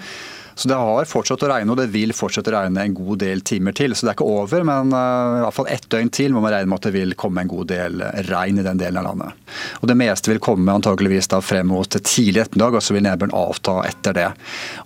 Så 0.54 0.68
det 0.70 0.78
har 0.78 1.08
fortsatt 1.08 1.42
å 1.42 1.48
regne, 1.50 1.72
og 1.74 1.80
det 1.80 1.88
vil 1.94 2.14
fortsette 2.14 2.52
å 2.52 2.54
regne 2.54 2.84
en 2.86 2.94
god 2.94 3.20
del 3.24 3.42
timer 3.46 3.74
til. 3.74 3.94
Så 3.94 4.06
det 4.06 4.12
er 4.12 4.18
ikke 4.18 4.28
over, 4.30 4.62
men 4.66 4.92
uh, 4.94 5.40
i 5.40 5.42
hvert 5.42 5.56
fall 5.56 5.70
ett 5.74 5.88
døgn 5.90 6.12
til 6.14 6.34
må 6.34 6.42
man 6.44 6.54
regne 6.54 6.70
med 6.70 6.78
at 6.78 6.88
det 6.88 6.94
vil 6.94 7.16
komme 7.18 7.42
en 7.42 7.50
god 7.50 7.70
del 7.72 8.04
regn 8.28 8.60
i 8.62 8.66
den 8.66 8.80
delen 8.80 9.00
av 9.02 9.08
landet. 9.08 9.40
Og 9.82 9.90
Det 9.90 9.98
meste 9.98 10.30
vil 10.30 10.42
komme 10.42 10.74
antageligvis 10.74 11.30
da 11.32 11.40
frem 11.44 11.72
mot 11.72 11.98
tidlig 11.98 12.44
ettermiddag, 12.44 12.78
og 12.78 12.86
så 12.86 12.94
vil 12.94 13.06
nedbøren 13.06 13.34
avta 13.34 13.80
etter 13.88 14.16
det. 14.16 14.28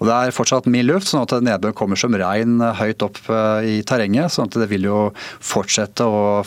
Og 0.01 0.09
Det 0.09 0.17
er 0.17 0.37
fortsatt 0.37 0.71
mild 0.73 0.89
luft, 0.89 1.11
sånn 1.11 1.27
at 1.27 1.37
nedbøren 1.45 1.77
kommer 1.77 2.01
som 2.01 2.17
regn 2.17 2.65
høyt 2.81 3.05
opp 3.05 3.21
uh, 3.29 3.61
i 3.61 3.83
terrenget. 3.85 4.33
sånn 4.33 4.49
at 4.49 4.57
det 4.63 4.71
vil 4.73 4.89
jo 4.89 4.99
fortsette 5.45 6.07
å 6.09 6.45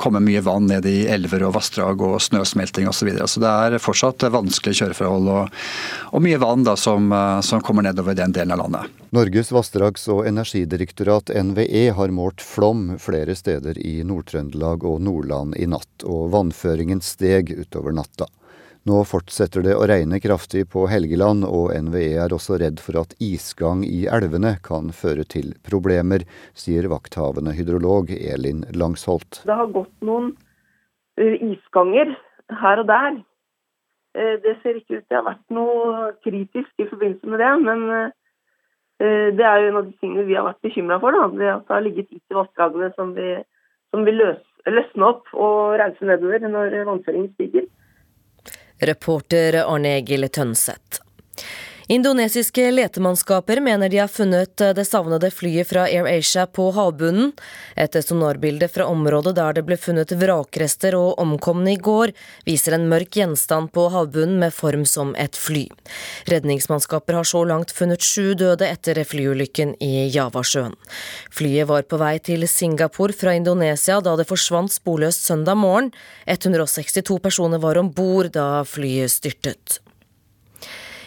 komme 0.00 0.22
mye 0.24 0.42
vann 0.42 0.66
ned 0.70 0.86
i 0.90 1.04
elver 1.14 1.46
og 1.46 1.54
vassdrag 1.60 2.02
og 2.02 2.18
snøsmelting 2.22 2.90
osv. 2.90 3.04
Så, 3.04 3.08
videre. 3.10 3.26
så 3.28 3.40
det 3.42 3.50
er 3.52 3.82
fortsatt 3.82 4.22
vanskelige 4.32 4.78
kjøreforhold 4.78 5.26
og, 5.28 5.56
og 6.16 6.22
mye 6.24 6.38
vann 6.40 6.62
da 6.64 6.72
som, 6.80 7.10
som 7.44 7.60
kommer 7.60 7.84
nedover 7.84 8.16
den 8.16 8.32
delen 8.32 8.54
av 8.54 8.62
landet 8.62 8.63
landet. 8.64 8.90
Norges 9.10 9.52
vassdrags- 9.52 10.08
og 10.08 10.26
energidirektorat, 10.26 11.30
NVE, 11.30 11.90
har 11.90 12.08
målt 12.08 12.40
flom 12.40 12.98
flere 12.98 13.34
steder 13.34 13.78
i 13.78 14.02
Nord-Trøndelag 14.04 14.84
og 14.84 15.00
Nordland 15.00 15.56
i 15.56 15.66
natt, 15.66 16.04
og 16.04 16.30
vannføringen 16.30 17.00
steg 17.00 17.52
utover 17.58 17.92
natta. 17.92 18.26
Nå 18.84 19.00
fortsetter 19.08 19.62
det 19.64 19.76
å 19.78 19.86
regne 19.88 20.18
kraftig 20.20 20.66
på 20.72 20.86
Helgeland, 20.90 21.44
og 21.44 21.72
NVE 21.72 22.18
er 22.20 22.34
også 22.36 22.58
redd 22.60 22.82
for 22.84 22.98
at 23.00 23.14
isgang 23.22 23.84
i 23.84 24.04
elvene 24.12 24.58
kan 24.64 24.92
føre 24.92 25.24
til 25.24 25.54
problemer, 25.64 26.26
sier 26.52 26.90
vakthavende 26.92 27.54
hydrolog 27.56 28.12
Elin 28.12 28.64
Langsholt. 28.76 29.40
Det 29.46 29.56
har 29.56 29.72
gått 29.72 29.94
noen 30.04 30.34
isganger 31.16 32.12
her 32.60 32.82
og 32.82 32.90
der. 32.90 33.22
Det 34.14 34.52
ser 34.62 34.76
ikke 34.78 35.00
ut 35.00 35.08
til 35.08 35.16
å 35.16 35.22
ha 35.22 35.26
vært 35.30 35.48
noe 35.50 36.10
kritisk 36.22 36.84
i 36.84 36.86
forbindelse 36.86 37.32
med 37.32 37.40
det, 37.40 37.54
men 37.64 37.88
Eh, 37.94 38.10
det 38.98 39.44
er 39.44 39.60
jo 39.60 39.70
en 39.70 39.78
av 39.80 39.86
de 39.88 39.94
tingene 40.00 40.26
vi 40.28 40.36
har 40.38 40.46
vært 40.46 40.64
bekymra 40.64 41.00
for. 41.02 41.16
Da. 41.16 41.28
Det 41.34 41.48
at 41.50 41.64
det 41.66 41.74
har 41.74 41.84
ligget 41.84 42.12
is 42.14 42.22
i 42.30 42.36
vassdragene 42.36 42.90
som, 42.94 43.14
som 43.94 44.04
vil 44.06 44.20
løs, 44.20 44.42
løsne 44.70 45.08
opp 45.08 45.32
og 45.34 45.74
reise 45.80 46.06
nedover 46.08 46.46
når 46.46 46.76
vannføringen 46.88 47.32
stiger. 47.34 47.66
Reporter 48.84 49.60
Arne 49.64 49.96
Egil 50.00 50.28
Tønseth. 50.30 51.02
Indonesiske 51.88 52.70
letemannskaper 52.70 53.60
mener 53.60 53.88
de 53.88 53.98
har 53.98 54.08
funnet 54.08 54.56
det 54.56 54.84
savnede 54.88 55.28
flyet 55.30 55.68
fra 55.68 55.82
AirAsia 55.84 56.46
på 56.46 56.70
havbunnen. 56.72 57.34
Et 57.76 57.98
sonarbilde 58.00 58.70
fra 58.72 58.86
området 58.88 59.34
der 59.36 59.58
det 59.58 59.66
ble 59.68 59.76
funnet 59.76 60.14
vrakrester 60.16 60.96
og 60.96 61.20
omkomne 61.20 61.74
i 61.74 61.76
går, 61.76 62.14
viser 62.48 62.78
en 62.78 62.88
mørk 62.88 63.20
gjenstand 63.20 63.72
på 63.76 63.90
havbunnen 63.92 64.40
med 64.40 64.56
form 64.56 64.86
som 64.88 65.12
et 65.20 65.36
fly. 65.36 65.66
Redningsmannskaper 66.32 67.20
har 67.20 67.28
så 67.28 67.44
langt 67.44 67.76
funnet 67.76 68.00
sju 68.00 68.32
døde 68.32 68.64
etter 68.64 69.04
flyulykken 69.04 69.76
i 69.84 70.08
Javasjøen. 70.08 70.78
Flyet 71.36 71.68
var 71.68 71.84
på 71.84 72.00
vei 72.00 72.16
til 72.16 72.48
Singapore 72.48 73.12
fra 73.12 73.36
Indonesia 73.36 74.00
da 74.00 74.16
det 74.16 74.30
forsvant 74.30 74.72
sporløst 74.72 75.28
søndag 75.28 75.60
morgen. 75.60 75.92
162 76.24 77.20
personer 77.20 77.60
var 77.60 77.76
om 77.76 77.92
bord 77.92 78.32
da 78.32 78.62
flyet 78.64 79.12
styrtet. 79.12 79.83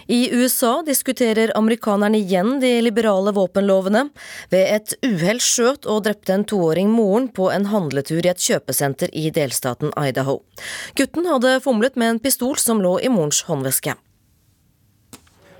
I 0.07 0.29
USA 0.31 0.81
diskuterer 0.87 1.51
amerikanerne 1.57 2.17
igjen 2.17 2.59
de 2.59 2.69
liberale 2.81 3.33
våpenlovene. 3.35 4.05
Ved 4.49 4.73
et 4.75 4.93
uhell 5.03 5.41
skjøt 5.43 5.85
og 5.85 6.05
drepte 6.07 6.31
en 6.33 6.45
toåring 6.47 6.89
moren 6.93 7.27
på 7.27 7.49
en 7.51 7.67
handletur 7.67 8.23
i 8.23 8.31
et 8.31 8.43
kjøpesenter 8.43 9.11
i 9.11 9.27
delstaten 9.35 9.91
Idaho. 9.99 10.39
Gutten 10.95 11.27
hadde 11.27 11.57
fomlet 11.65 11.99
med 11.99 12.15
en 12.15 12.21
pistol 12.23 12.55
som 12.61 12.79
lå 12.83 12.97
i 13.03 13.11
morens 13.11 13.43
håndveske. 13.49 13.97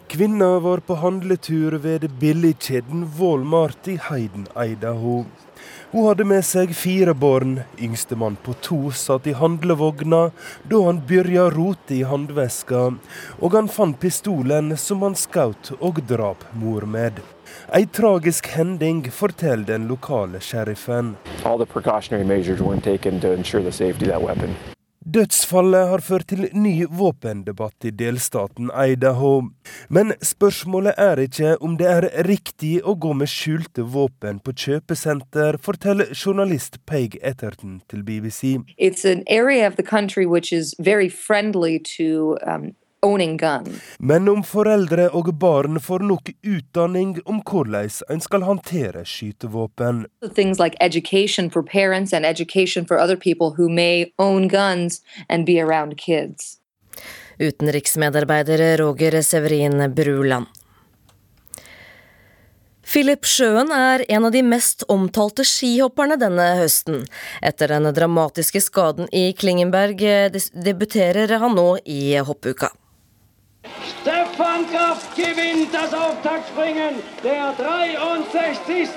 Kvinna 0.08 0.54
var 0.64 0.80
på 0.80 0.96
handletur 0.96 1.76
ved 1.84 2.08
billigkjeden 2.22 3.04
Walmart 3.20 3.92
i 3.92 3.98
Heiden, 4.00 4.48
Idaho. 4.56 5.26
Hun 5.92 6.04
hadde 6.04 6.26
med 6.28 6.44
seg 6.44 6.74
fire 6.76 7.14
barn. 7.16 7.62
Yngstemann 7.80 8.36
på 8.44 8.54
to 8.62 8.92
satt 8.92 9.28
i 9.28 9.36
handlevogna 9.40 10.32
da 10.68 10.82
han 10.84 11.00
begynte 11.08 11.46
rote 11.56 11.96
i 11.96 12.02
håndveska, 12.04 12.84
og 13.40 13.56
han 13.56 13.72
fant 13.72 14.00
pistolen 14.04 14.76
som 14.78 15.08
han 15.08 15.16
skjøt 15.16 15.72
og 15.80 16.04
drap 16.12 16.44
mor 16.60 16.84
med. 16.84 17.24
Ei 17.72 17.86
tragisk 17.88 18.52
hending, 18.58 19.06
forteller 19.12 19.66
den 19.74 19.88
lokale 19.88 20.44
sheriffen. 20.44 21.16
All 21.46 21.58
the 21.58 21.66
precautionary 21.66 22.28
measures 22.28 22.60
weren't 22.60 22.84
taken 22.84 23.22
to 23.22 23.32
ensure 23.32 23.64
the 23.64 23.72
safety 23.72 24.12
of 24.12 24.28
that. 24.28 24.77
Dødsfallet 25.08 25.88
har 25.88 26.02
ført 26.04 26.28
til 26.28 26.50
ny 26.52 26.82
våpendebatt 26.92 27.86
i 27.88 27.94
delstaten 27.96 28.68
Idaho. 28.76 29.54
Men 29.88 30.12
spørsmålet 30.20 30.98
er 31.00 31.22
ikke 31.24 31.54
om 31.64 31.78
det 31.80 31.88
er 31.88 32.08
riktig 32.28 32.82
å 32.84 32.98
gå 33.00 33.14
med 33.16 33.32
skjulte 33.32 33.86
våpen 33.88 34.42
på 34.44 34.52
kjøpesenter, 34.52 35.62
forteller 35.64 36.12
journalist 36.12 36.82
Peg 36.92 37.16
Etterton 37.24 37.80
til 37.88 38.04
BBC. 38.04 38.58
It's 38.76 39.08
an 39.08 39.24
area 39.32 39.64
of 39.70 39.78
the 39.80 39.88
country 39.96 40.26
which 40.26 40.52
is 40.52 40.76
very 40.78 41.08
friendly 41.08 41.80
to 41.96 42.36
um, 42.44 42.76
men 44.00 44.30
om 44.30 44.44
foreldre 44.44 45.08
og 45.16 45.32
barn 45.40 45.80
får 45.80 46.06
nok 46.10 46.32
utdanning 46.44 47.16
om 47.26 47.42
hvordan 47.42 47.90
en 48.10 48.22
skal 48.22 48.46
håndtere 48.48 49.06
skytevåpen. 49.06 50.06
Things 50.36 50.60
like 50.60 50.78
education 50.80 51.50
for 51.50 51.64
parents 51.64 52.14
and 52.14 52.26
education 52.26 52.86
for 52.86 53.00
other 53.00 53.16
people 53.16 53.56
who 53.58 53.70
may 53.70 54.12
own 54.18 54.48
guns 54.48 55.02
and 55.30 55.46
be 55.46 55.60
around 55.62 55.98
kids. 55.98 56.58
Utenriksmedarbeider 57.40 58.78
Roger 58.78 59.22
Severin 59.22 59.94
Bruland. 59.96 60.46
Philip 62.88 63.26
Sjøen 63.28 63.72
er 63.76 64.06
en 64.08 64.26
av 64.26 64.32
de 64.32 64.42
mest 64.48 64.86
omtalte 64.88 65.44
skihopperne 65.44 66.16
denne 66.22 66.46
høsten. 66.62 67.02
Etter 67.44 67.74
den 67.74 67.90
dramatiske 67.92 68.62
skaden 68.64 69.10
i 69.12 69.34
Klingenberg 69.36 70.00
debuterer 70.56 71.36
han 71.42 71.58
nå 71.60 71.68
i 71.84 72.16
hoppuka. 72.16 72.72
Stefan 73.86 74.66
Kraft 74.72 75.16
gewinnt 75.16 75.74
das 75.74 75.94
Auftaktspringen 75.94 76.96
der 77.24 77.54
63. 77.58 78.90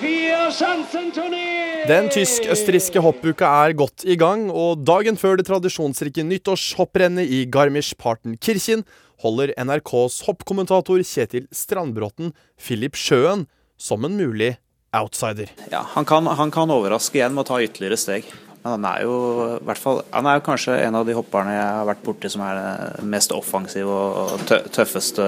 Vierschanzenturnier. 0.00 1.86
Den 1.88 2.10
tysk-østerrikske 2.12 3.02
hoppuka 3.02 3.48
er 3.66 3.74
godt 3.74 4.04
i 4.04 4.16
gang, 4.20 4.50
og 4.50 4.84
dagen 4.86 5.16
før 5.20 5.36
det 5.40 5.46
tradisjonsrike 5.48 6.24
nyttårshopprennet 6.28 7.26
i 7.26 7.44
Garmisch-Partenkirchen 7.50 8.84
holder 9.24 9.52
NRKs 9.58 10.20
hoppkommentator 10.28 11.02
Kjetil 11.04 11.48
Strandbråten 11.52 12.34
Philip 12.60 12.96
Sjøen 12.96 13.46
som 13.80 14.04
en 14.04 14.16
mulig 14.16 14.54
outsider. 14.96 15.50
Ja, 15.72 15.82
han 15.94 16.04
kan, 16.04 16.26
han 16.26 16.50
kan 16.54 16.70
overraske 16.70 17.20
igjen 17.20 17.34
med 17.34 17.46
å 17.46 17.50
ta 17.52 17.60
ytterligere 17.64 17.98
steg. 18.00 18.30
Men 18.60 18.74
han 18.74 18.86
er 18.90 19.04
jo 19.06 19.14
hvert 19.64 19.80
fall, 19.80 20.02
han 20.12 20.26
er 20.28 20.36
jo 20.36 20.44
kanskje 20.50 20.74
en 20.84 20.98
av 20.98 21.06
de 21.08 21.14
hopperne 21.16 21.54
jeg 21.54 21.68
har 21.78 21.86
vært 21.88 22.02
borti 22.04 22.30
som 22.32 22.42
er 22.44 22.58
mest 23.08 23.32
offensiv 23.32 23.88
og 23.88 24.42
tøffeste 24.48 25.24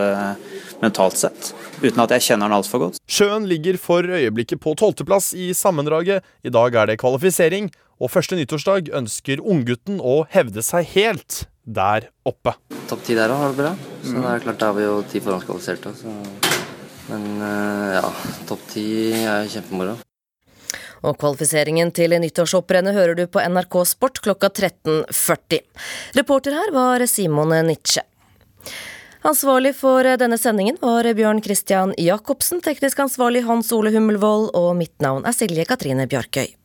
mentalt 0.82 1.16
sett. 1.16 1.52
uten 1.82 2.02
at 2.04 2.12
jeg 2.16 2.26
kjenner 2.28 2.50
han 2.50 2.58
altfor 2.58 2.84
godt. 2.84 3.00
Sjøen 3.08 3.46
ligger 3.48 3.78
for 3.80 4.04
øyeblikket 4.04 4.60
på 4.60 4.74
tolvteplass 4.78 5.32
i 5.32 5.52
sammendraget. 5.56 6.22
I 6.44 6.52
dag 6.52 6.74
er 6.74 6.92
det 6.92 6.98
kvalifisering, 7.00 7.70
og 8.02 8.10
første 8.10 8.36
nyttårsdag 8.36 8.92
ønsker 9.00 9.40
unggutten 9.40 10.02
å 10.02 10.22
hevde 10.30 10.62
seg 10.66 10.90
helt 10.92 11.44
der 11.64 12.10
oppe. 12.26 12.56
Topp 12.90 13.04
ti 13.06 13.16
der 13.16 13.32
òg 13.32 13.44
har 13.46 13.52
det 13.54 13.60
bra. 13.62 13.74
Så 14.02 14.16
det 14.18 14.28
er 14.28 14.44
klart 14.44 14.60
da 14.60 14.72
har 14.72 14.78
vi 14.78 14.88
jo 14.88 14.96
ti 15.08 15.22
forhåndskvalifiserte. 15.22 15.94
Men 17.08 17.28
eh, 17.42 18.00
ja, 18.00 18.08
topp 18.50 18.66
ti 18.74 18.86
er 19.22 19.46
kjempemoro. 19.50 19.96
Og 21.02 21.18
kvalifiseringen 21.18 21.90
til 21.94 22.14
nyttårshopprennet 22.22 22.94
hører 22.94 23.18
du 23.18 23.26
på 23.26 23.42
NRK 23.42 23.76
Sport 23.90 24.22
klokka 24.22 24.52
13.40. 24.54 25.60
Reporter 26.18 26.56
her 26.56 26.72
var 26.74 27.06
Simon 27.10 27.54
Nitsche. 27.66 28.06
Ansvarlig 29.26 29.74
for 29.78 30.06
denne 30.18 30.38
sendingen 30.38 30.80
var 30.82 31.06
Bjørn 31.14 31.42
Christian 31.42 31.94
Jacobsen, 31.98 32.62
teknisk 32.62 33.04
ansvarlig 33.04 33.44
Hans 33.46 33.70
Ole 33.74 33.92
Hummelvold, 33.94 34.50
og 34.58 34.74
mitt 34.78 34.96
navn 35.02 35.26
er 35.26 35.36
Silje 35.36 35.66
Katrine 35.68 36.08
Bjarkøy. 36.10 36.61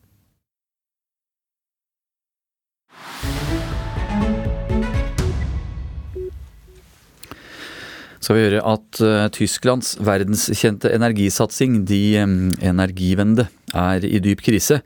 Skal 8.28 8.36
vi 8.36 8.44
høre 8.44 8.60
at 8.68 8.98
uh, 9.00 9.30
Tysklands 9.32 9.94
verdenskjente 10.04 10.90
energisatsing, 10.92 11.78
de 11.88 12.18
energivende, 12.20 12.66
Energiewende, 12.68 13.46
er 13.72 14.04
i 14.04 14.20
dyp 14.20 14.42
krise. 14.44 14.82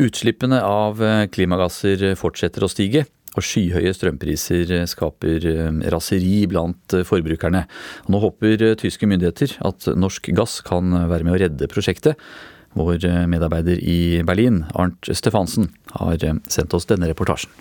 Utslippene 0.00 0.62
av 0.64 1.02
uh, 1.04 1.26
klimagasser 1.28 2.14
fortsetter 2.16 2.64
å 2.64 2.70
stige. 2.72 3.04
Og 3.36 3.44
skyhøye 3.44 3.92
strømpriser 3.92 4.72
skaper 4.88 5.44
raseri 5.92 6.40
blant 6.50 6.96
forbrukerne. 7.06 7.66
Nå 8.08 8.22
håper 8.24 8.64
tyske 8.80 9.06
myndigheter 9.06 9.52
at 9.68 9.90
norsk 9.94 10.32
gass 10.34 10.58
kan 10.66 10.96
være 11.12 11.28
med 11.28 11.36
å 11.36 11.40
redde 11.44 11.70
prosjektet. 11.70 12.18
Vår 12.74 13.04
medarbeider 13.30 13.78
i 13.78 14.24
Berlin, 14.26 14.64
Arnt 14.74 15.12
Stefansen, 15.12 15.68
har 16.00 16.24
sendt 16.50 16.74
oss 16.74 16.88
denne 16.88 17.12
reportasjen. 17.12 17.52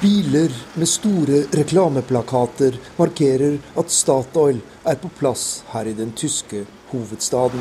Biler 0.00 0.50
med 0.74 0.88
store 0.88 1.42
reklameplakater 1.52 2.78
markerer 2.96 3.58
at 3.76 3.90
Statoil 3.92 4.62
er 4.88 4.96
på 4.96 5.10
plass 5.18 5.42
her 5.74 5.90
i 5.90 5.92
den 5.92 6.14
tyske 6.16 6.62
hovedstaden. 6.88 7.60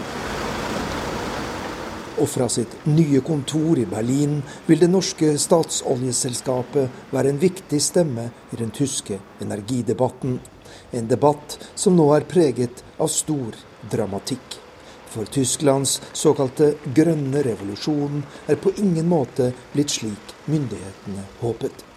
Og 2.15 2.29
fra 2.31 2.47
sitt 2.47 2.77
nye 2.87 3.19
kontor 3.27 3.81
i 3.81 3.83
Berlin 3.91 4.37
vil 4.69 4.79
det 4.79 4.87
norske 4.87 5.33
statsoljeselskapet 5.35 7.11
være 7.11 7.33
en 7.33 7.43
viktig 7.43 7.81
stemme 7.83 8.29
i 8.55 8.61
den 8.63 8.71
tyske 8.71 9.19
energidebatten. 9.43 10.39
En 10.95 11.11
debatt 11.11 11.57
som 11.75 11.99
nå 11.99 12.07
er 12.15 12.29
preget 12.37 12.85
av 12.95 13.11
stor 13.11 13.59
dramatikk. 13.91 14.61
For 15.11 15.27
Tysklands 15.27 15.99
såkalte 16.13 16.77
grønne 16.95 17.43
revolusjon 17.51 18.23
er 18.47 18.63
på 18.63 18.77
ingen 18.79 19.11
måte 19.11 19.51
blitt 19.75 19.99
slik 19.99 20.35
myndighetene 20.47 21.27
håpet. 21.43 21.88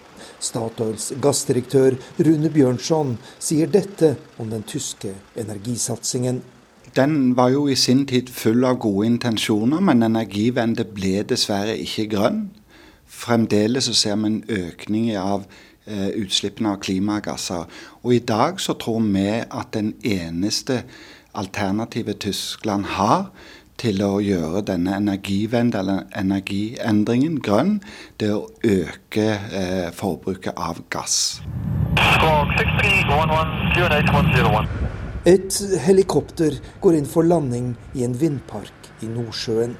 Statoils 0.43 1.12
gassdirektør 1.22 1.95
Rune 2.18 2.51
Bjørnson 2.51 3.14
sier 3.38 3.70
dette 3.70 4.16
om 4.43 4.51
den 4.51 4.64
tyske 4.66 5.14
energisatsingen. 5.38 6.43
Den 6.97 7.36
var 7.36 7.53
jo 7.55 7.68
i 7.70 7.76
sin 7.78 8.05
tid 8.07 8.28
full 8.34 8.66
av 8.68 8.80
gode 8.82 9.07
intensjoner, 9.07 9.80
men 9.80 10.03
Energivende 10.05 10.84
ble 10.84 11.22
dessverre 11.24 11.78
ikke 11.80 12.11
grønn. 12.16 12.43
Fremdeles 13.07 13.88
så 13.88 13.95
ser 13.97 14.18
vi 14.20 14.28
en 14.28 14.43
økning 14.51 15.09
av 15.16 15.47
eh, 15.86 16.11
utslippene 16.20 16.74
av 16.74 16.82
klimagasser. 16.84 17.64
Og 18.03 18.16
i 18.16 18.22
dag 18.28 18.61
så 18.61 18.74
tror 18.76 19.01
vi 19.07 19.26
at 19.40 19.72
den 19.76 19.95
eneste 20.03 20.82
alternativet 21.32 22.20
Tyskland 22.20 22.90
har, 22.99 23.30
til 23.83 24.03
å 24.07 24.20
gjøre 24.22 24.62
denne 24.66 24.95
energivende 25.01 25.80
eller 25.83 26.05
energiendringen 26.18 27.41
grønn, 27.43 27.80
det 28.20 28.30
er 28.30 28.37
å 28.39 28.51
øke 28.62 29.26
eh, 29.59 29.89
forbruket 29.97 30.55
av 30.55 30.85
gass. 30.93 31.41
Et 35.22 35.59
helikopter 35.87 36.59
går 36.83 36.99
inn 36.99 37.09
for 37.11 37.26
landing 37.26 37.72
i 37.99 38.07
en 38.07 38.14
vindpark 38.18 38.93
i 39.03 39.11
Nordsjøen. 39.11 39.74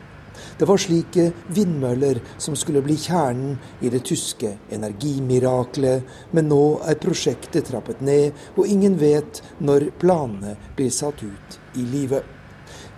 Det 0.59 0.67
var 0.67 0.81
slike 0.81 1.29
vindmøller 1.55 2.19
som 2.43 2.57
skulle 2.59 2.83
bli 2.83 2.97
kjernen 2.99 3.57
i 3.85 3.91
det 3.93 4.03
tyske 4.09 4.57
energimiraklet, 4.75 6.07
men 6.35 6.51
nå 6.51 6.63
er 6.91 6.99
prosjektet 7.03 7.71
trappet 7.71 8.03
ned, 8.03 8.33
og 8.57 8.67
ingen 8.67 8.99
vet 8.99 9.43
når 9.63 9.93
planene 10.03 10.57
blir 10.77 10.91
satt 10.95 11.23
ut 11.23 11.59
i 11.79 11.87
livet. 11.87 12.42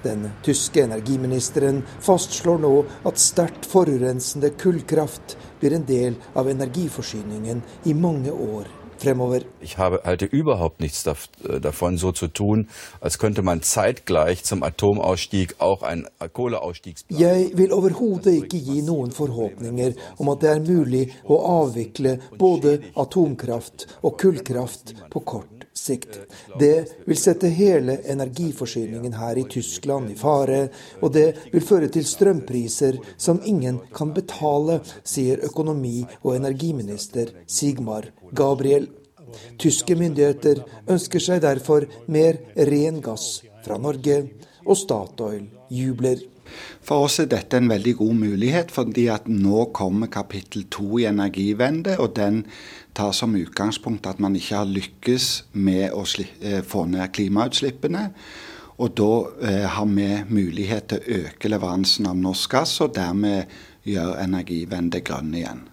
Den 0.04 0.28
tyske 0.44 0.84
energiministeren 0.84 1.82
fastslår 2.04 2.60
nå 2.60 2.72
at 3.08 3.20
sterkt 3.22 3.68
forurensende 3.70 4.52
kullkraft 4.60 5.36
blir 5.60 5.76
en 5.78 5.86
del 5.88 6.18
av 6.36 6.50
energiforsyningen 6.52 7.62
i 7.88 7.94
mange 7.96 8.32
år 8.32 8.68
fremover. 8.98 9.40
Ich 9.60 9.78
habe, 9.78 10.00
halte 10.04 10.26
überhaupt 10.26 10.80
nichts 10.80 11.06
äh, 11.06 11.60
davon, 11.60 11.98
so 11.98 12.12
zu 12.12 12.28
tun, 12.28 12.68
als 13.00 13.18
könnte 13.18 13.42
man 13.42 13.62
zeitgleich 13.62 14.44
zum 14.44 14.62
Atomausstieg 14.62 15.56
auch 15.58 15.82
ein 15.82 16.06
Kohleausstiegsplan 16.32 17.20
Jeg 17.20 17.56
vil 17.56 17.72
overhodet 17.72 18.34
ikke 18.44 18.58
gi 18.58 18.82
noen 18.82 19.12
forhåpninger 19.12 19.94
om 20.18 20.30
at 20.32 20.44
det 20.44 20.50
er 20.50 20.62
mulig 20.64 21.04
å 21.24 21.40
avvikle 21.62 22.18
både 22.38 22.78
atomkraft 22.94 23.88
og 24.02 24.18
kullkraft 24.20 24.94
på 25.10 25.20
kort 25.20 25.53
sikt. 25.74 26.18
Det 26.58 27.04
vil 27.04 27.18
sette 27.18 27.50
hele 27.52 27.98
energiforsyningen 28.10 29.16
her 29.18 29.38
i 29.38 29.46
Tyskland 29.50 30.12
i 30.12 30.18
fare, 30.18 30.68
og 31.02 31.12
det 31.14 31.26
vil 31.52 31.64
føre 31.64 31.90
til 31.92 32.06
strømpriser 32.06 33.00
som 33.16 33.42
ingen 33.44 33.80
kan 33.94 34.14
betale, 34.14 34.80
sier 35.04 35.42
økonomi- 35.44 36.06
og 36.22 36.36
energiminister 36.36 37.34
Sigmar 37.46 38.10
Gabriel. 38.32 38.88
Tyske 39.58 39.96
myndigheter 39.98 40.62
ønsker 40.86 41.22
seg 41.22 41.42
derfor 41.42 41.88
mer 42.06 42.38
ren 42.70 43.00
gass 43.02 43.42
fra 43.64 43.78
Norge, 43.80 44.22
og 44.64 44.78
Statoil 44.80 45.48
jubler. 45.74 46.22
For 46.84 47.06
oss 47.06 47.18
er 47.22 47.28
dette 47.32 47.58
en 47.58 47.70
veldig 47.70 47.94
god 48.00 48.14
mulighet, 48.20 48.72
fordi 48.74 49.06
at 49.12 49.28
nå 49.28 49.68
kommer 49.76 50.10
kapittel 50.12 50.66
to 50.70 50.98
i 50.98 51.08
Energivende. 51.10 51.98
og 51.98 52.16
den 52.16 52.44
tar 52.94 53.12
som 53.12 53.34
utgangspunkt 53.34 54.06
at 54.06 54.20
man 54.20 54.36
ikke 54.36 54.56
har 54.56 54.70
lykkes 54.70 55.44
med 55.52 55.92
å 55.92 56.04
eh, 56.40 56.62
få 56.62 56.84
ned 56.86 57.12
klimautslippene. 57.12 58.10
Og 58.78 58.96
da 58.98 59.12
eh, 59.42 59.66
har 59.70 59.86
vi 59.86 60.08
mulighet 60.28 60.88
til 60.90 60.98
å 60.98 61.20
øke 61.24 61.50
leveransen 61.50 62.06
av 62.10 62.18
norsk 62.18 62.50
gass, 62.50 62.80
og 62.80 62.94
dermed 62.94 63.50
gjøre 63.84 64.18
Energivende 64.24 65.02
grønn 65.04 65.34
igjen. 65.34 65.64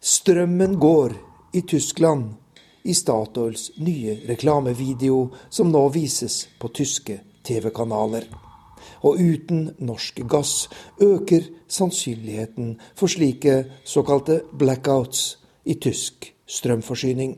Strømmen 0.00 0.78
går 0.80 1.14
i 1.54 1.60
Tyskland 1.68 2.39
i 2.82 2.94
Statoils 2.94 3.70
nye 3.80 4.16
reklamevideo, 4.28 5.28
som 5.50 5.70
nå 5.72 5.82
vises 5.94 6.46
på 6.60 6.70
tyske 6.74 7.20
TV-kanaler. 7.46 8.26
Og 9.04 9.20
uten 9.20 9.70
norsk 9.80 10.22
gass 10.28 10.68
øker 11.00 11.46
sannsynligheten 11.70 12.74
for 12.98 13.12
slike 13.12 13.62
såkalte 13.84 14.42
blackouts 14.52 15.36
i 15.64 15.76
tysk 15.80 16.32
strømforsyning. 16.48 17.36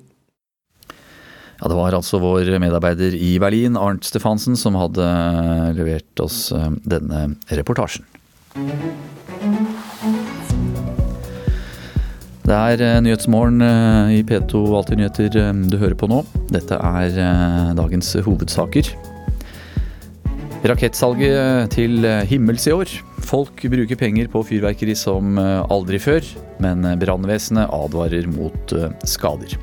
Ja, 1.63 1.69
Det 1.69 1.77
var 1.79 1.95
altså 1.95 2.19
vår 2.19 2.59
medarbeider 2.59 3.15
i 3.15 3.39
Berlin, 3.39 3.77
Arnt 3.77 4.05
Stefansen, 4.05 4.57
som 4.57 4.75
hadde 4.75 5.07
levert 5.79 6.21
oss 6.21 6.51
eh, 6.51 6.71
denne 6.83 7.37
reportasjen. 7.55 8.03
Det 12.53 12.59
er 12.61 12.83
eh, 12.85 12.99
Nyhetsmorgen 13.01 13.65
eh, 13.65 14.19
i 14.19 14.23
P2 14.29 14.61
Alltid 14.77 15.01
nyheter 15.01 15.31
du 15.73 15.79
hører 15.81 15.97
på 15.97 16.11
nå. 16.11 16.19
Dette 16.53 16.77
er 16.77 17.17
dagens 17.79 18.13
hovedsaker. 18.27 18.93
Rakettsalget 20.69 21.73
til 21.73 22.05
himmels 22.29 22.69
i 22.69 22.75
år. 22.77 22.93
Folk 23.25 23.65
bruker 23.73 23.97
penger 23.97 24.29
på 24.29 24.45
fyrverkeri 24.45 24.95
som 24.99 25.41
aldri 25.41 25.99
før, 26.03 26.27
men 26.63 26.85
brannvesenet 27.01 27.73
advarer 27.73 28.29
mot 28.31 28.75
eh, 28.77 28.93
skader. 29.09 29.57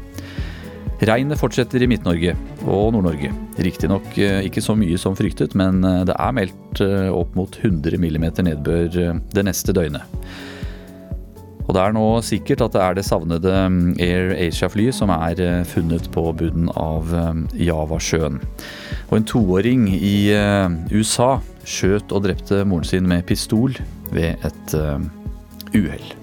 Regnet 0.99 1.39
fortsetter 1.39 1.85
i 1.85 1.87
Midt-Norge 1.87 2.33
og 2.65 2.89
Nord-Norge. 2.95 3.31
Riktignok 3.63 4.17
eh, 4.19 4.41
ikke 4.49 4.63
så 4.65 4.75
mye 4.75 4.97
som 4.99 5.15
fryktet, 5.15 5.55
men 5.59 5.79
eh, 5.87 6.01
det 6.09 6.17
er 6.17 6.35
meldt 6.35 6.83
opp 7.13 7.37
mot 7.39 7.55
100 7.61 8.01
mm 8.01 8.25
nedbør 8.49 8.89
det 9.35 9.45
neste 9.47 9.75
døgnet. 9.75 10.17
Og 11.69 11.75
det 11.77 11.83
er 11.85 11.93
nå 11.93 12.05
sikkert 12.25 12.63
at 12.65 12.73
det 12.73 12.81
er 12.81 12.97
det 12.97 13.05
savnede 13.05 13.53
mm, 13.69 13.81
Air 14.01 14.33
Asia-flyet 14.47 14.97
som 14.97 15.13
er 15.13 15.37
funnet 15.69 16.09
på 16.15 16.23
bunnen 16.33 16.71
av 16.73 17.13
Javasjøen. 17.53 18.41
Og 19.09 19.17
en 19.17 19.29
toåring 19.29 19.87
i 19.93 20.31
eh, 20.33 20.69
USA 20.93 21.37
skjøt 21.69 22.13
og 22.13 22.25
drepte 22.25 22.63
moren 22.65 22.87
sin 22.87 23.09
med 23.09 23.25
pistol 23.29 23.77
ved 24.13 24.41
et 24.45 24.75
uh, 24.77 24.97
uhell. 25.75 26.18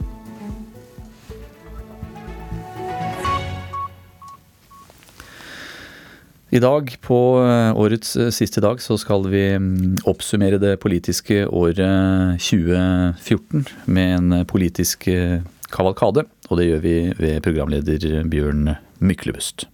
I 6.56 6.60
dag, 6.62 6.88
på 7.04 7.16
eh, 7.44 7.76
årets 7.76 8.14
eh, 8.16 8.30
siste 8.32 8.62
dag, 8.64 8.78
så 8.80 8.94
skal 8.96 9.26
vi 9.28 9.42
mm, 9.60 10.06
oppsummere 10.08 10.56
det 10.62 10.78
politiske 10.80 11.42
året 11.52 12.38
2014 12.40 13.66
med 13.92 14.12
en 14.14 14.36
politisk 14.48 15.04
eh, 15.12 15.42
kavalkade. 15.74 16.24
Og 16.48 16.56
det 16.56 16.68
gjør 16.70 16.80
vi 16.80 16.94
ved 17.18 17.42
programleder 17.44 18.22
Bjørn 18.32 18.70
Myklebust. 19.04 19.66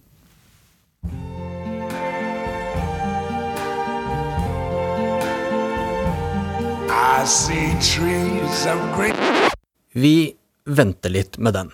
Vi 9.93 10.15
venter 10.67 11.15
litt 11.15 11.39
med 11.39 11.55
den. 11.61 11.71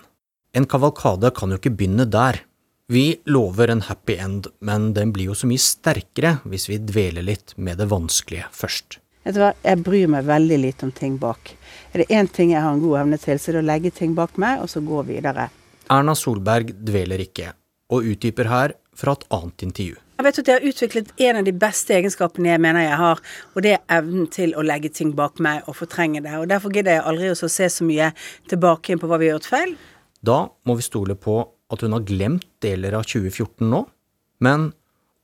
En 0.54 0.70
kavalkade 0.70 1.34
kan 1.34 1.50
jo 1.50 1.58
ikke 1.58 1.74
begynne 1.74 2.06
der. 2.06 2.44
Vi 2.90 3.20
lover 3.24 3.68
en 3.68 3.80
happy 3.80 4.16
end, 4.16 4.46
men 4.58 4.92
den 4.94 5.12
blir 5.12 5.28
jo 5.28 5.34
så 5.38 5.46
mye 5.46 5.62
sterkere 5.62 6.32
hvis 6.50 6.64
vi 6.66 6.80
dveler 6.82 7.22
litt 7.22 7.52
med 7.54 7.78
det 7.78 7.86
vanskelige 7.86 8.48
først. 8.50 8.96
Vet 9.22 9.36
du 9.36 9.38
hva, 9.44 9.52
Jeg 9.62 9.78
bryr 9.86 10.08
meg 10.10 10.24
veldig 10.26 10.56
lite 10.58 10.88
om 10.88 10.90
ting 10.90 11.14
bak. 11.22 11.52
Er 11.94 12.02
det 12.02 12.08
én 12.10 12.26
ting 12.26 12.50
jeg 12.50 12.64
har 12.64 12.74
en 12.74 12.82
god 12.82 12.98
evne 13.04 13.20
til, 13.22 13.38
så 13.38 13.52
er 13.52 13.60
det 13.60 13.62
å 13.62 13.68
legge 13.68 13.92
ting 13.94 14.16
bak 14.18 14.34
meg, 14.34 14.58
og 14.64 14.72
så 14.72 14.82
gå 14.82 15.04
videre. 15.06 15.44
Erna 15.86 16.16
Solberg 16.18 16.72
dveler 16.82 17.22
ikke, 17.22 17.52
og 17.94 18.08
utdyper 18.10 18.50
her 18.50 18.74
fra 18.98 19.14
et 19.14 19.22
annet 19.38 19.66
intervju. 19.68 19.94
Jeg 20.18 20.26
vet 20.26 20.42
at 20.42 20.50
jeg 20.50 20.58
har 20.58 20.68
utviklet 20.72 21.14
en 21.28 21.40
av 21.44 21.46
de 21.46 21.54
beste 21.62 21.94
egenskapene 21.94 22.50
jeg 22.50 22.64
mener 22.66 22.88
jeg 22.88 22.98
har, 23.04 23.22
og 23.54 23.68
det 23.68 23.76
er 23.76 24.00
evnen 24.00 24.26
til 24.34 24.56
å 24.58 24.66
legge 24.66 24.90
ting 24.98 25.14
bak 25.14 25.38
meg 25.38 25.62
og 25.70 25.78
fortrenge 25.78 26.26
det. 26.26 26.34
Og 26.42 26.50
Derfor 26.50 26.74
gidder 26.74 26.98
jeg 26.98 27.06
aldri 27.06 27.30
å 27.30 27.38
se 27.38 27.70
så 27.70 27.86
mye 27.86 28.10
tilbake 28.50 28.98
på 28.98 29.06
hva 29.06 29.22
vi 29.22 29.30
har 29.30 29.38
gjort 29.38 29.50
feil. 29.54 29.78
Da 30.26 30.42
må 30.66 30.74
vi 30.74 30.90
stole 30.90 31.14
på 31.14 31.38
at 31.70 31.84
hun 31.84 31.96
har 31.96 32.06
glemt 32.06 32.46
deler 32.64 32.96
av 32.98 33.06
2014 33.08 33.66
nå, 33.70 33.84
men 34.44 34.70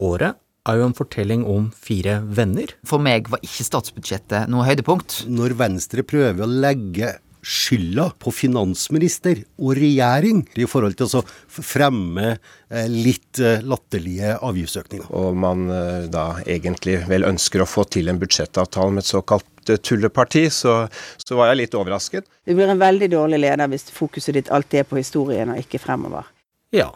året 0.03 0.39
er 0.67 0.81
jo 0.81 0.89
en 0.89 0.97
fortelling 0.99 1.45
om 1.47 1.69
fire 1.71 2.19
venner. 2.27 2.73
For 2.87 3.03
meg 3.03 3.31
var 3.31 3.43
ikke 3.47 3.67
statsbudsjettet 3.67 4.51
noe 4.51 4.67
høydepunkt. 4.67 5.25
Når 5.31 5.55
Venstre 5.61 6.03
prøver 6.07 6.43
å 6.43 6.51
legge 6.51 7.15
skylda 7.47 8.09
på 8.19 8.33
finansminister 8.35 9.45
og 9.63 9.77
regjering 9.79 10.43
i 10.59 10.67
forhold 10.67 10.97
til 10.99 11.21
å 11.21 11.23
fremme 11.47 12.33
eh, 12.33 12.89
litt 12.91 13.39
eh, 13.39 13.63
latterlige 13.63 14.35
avgiftsøkninger. 14.43 15.13
Og 15.15 15.37
man 15.39 15.69
eh, 15.71 16.09
da 16.11 16.41
egentlig 16.43 16.99
vel 17.07 17.29
ønsker 17.29 17.63
å 17.63 17.69
få 17.71 17.87
til 17.87 18.11
en 18.11 18.19
budsjettavtale 18.19 18.97
med 18.97 19.05
et 19.05 19.13
såkalt 19.13 19.47
tulleparti, 19.67 20.47
så, 20.51 20.75
så 21.23 21.39
var 21.39 21.53
jeg 21.53 21.63
litt 21.63 21.79
overrasket. 21.79 22.27
Du 22.47 22.55
blir 22.55 22.71
en 22.71 22.83
veldig 22.83 23.13
dårlig 23.15 23.45
leder 23.47 23.71
hvis 23.71 23.93
fokuset 23.95 24.35
ditt 24.41 24.51
alltid 24.55 24.83
er 24.83 24.91
på 24.91 24.99
historien 24.99 25.55
og 25.55 25.63
ikke 25.63 25.83
fremover. 25.83 26.27
Ja, 26.75 26.91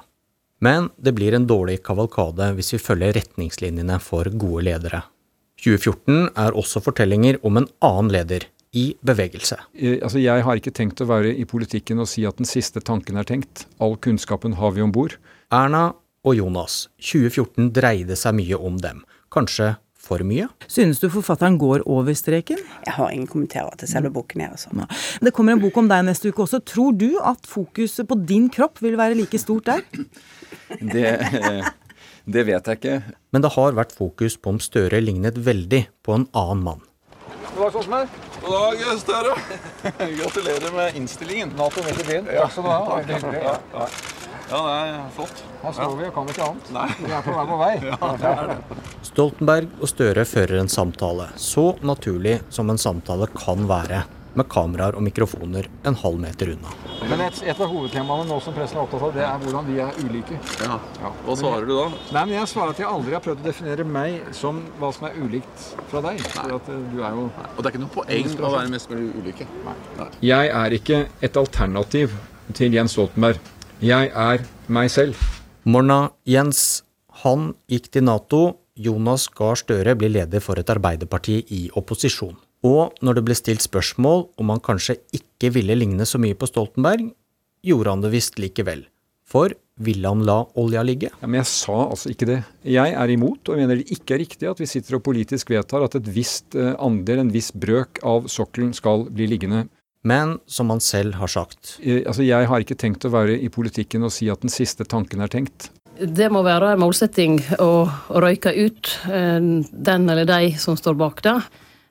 men 0.61 0.91
det 0.97 1.15
blir 1.17 1.35
en 1.37 1.47
dårlig 1.49 1.81
kavalkade 1.87 2.51
hvis 2.57 2.75
vi 2.75 2.83
følger 2.83 3.15
retningslinjene 3.17 3.99
for 4.03 4.29
gode 4.33 4.67
ledere. 4.69 5.05
2014 5.61 6.33
er 6.41 6.57
også 6.57 6.83
fortellinger 6.85 7.39
om 7.47 7.61
en 7.61 7.69
annen 7.85 8.11
leder 8.13 8.47
i 8.77 8.95
bevegelse. 9.05 9.57
Altså, 10.01 10.21
jeg 10.23 10.45
har 10.47 10.61
ikke 10.61 10.73
tenkt 10.75 11.03
å 11.03 11.09
være 11.11 11.33
i 11.35 11.47
politikken 11.49 12.01
og 12.01 12.09
si 12.09 12.25
at 12.29 12.39
den 12.39 12.49
siste 12.49 12.83
tanken 12.85 13.19
er 13.21 13.27
tenkt. 13.29 13.67
All 13.83 13.97
kunnskapen 14.01 14.57
har 14.61 14.77
vi 14.77 14.85
om 14.85 14.93
bord. 14.95 15.17
Erna 15.53 15.91
og 16.25 16.37
Jonas, 16.37 16.85
2014 17.03 17.73
dreide 17.77 18.17
seg 18.19 18.37
mye 18.39 18.59
om 18.61 18.79
dem. 18.81 19.03
Kanskje 19.33 19.75
for 20.11 20.25
mye? 20.27 20.49
Synes 20.71 20.99
du 21.03 21.07
forfatteren 21.13 21.59
går 21.61 21.85
over 21.91 22.17
streken? 22.19 22.59
Jeg 22.87 22.97
har 22.97 23.15
ingen 23.15 23.31
kommentarer 23.31 23.77
til 23.79 23.91
selve 23.91 24.11
boken. 24.15 24.43
her. 24.43 24.57
Altså. 24.57 24.71
Det 25.23 25.33
kommer 25.37 25.55
en 25.55 25.63
bok 25.63 25.79
om 25.79 25.91
deg 25.91 26.05
neste 26.09 26.33
uke 26.33 26.45
også. 26.47 26.63
Tror 26.67 26.97
du 26.99 27.13
at 27.23 27.47
fokuset 27.47 28.09
på 28.11 28.19
din 28.27 28.49
kropp 28.53 28.83
vil 28.83 28.99
være 28.99 29.19
like 29.21 29.39
stort 29.39 29.71
der? 29.71 29.87
Det, 30.81 31.07
det 32.31 32.43
vet 32.47 32.67
jeg 32.67 32.79
ikke. 32.79 32.95
Men 33.35 33.43
det 33.43 33.51
har 33.57 33.75
vært 33.75 33.95
fokus 33.95 34.37
på 34.39 34.53
om 34.55 34.61
Støre 34.63 35.01
lignet 35.03 35.39
veldig 35.47 35.81
på 36.07 36.15
en 36.15 36.29
annen 36.37 36.63
mann. 36.67 36.85
God 37.57 37.65
dag, 37.65 37.73
Stoltenberg. 37.75 38.09
God 38.45 38.55
dag, 38.55 39.01
Støre. 39.03 39.35
Gratulerer 40.21 40.77
med 40.77 41.01
innstillingen. 41.01 41.55
Nato 41.59 41.83
i 41.83 41.97
byen. 42.07 42.31
Ja. 42.31 42.47
Takk 42.47 42.55
skal 42.55 42.67
du 42.67 42.71
ha. 42.71 43.57
Ja, 43.75 43.87
ja. 44.51 44.61
ja, 44.61 44.85
det 44.91 45.01
er 45.01 45.11
flott. 45.17 45.43
Her 45.63 45.75
står 45.77 45.97
vi 45.99 46.07
og 46.09 46.15
kan 46.17 46.31
ikke 46.33 46.47
annet. 46.47 46.71
Nei. 46.77 46.87
Vi 47.01 47.13
er 47.17 47.27
på 47.27 47.59
vei. 47.65 47.73
Ja, 47.91 48.15
det 48.21 48.31
er 48.31 48.55
det. 48.55 48.79
Stoltenberg 49.11 49.69
og 49.81 49.91
Støre 49.91 50.25
fører 50.29 50.61
en 50.61 50.71
samtale, 50.71 51.31
så 51.41 51.73
naturlig 51.87 52.41
som 52.53 52.71
en 52.73 52.81
samtale 52.81 53.29
kan 53.35 53.67
være, 53.71 54.05
med 54.39 54.47
kameraer 54.47 54.95
og 54.95 55.03
mikrofoner 55.03 55.67
en 55.89 55.97
halv 55.99 56.21
meter 56.23 56.53
unna. 56.53 56.71
Men 57.11 57.25
et, 57.25 57.41
et 57.51 57.59
av 57.59 57.67
hovedtemaene 57.67 58.29
nå 58.29 58.37
som 58.45 58.55
pressen 58.55 58.79
er 58.79 58.85
opptatt 58.85 59.03
av, 59.09 59.15
det 59.17 59.25
er 59.27 59.41
hvordan 59.43 59.67
vi 59.67 59.81
er 59.83 59.97
ulike. 60.05 60.39
Ja, 60.63 60.77
Hva 61.27 61.37
svarer 61.41 61.67
du 61.67 61.73
da? 61.75 61.87
Nei, 62.15 62.23
men 62.29 62.35
Jeg 62.37 62.51
svarer 62.53 62.71
at 62.77 62.83
jeg 62.83 62.87
aldri 62.87 63.17
har 63.17 63.25
prøvd 63.25 63.43
å 63.43 63.49
definere 63.49 63.87
meg 63.99 64.31
som 64.39 64.63
hva 64.79 64.93
som 64.95 65.09
er 65.11 65.19
ulikt 65.19 65.65
fra 65.91 66.05
deg. 66.07 66.23
For 66.31 66.57
at 66.61 66.71
eh, 66.71 66.85
du 66.93 67.01
er 67.03 67.19
jo... 67.19 67.27
Og 67.27 67.59
det 67.59 67.65
er 67.65 67.73
ikke 67.75 67.83
noe 67.83 67.95
poeng 67.97 68.31
å 68.39 68.53
være 68.55 68.75
mest 68.77 68.93
mulig 68.95 69.11
ulike. 69.19 69.49
Nei. 69.67 69.77
Nei. 69.99 70.11
Jeg 70.31 70.53
er 70.63 70.79
ikke 70.79 71.01
et 71.27 71.41
alternativ 71.43 72.15
til 72.55 72.79
Jens 72.79 72.95
Stoltenberg. 72.95 73.43
Jeg 73.81 74.11
er 74.13 74.43
meg 74.69 74.91
selv. 74.93 75.17
Morna 75.65 76.11
Jens, 76.29 76.83
han 77.23 77.55
gikk 77.65 77.87
til 77.95 78.05
Nato. 78.05 78.41
Jonas 78.77 79.25
Gahr 79.33 79.57
Støre 79.57 79.95
blir 79.97 80.13
leder 80.13 80.45
for 80.45 80.61
et 80.61 80.69
Arbeiderparti 80.69 81.39
i 81.57 81.63
opposisjon. 81.81 82.37
Og 82.61 82.93
når 83.01 83.17
det 83.17 83.25
ble 83.25 83.37
stilt 83.39 83.65
spørsmål 83.65 84.27
om 84.37 84.53
han 84.53 84.61
kanskje 84.61 84.99
ikke 85.17 85.55
ville 85.57 85.79
ligne 85.81 86.05
så 86.05 86.21
mye 86.21 86.37
på 86.37 86.51
Stoltenberg, 86.51 87.09
gjorde 87.65 87.97
han 87.97 88.05
det 88.05 88.13
visst 88.13 88.37
likevel. 88.37 88.85
For 89.25 89.57
ville 89.81 90.13
han 90.13 90.27
la 90.29 90.43
olja 90.61 90.85
ligge? 90.85 91.09
Ja, 91.17 91.25
men 91.25 91.41
jeg 91.41 91.49
sa 91.49 91.81
altså 91.87 92.13
ikke 92.13 92.29
det. 92.29 92.39
Jeg 92.69 92.93
er 92.93 93.17
imot, 93.17 93.49
og 93.49 93.65
mener 93.65 93.81
det 93.81 93.89
ikke 93.97 94.19
er 94.19 94.25
riktig 94.27 94.53
at 94.53 94.61
vi 94.61 94.69
sitter 94.69 94.99
og 94.99 95.07
politisk 95.09 95.57
vedtar 95.57 95.89
at 95.89 95.97
et 95.97 96.13
visst 96.13 96.53
eh, 96.53 96.75
andel, 96.77 97.25
en 97.25 97.33
viss 97.33 97.49
brøk 97.57 98.05
av 98.05 98.29
sokkelen 98.29 98.77
skal 98.77 99.09
bli 99.09 99.33
liggende. 99.33 99.71
Men 100.03 100.39
som 100.49 100.71
han 100.73 100.81
selv 100.81 101.19
har 101.21 101.29
sagt. 101.29 101.77
Altså, 101.85 102.25
Jeg 102.25 102.49
har 102.49 102.61
ikke 102.61 102.79
tenkt 102.79 103.05
å 103.05 103.13
være 103.13 103.37
i 103.37 103.51
politikken 103.53 104.07
og 104.07 104.13
si 104.15 104.31
at 104.33 104.41
den 104.41 104.53
siste 104.53 104.87
tanken 104.89 105.21
er 105.21 105.29
tenkt. 105.29 105.71
Det 106.01 106.31
må 106.33 106.41
være 106.43 106.73
en 106.73 106.81
målsetting 106.81 107.43
å 107.61 107.85
røyke 108.09 108.55
ut 108.57 108.93
eh, 109.11 109.41
den 109.71 110.09
eller 110.09 110.25
de 110.25 110.55
som 110.57 110.79
står 110.79 110.97
bak 110.97 111.21
det. 111.27 111.37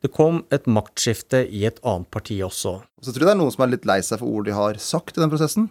Det 0.01 0.09
kom 0.15 0.41
et 0.49 0.65
maktskifte 0.65 1.43
i 1.51 1.65
et 1.67 1.77
annet 1.83 2.07
parti 2.09 2.39
også. 2.41 2.79
Så 3.03 3.11
tror 3.11 3.25
jeg 3.25 3.29
det 3.29 3.35
er 3.35 3.41
noen 3.41 3.53
som 3.53 3.65
er 3.65 3.73
litt 3.75 3.85
lei 3.85 3.99
seg 4.05 4.21
for 4.21 4.31
ord 4.31 4.47
de 4.47 4.55
har 4.55 4.79
sagt 4.81 5.17
i 5.17 5.21
den 5.21 5.29
prosessen. 5.29 5.67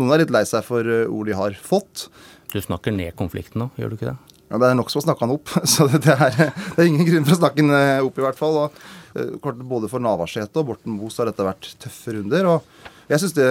Noen 0.00 0.14
er 0.14 0.24
litt 0.24 0.32
lei 0.34 0.42
seg 0.48 0.64
for 0.66 0.88
eh, 0.88 1.06
ord 1.06 1.30
de 1.30 1.36
har 1.38 1.54
fått. 1.60 2.08
Du 2.50 2.58
snakker 2.62 2.94
ned 2.96 3.14
konflikten 3.20 3.62
nå, 3.62 3.70
gjør 3.78 3.92
du 3.92 3.98
ikke 4.00 4.10
det? 4.14 4.35
Ja, 4.50 4.60
Det 4.62 4.68
er 4.68 4.76
nok 4.78 4.92
som 4.92 5.00
å 5.02 5.06
snakke 5.06 5.26
han 5.26 5.34
opp. 5.34 5.50
Så 5.72 5.88
det 5.90 6.12
er, 6.12 6.36
det 6.36 6.76
er 6.78 6.86
ingen 6.90 7.08
grunn 7.08 7.26
for 7.26 7.36
å 7.36 7.40
snakke 7.40 7.62
den 7.62 7.74
eh, 7.74 8.04
opp, 8.04 8.20
i 8.20 8.24
hvert 8.26 8.38
fall. 8.38 8.60
Og, 8.66 8.78
eh, 9.18 9.34
både 9.72 9.90
for 9.92 10.02
Navarsete 10.02 10.62
og 10.62 10.70
Borten 10.70 10.94
Moe 10.94 11.10
har 11.16 11.30
dette 11.30 11.48
vært 11.48 11.72
tøffe 11.82 12.14
runder. 12.16 12.48
Og 12.54 13.10
jeg 13.10 13.22
synes 13.22 13.36
det 13.38 13.50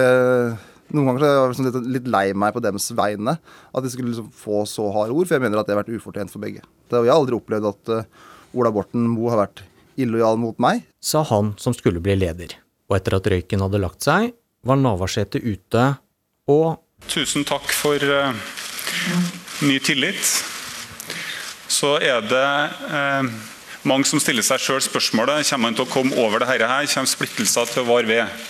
noen 0.94 1.10
ganger 1.10 1.26
er 1.26 1.32
jeg 1.34 1.52
liksom 1.52 1.68
litt, 1.68 1.78
litt 1.98 2.10
lei 2.14 2.26
meg 2.38 2.54
på 2.54 2.62
deres 2.64 2.88
vegne. 2.96 3.36
At 3.74 3.84
de 3.84 3.92
skulle 3.92 4.12
liksom 4.14 4.32
få 4.34 4.64
så 4.70 4.88
harde 4.94 5.16
ord. 5.16 5.28
For 5.28 5.36
jeg 5.36 5.44
mener 5.44 5.60
at 5.60 5.68
det 5.68 5.76
har 5.76 5.82
vært 5.82 5.96
ufortjent 5.96 6.32
for 6.32 6.44
begge. 6.44 6.64
Det, 6.86 7.00
jeg 7.02 7.12
har 7.12 7.18
aldri 7.18 7.36
opplevd 7.36 7.72
at 7.72 7.96
Ola 8.56 8.72
Borten 8.72 9.08
Moe 9.10 9.34
har 9.34 9.44
vært 9.44 9.66
illojal 10.00 10.38
mot 10.40 10.58
meg. 10.62 10.84
Sa 11.02 11.24
han 11.26 11.54
som 11.60 11.74
skulle 11.76 12.00
bli 12.04 12.16
leder. 12.18 12.56
Og 12.86 12.98
etter 13.00 13.18
at 13.18 13.28
røyken 13.32 13.64
hadde 13.64 13.82
lagt 13.82 14.06
seg, 14.06 14.30
var 14.66 14.78
Navarsete 14.80 15.42
ute 15.42 15.86
og 16.50 16.82
Tusen 17.12 17.44
takk 17.44 17.68
for 17.76 18.00
uh, 18.00 18.32
ny 19.62 19.76
tillit. 19.84 20.55
Så 21.76 21.96
er 22.00 22.22
det 22.24 22.46
eh, 22.96 23.26
mange 23.84 24.08
som 24.08 24.20
stiller 24.22 24.44
seg 24.46 24.62
sjøl 24.62 24.80
spørsmålet 24.84 25.44
kommer 25.50 25.68
man 25.68 25.76
til 25.76 25.84
å 25.84 25.90
komme 25.90 26.16
over 26.22 26.40
det 26.40 26.48
her, 26.48 26.64
kommer 26.88 27.10
splittelser 27.10 27.68
til 27.72 27.84
å 27.84 27.90
vare 27.90 28.08
ved. 28.08 28.46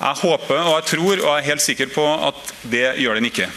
Jeg 0.00 0.16
håper 0.22 0.60
og 0.62 0.76
jeg 0.78 0.86
tror 0.92 1.10
og 1.16 1.26
jeg 1.26 1.40
er 1.40 1.48
helt 1.48 1.64
sikker 1.64 1.90
på 1.92 2.06
at 2.30 2.54
det 2.72 2.86
gjør 3.02 3.18
den 3.18 3.28
ikke. 3.28 3.50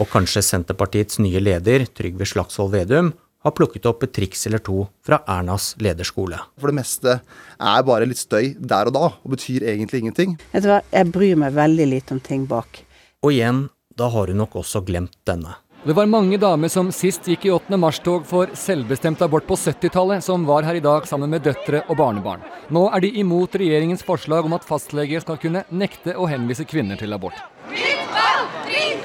Og 0.00 0.08
kanskje 0.10 0.42
Senterpartiets 0.42 1.20
nye 1.22 1.42
leder, 1.42 1.84
Trygve 1.90 2.26
Slagsvold 2.26 2.72
Vedum, 2.74 3.12
har 3.44 3.52
plukket 3.52 3.84
opp 3.90 4.06
et 4.06 4.14
triks 4.16 4.46
eller 4.48 4.62
to 4.64 4.86
fra 5.04 5.18
Ernas 5.28 5.74
lederskole. 5.82 6.38
For 6.56 6.70
det 6.70 6.78
meste 6.78 7.18
er 7.18 7.84
bare 7.84 8.08
litt 8.08 8.22
støy 8.22 8.54
der 8.56 8.88
og 8.88 8.96
da, 8.96 9.10
og 9.12 9.34
betyr 9.34 9.66
egentlig 9.74 10.00
ingenting. 10.00 10.38
Vet 10.54 10.64
du 10.64 10.70
hva, 10.70 10.80
jeg 10.94 11.10
bryr 11.12 11.36
meg 11.42 11.58
veldig 11.58 11.90
lite 11.90 12.16
om 12.16 12.22
ting 12.24 12.46
bak. 12.48 12.80
Og 13.26 13.34
igjen, 13.34 13.66
da 13.94 14.08
har 14.10 14.32
hun 14.32 14.40
nok 14.40 14.56
også 14.62 14.80
glemt 14.86 15.18
denne. 15.28 15.58
Det 15.84 15.92
var 15.92 16.06
mange 16.06 16.38
damer 16.40 16.70
som 16.72 16.88
sist 16.96 17.26
gikk 17.28 17.42
i 17.44 17.50
8. 17.52 17.76
mars-tog 17.76 18.22
for 18.24 18.48
selvbestemt 18.56 19.20
abort 19.20 19.44
på 19.44 19.58
70-tallet, 19.60 20.24
som 20.24 20.46
var 20.48 20.64
her 20.64 20.78
i 20.78 20.80
dag 20.80 21.04
sammen 21.04 21.28
med 21.28 21.44
døtre 21.44 21.82
og 21.92 21.98
barnebarn. 22.00 22.40
Nå 22.72 22.86
er 22.88 23.04
de 23.04 23.10
imot 23.20 23.58
regjeringens 23.60 24.06
forslag 24.08 24.48
om 24.48 24.56
at 24.56 24.64
fastleger 24.64 25.20
skal 25.20 25.36
kunne 25.42 25.66
nekte 25.68 26.16
å 26.16 26.24
henvise 26.30 26.64
kvinner 26.64 26.96
til 26.96 27.12
abort. 27.12 27.36
Fritt 27.68 28.08
valg! 28.16 28.56
Fritt! 28.64 29.03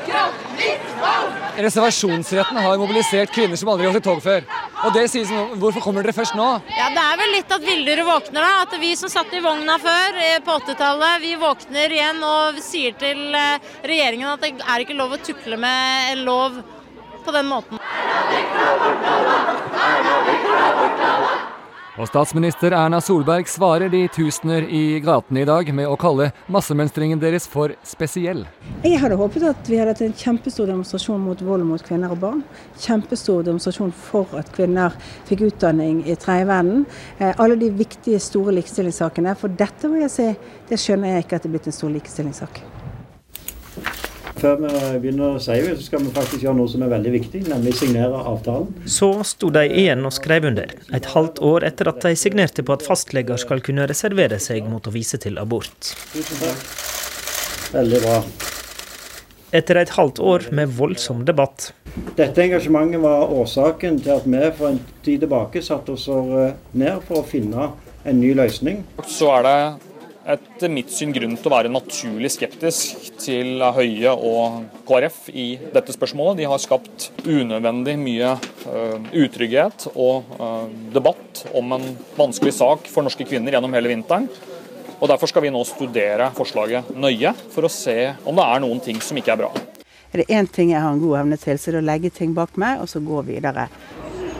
Reservasjonsretten 1.60 2.57
har 2.57 2.78
mobilisert 2.80 3.32
kvinner 3.36 3.60
som 3.60 3.70
aldri 3.74 3.88
har 3.88 3.93
gått 3.93 4.05
i 4.05 4.07
tog 4.10 4.22
før. 4.24 4.45
Og 4.86 4.93
det 4.95 5.05
sies 5.12 5.32
Hvorfor 5.60 5.84
kommer 5.84 6.05
dere 6.05 6.16
først 6.16 6.38
nå? 6.39 6.47
Ja, 6.78 6.88
Det 6.95 7.03
er 7.03 7.20
vel 7.20 7.34
litt 7.36 7.51
at 7.51 7.66
villdyret 7.66 8.07
våkner. 8.07 8.41
da. 8.41 8.62
At 8.64 8.80
vi 8.80 8.95
som 8.95 9.10
satt 9.12 9.34
i 9.34 9.43
vogna 9.43 9.78
før, 9.80 10.18
eh, 10.24 10.39
på 10.39 10.55
80-tallet, 10.60 11.22
vi 11.22 11.36
våkner 11.36 11.91
igjen 11.91 12.24
og 12.24 12.62
sier 12.64 12.95
til 12.99 13.36
eh, 13.36 13.60
regjeringen 13.84 14.30
at 14.34 14.41
det 14.41 14.53
er 14.64 14.86
ikke 14.86 14.97
lov 14.97 15.18
å 15.18 15.24
tukle 15.24 15.57
med 15.57 16.14
en 16.14 16.26
lov 16.26 16.62
på 17.26 17.32
den 17.36 17.45
måten. 17.45 17.80
Og 22.00 22.08
statsminister 22.08 22.72
Erna 22.72 23.02
Solberg 23.04 23.50
svarer 23.52 23.91
de 23.91 24.06
tusener 24.16 24.64
i 24.64 25.02
gatene 25.04 25.41
i 25.41 25.47
dag 25.50 25.68
med 25.76 25.89
å 25.91 25.97
kalle 26.00 26.30
massemønstringen 26.47 27.20
deres 27.20 27.43
for 27.52 27.74
spesiell. 27.84 28.45
Jeg 28.86 29.02
hadde 29.02 29.18
håpet 29.20 29.43
at 29.50 29.68
vi 29.68 29.82
hadde 29.82 29.91
hatt 29.91 30.06
en 30.08 30.16
kjempestor 30.16 30.72
demonstrasjon 30.72 31.20
mot 31.20 31.43
vold 31.43 31.68
mot 31.68 31.84
kvinner 31.84 32.16
og 32.16 32.24
barn. 32.24 32.41
Kjempestor 32.80 33.43
demonstrasjon 33.50 33.91
for 33.91 34.32
at 34.39 34.56
kvinner 34.56 34.95
fikk 35.28 35.50
utdanning 35.50 36.06
i 36.08 36.16
tredje 36.16 36.47
verden. 36.47 36.86
Eh, 37.20 37.36
alle 37.36 37.60
de 37.60 37.74
viktige, 37.84 38.24
store 38.24 38.56
likestillingssakene. 38.62 39.36
For 39.36 39.52
dette 39.60 39.91
må 39.91 40.00
jeg 40.06 40.16
si, 40.16 40.34
det 40.72 40.80
skjønner 40.80 41.18
jeg 41.18 41.28
ikke 41.28 41.41
at 41.41 41.43
det 41.43 41.52
er 41.52 41.58
blitt 41.58 41.68
en 41.74 41.82
stor 41.84 41.97
likestillingssak. 42.00 42.64
Før 44.40 44.56
vi 44.62 45.00
begynner 45.04 45.36
å 45.36 45.40
si 45.44 45.58
det, 45.60 45.74
så 45.76 45.84
skal 45.84 46.04
vi 46.06 46.12
faktisk 46.16 46.46
gjøre 46.46 46.56
noe 46.62 46.72
som 46.72 46.84
er 46.86 46.92
veldig 46.94 47.12
viktig, 47.12 47.42
nemlig 47.52 47.74
signere 47.76 48.22
avtalen. 48.32 48.70
Så 48.88 49.10
sto 49.28 49.50
de 49.52 49.66
igjen 49.68 50.06
og 50.08 50.14
skrev 50.16 50.48
under, 50.48 50.72
et 50.96 51.10
halvt 51.12 51.42
år 51.44 51.66
etter 51.68 51.90
at 51.92 52.00
de 52.06 52.14
signerte 52.16 52.64
på 52.64 52.78
at 52.78 52.86
fastleger 52.88 53.42
skal 53.42 53.60
kunne 53.66 53.88
reservere 53.90 54.40
seg 54.40 54.70
mot 54.72 54.88
å 54.88 54.94
vise 54.96 55.20
til 55.20 55.42
abort. 55.42 55.92
Tusen 56.14 56.40
takk. 56.40 56.64
Veldig 57.74 58.00
bra. 58.06 58.22
Etter 59.60 59.82
et 59.82 59.92
halvt 59.98 60.24
år 60.24 60.48
med 60.56 60.72
voldsom 60.78 61.26
debatt. 61.28 61.72
Dette 62.16 62.46
engasjementet 62.46 63.04
var 63.04 63.34
årsaken 63.34 64.00
til 64.06 64.16
at 64.16 64.30
vi 64.30 64.42
for 64.56 64.72
en 64.72 64.82
tid 65.04 65.26
tilbake 65.26 65.66
satte 65.66 65.98
oss 65.98 66.08
eh, 66.08 66.56
ned 66.80 67.04
for 67.10 67.24
å 67.24 67.28
finne 67.28 67.72
en 68.08 68.22
ny 68.22 68.32
løsning. 68.38 68.86
Så 69.10 69.34
er 69.36 69.48
det 69.50 69.89
etter 70.30 70.70
mitt 70.72 70.92
syn 70.94 71.14
grunn 71.16 71.36
til 71.38 71.50
å 71.50 71.54
være 71.56 71.72
naturlig 71.72 72.30
skeptisk 72.36 73.10
til 73.22 73.64
Høie 73.76 74.12
og 74.14 74.84
KrF 74.88 75.30
i 75.34 75.48
dette 75.74 75.96
spørsmålet. 75.96 76.40
De 76.42 76.50
har 76.52 76.62
skapt 76.62 77.10
unødvendig 77.26 77.96
mye 78.02 78.36
uh, 78.68 79.10
utrygghet 79.10 79.88
og 79.96 80.30
uh, 80.38 80.68
debatt 80.94 81.44
om 81.58 81.74
en 81.80 81.88
vanskelig 82.18 82.54
sak 82.60 82.90
for 82.92 83.06
norske 83.06 83.26
kvinner 83.28 83.58
gjennom 83.58 83.74
hele 83.78 83.92
vinteren. 83.92 84.30
Og 85.00 85.08
Derfor 85.10 85.32
skal 85.32 85.46
vi 85.46 85.54
nå 85.54 85.64
studere 85.66 86.28
forslaget 86.36 86.92
nøye, 87.00 87.32
for 87.54 87.66
å 87.66 87.72
se 87.72 87.98
om 88.28 88.36
det 88.36 88.46
er 88.46 88.64
noen 88.66 88.82
ting 88.84 89.00
som 89.02 89.18
ikke 89.18 89.34
er 89.34 89.42
bra. 89.46 89.52
Er 90.10 90.22
det 90.22 90.30
én 90.34 90.50
ting 90.50 90.74
jeg 90.74 90.82
har 90.82 90.92
en 90.92 91.02
god 91.02 91.22
evne 91.22 91.38
til, 91.40 91.58
så 91.58 91.70
er 91.70 91.78
det 91.78 91.84
å 91.84 91.88
legge 91.88 92.12
ting 92.14 92.34
bak 92.36 92.58
meg, 92.60 92.82
og 92.84 92.90
så 92.92 93.02
gå 93.02 93.22
videre. 93.28 93.70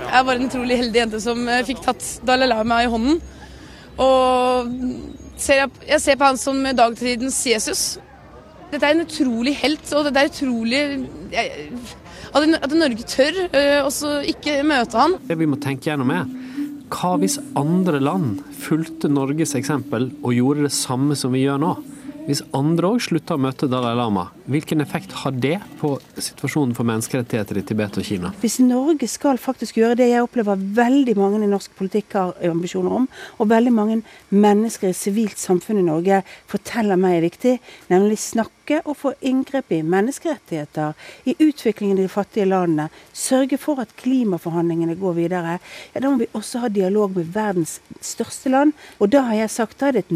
Jeg 0.10 0.26
var 0.26 0.36
en 0.36 0.48
utrolig 0.50 0.80
heldig 0.82 1.00
jente 1.04 1.20
som 1.22 1.42
eh, 1.48 1.62
fikk 1.68 1.84
tatt 1.86 2.06
Dalai 2.26 2.50
Lama 2.50 2.82
i 2.84 2.90
hånden. 2.90 3.20
Og 4.02 4.72
ser 5.40 5.64
jeg, 5.64 5.72
jeg, 5.88 6.02
ser 6.04 6.20
på 6.20 6.30
han 6.30 6.40
som 6.40 6.62
dagtidens 6.78 7.40
Jesus. 7.48 7.84
Dette 8.70 8.86
er 8.86 8.94
en 8.94 9.06
utrolig 9.06 9.56
helt, 9.64 9.88
og 9.98 10.10
det 10.10 10.22
er 10.22 10.30
utrolig 10.30 10.82
jeg, 11.34 11.70
at, 12.30 12.76
Norge 12.76 13.06
tør 13.10 13.40
uh, 13.50 13.86
også 13.88 14.20
ikke 14.30 14.60
møte 14.68 15.00
han. 15.00 15.18
Det 15.26 15.40
vi 15.40 15.50
må 15.50 15.58
tenke 15.62 15.90
gjennom 15.90 16.14
er 16.14 16.28
hva 16.90 17.14
hvis 17.22 17.38
andre 17.58 18.00
land 18.02 18.40
fulgte 18.58 19.12
Norges 19.12 19.54
eksempel 19.58 20.08
og 20.24 20.34
gjorde 20.34 20.66
det 20.66 20.74
samme 20.74 21.18
som 21.18 21.34
vi 21.36 21.44
gjør 21.44 21.62
nå? 21.62 21.76
Hvis 22.30 22.44
andre 22.54 22.92
òg 22.94 23.00
slutter 23.02 23.40
å 23.40 23.42
møte 23.42 23.66
Dalai 23.66 23.96
Lama, 23.98 24.28
hvilken 24.46 24.84
effekt 24.84 25.16
har 25.24 25.34
det 25.34 25.56
på 25.80 25.96
situasjonen 26.14 26.76
for 26.78 26.86
menneskerettigheter 26.86 27.58
i 27.58 27.64
Tibet 27.66 27.96
og 27.98 28.06
Kina? 28.06 28.30
Hvis 28.44 28.60
Norge 28.62 29.08
skal 29.10 29.42
faktisk 29.42 29.80
gjøre 29.80 29.98
det 29.98 30.12
jeg 30.12 30.22
opplever 30.22 30.62
veldig 30.78 31.16
mange 31.18 31.40
i 31.42 31.50
norsk 31.50 31.74
politikk 31.80 32.14
har 32.20 32.36
ambisjoner 32.46 33.00
om, 33.00 33.08
og 33.42 33.50
veldig 33.50 33.74
mange 33.74 33.98
mennesker 34.30 34.92
i 34.92 35.00
sivilt 35.00 35.42
samfunn 35.42 35.82
i 35.82 35.88
Norge 35.88 36.22
forteller 36.52 37.02
meg 37.02 37.18
er 37.18 37.26
viktig, 37.26 37.56
nemlig 37.90 38.20
snakke 38.22 38.84
og 38.84 39.00
få 39.00 39.16
inngrep 39.26 39.74
i 39.74 39.82
menneskerettigheter, 39.82 40.94
i 41.26 41.34
utviklingen 41.34 41.98
i 41.98 42.06
de 42.06 42.14
fattige 42.14 42.46
landene, 42.46 42.92
sørge 43.10 43.58
for 43.58 43.82
at 43.82 43.96
klimaforhandlingene 43.98 45.00
går 45.02 45.18
videre, 45.18 45.58
ja, 45.96 45.98
da 45.98 46.14
må 46.14 46.22
vi 46.22 46.30
også 46.38 46.62
ha 46.62 46.70
dialog 46.70 47.18
med 47.18 47.34
verdens 47.34 47.80
største 48.06 48.54
land. 48.54 48.78
Og 49.02 49.10
da 49.10 49.26
har 49.32 49.42
jeg 49.42 49.56
sagt 49.58 49.82
er 49.82 49.98
det 49.98 50.06
et 50.06 50.14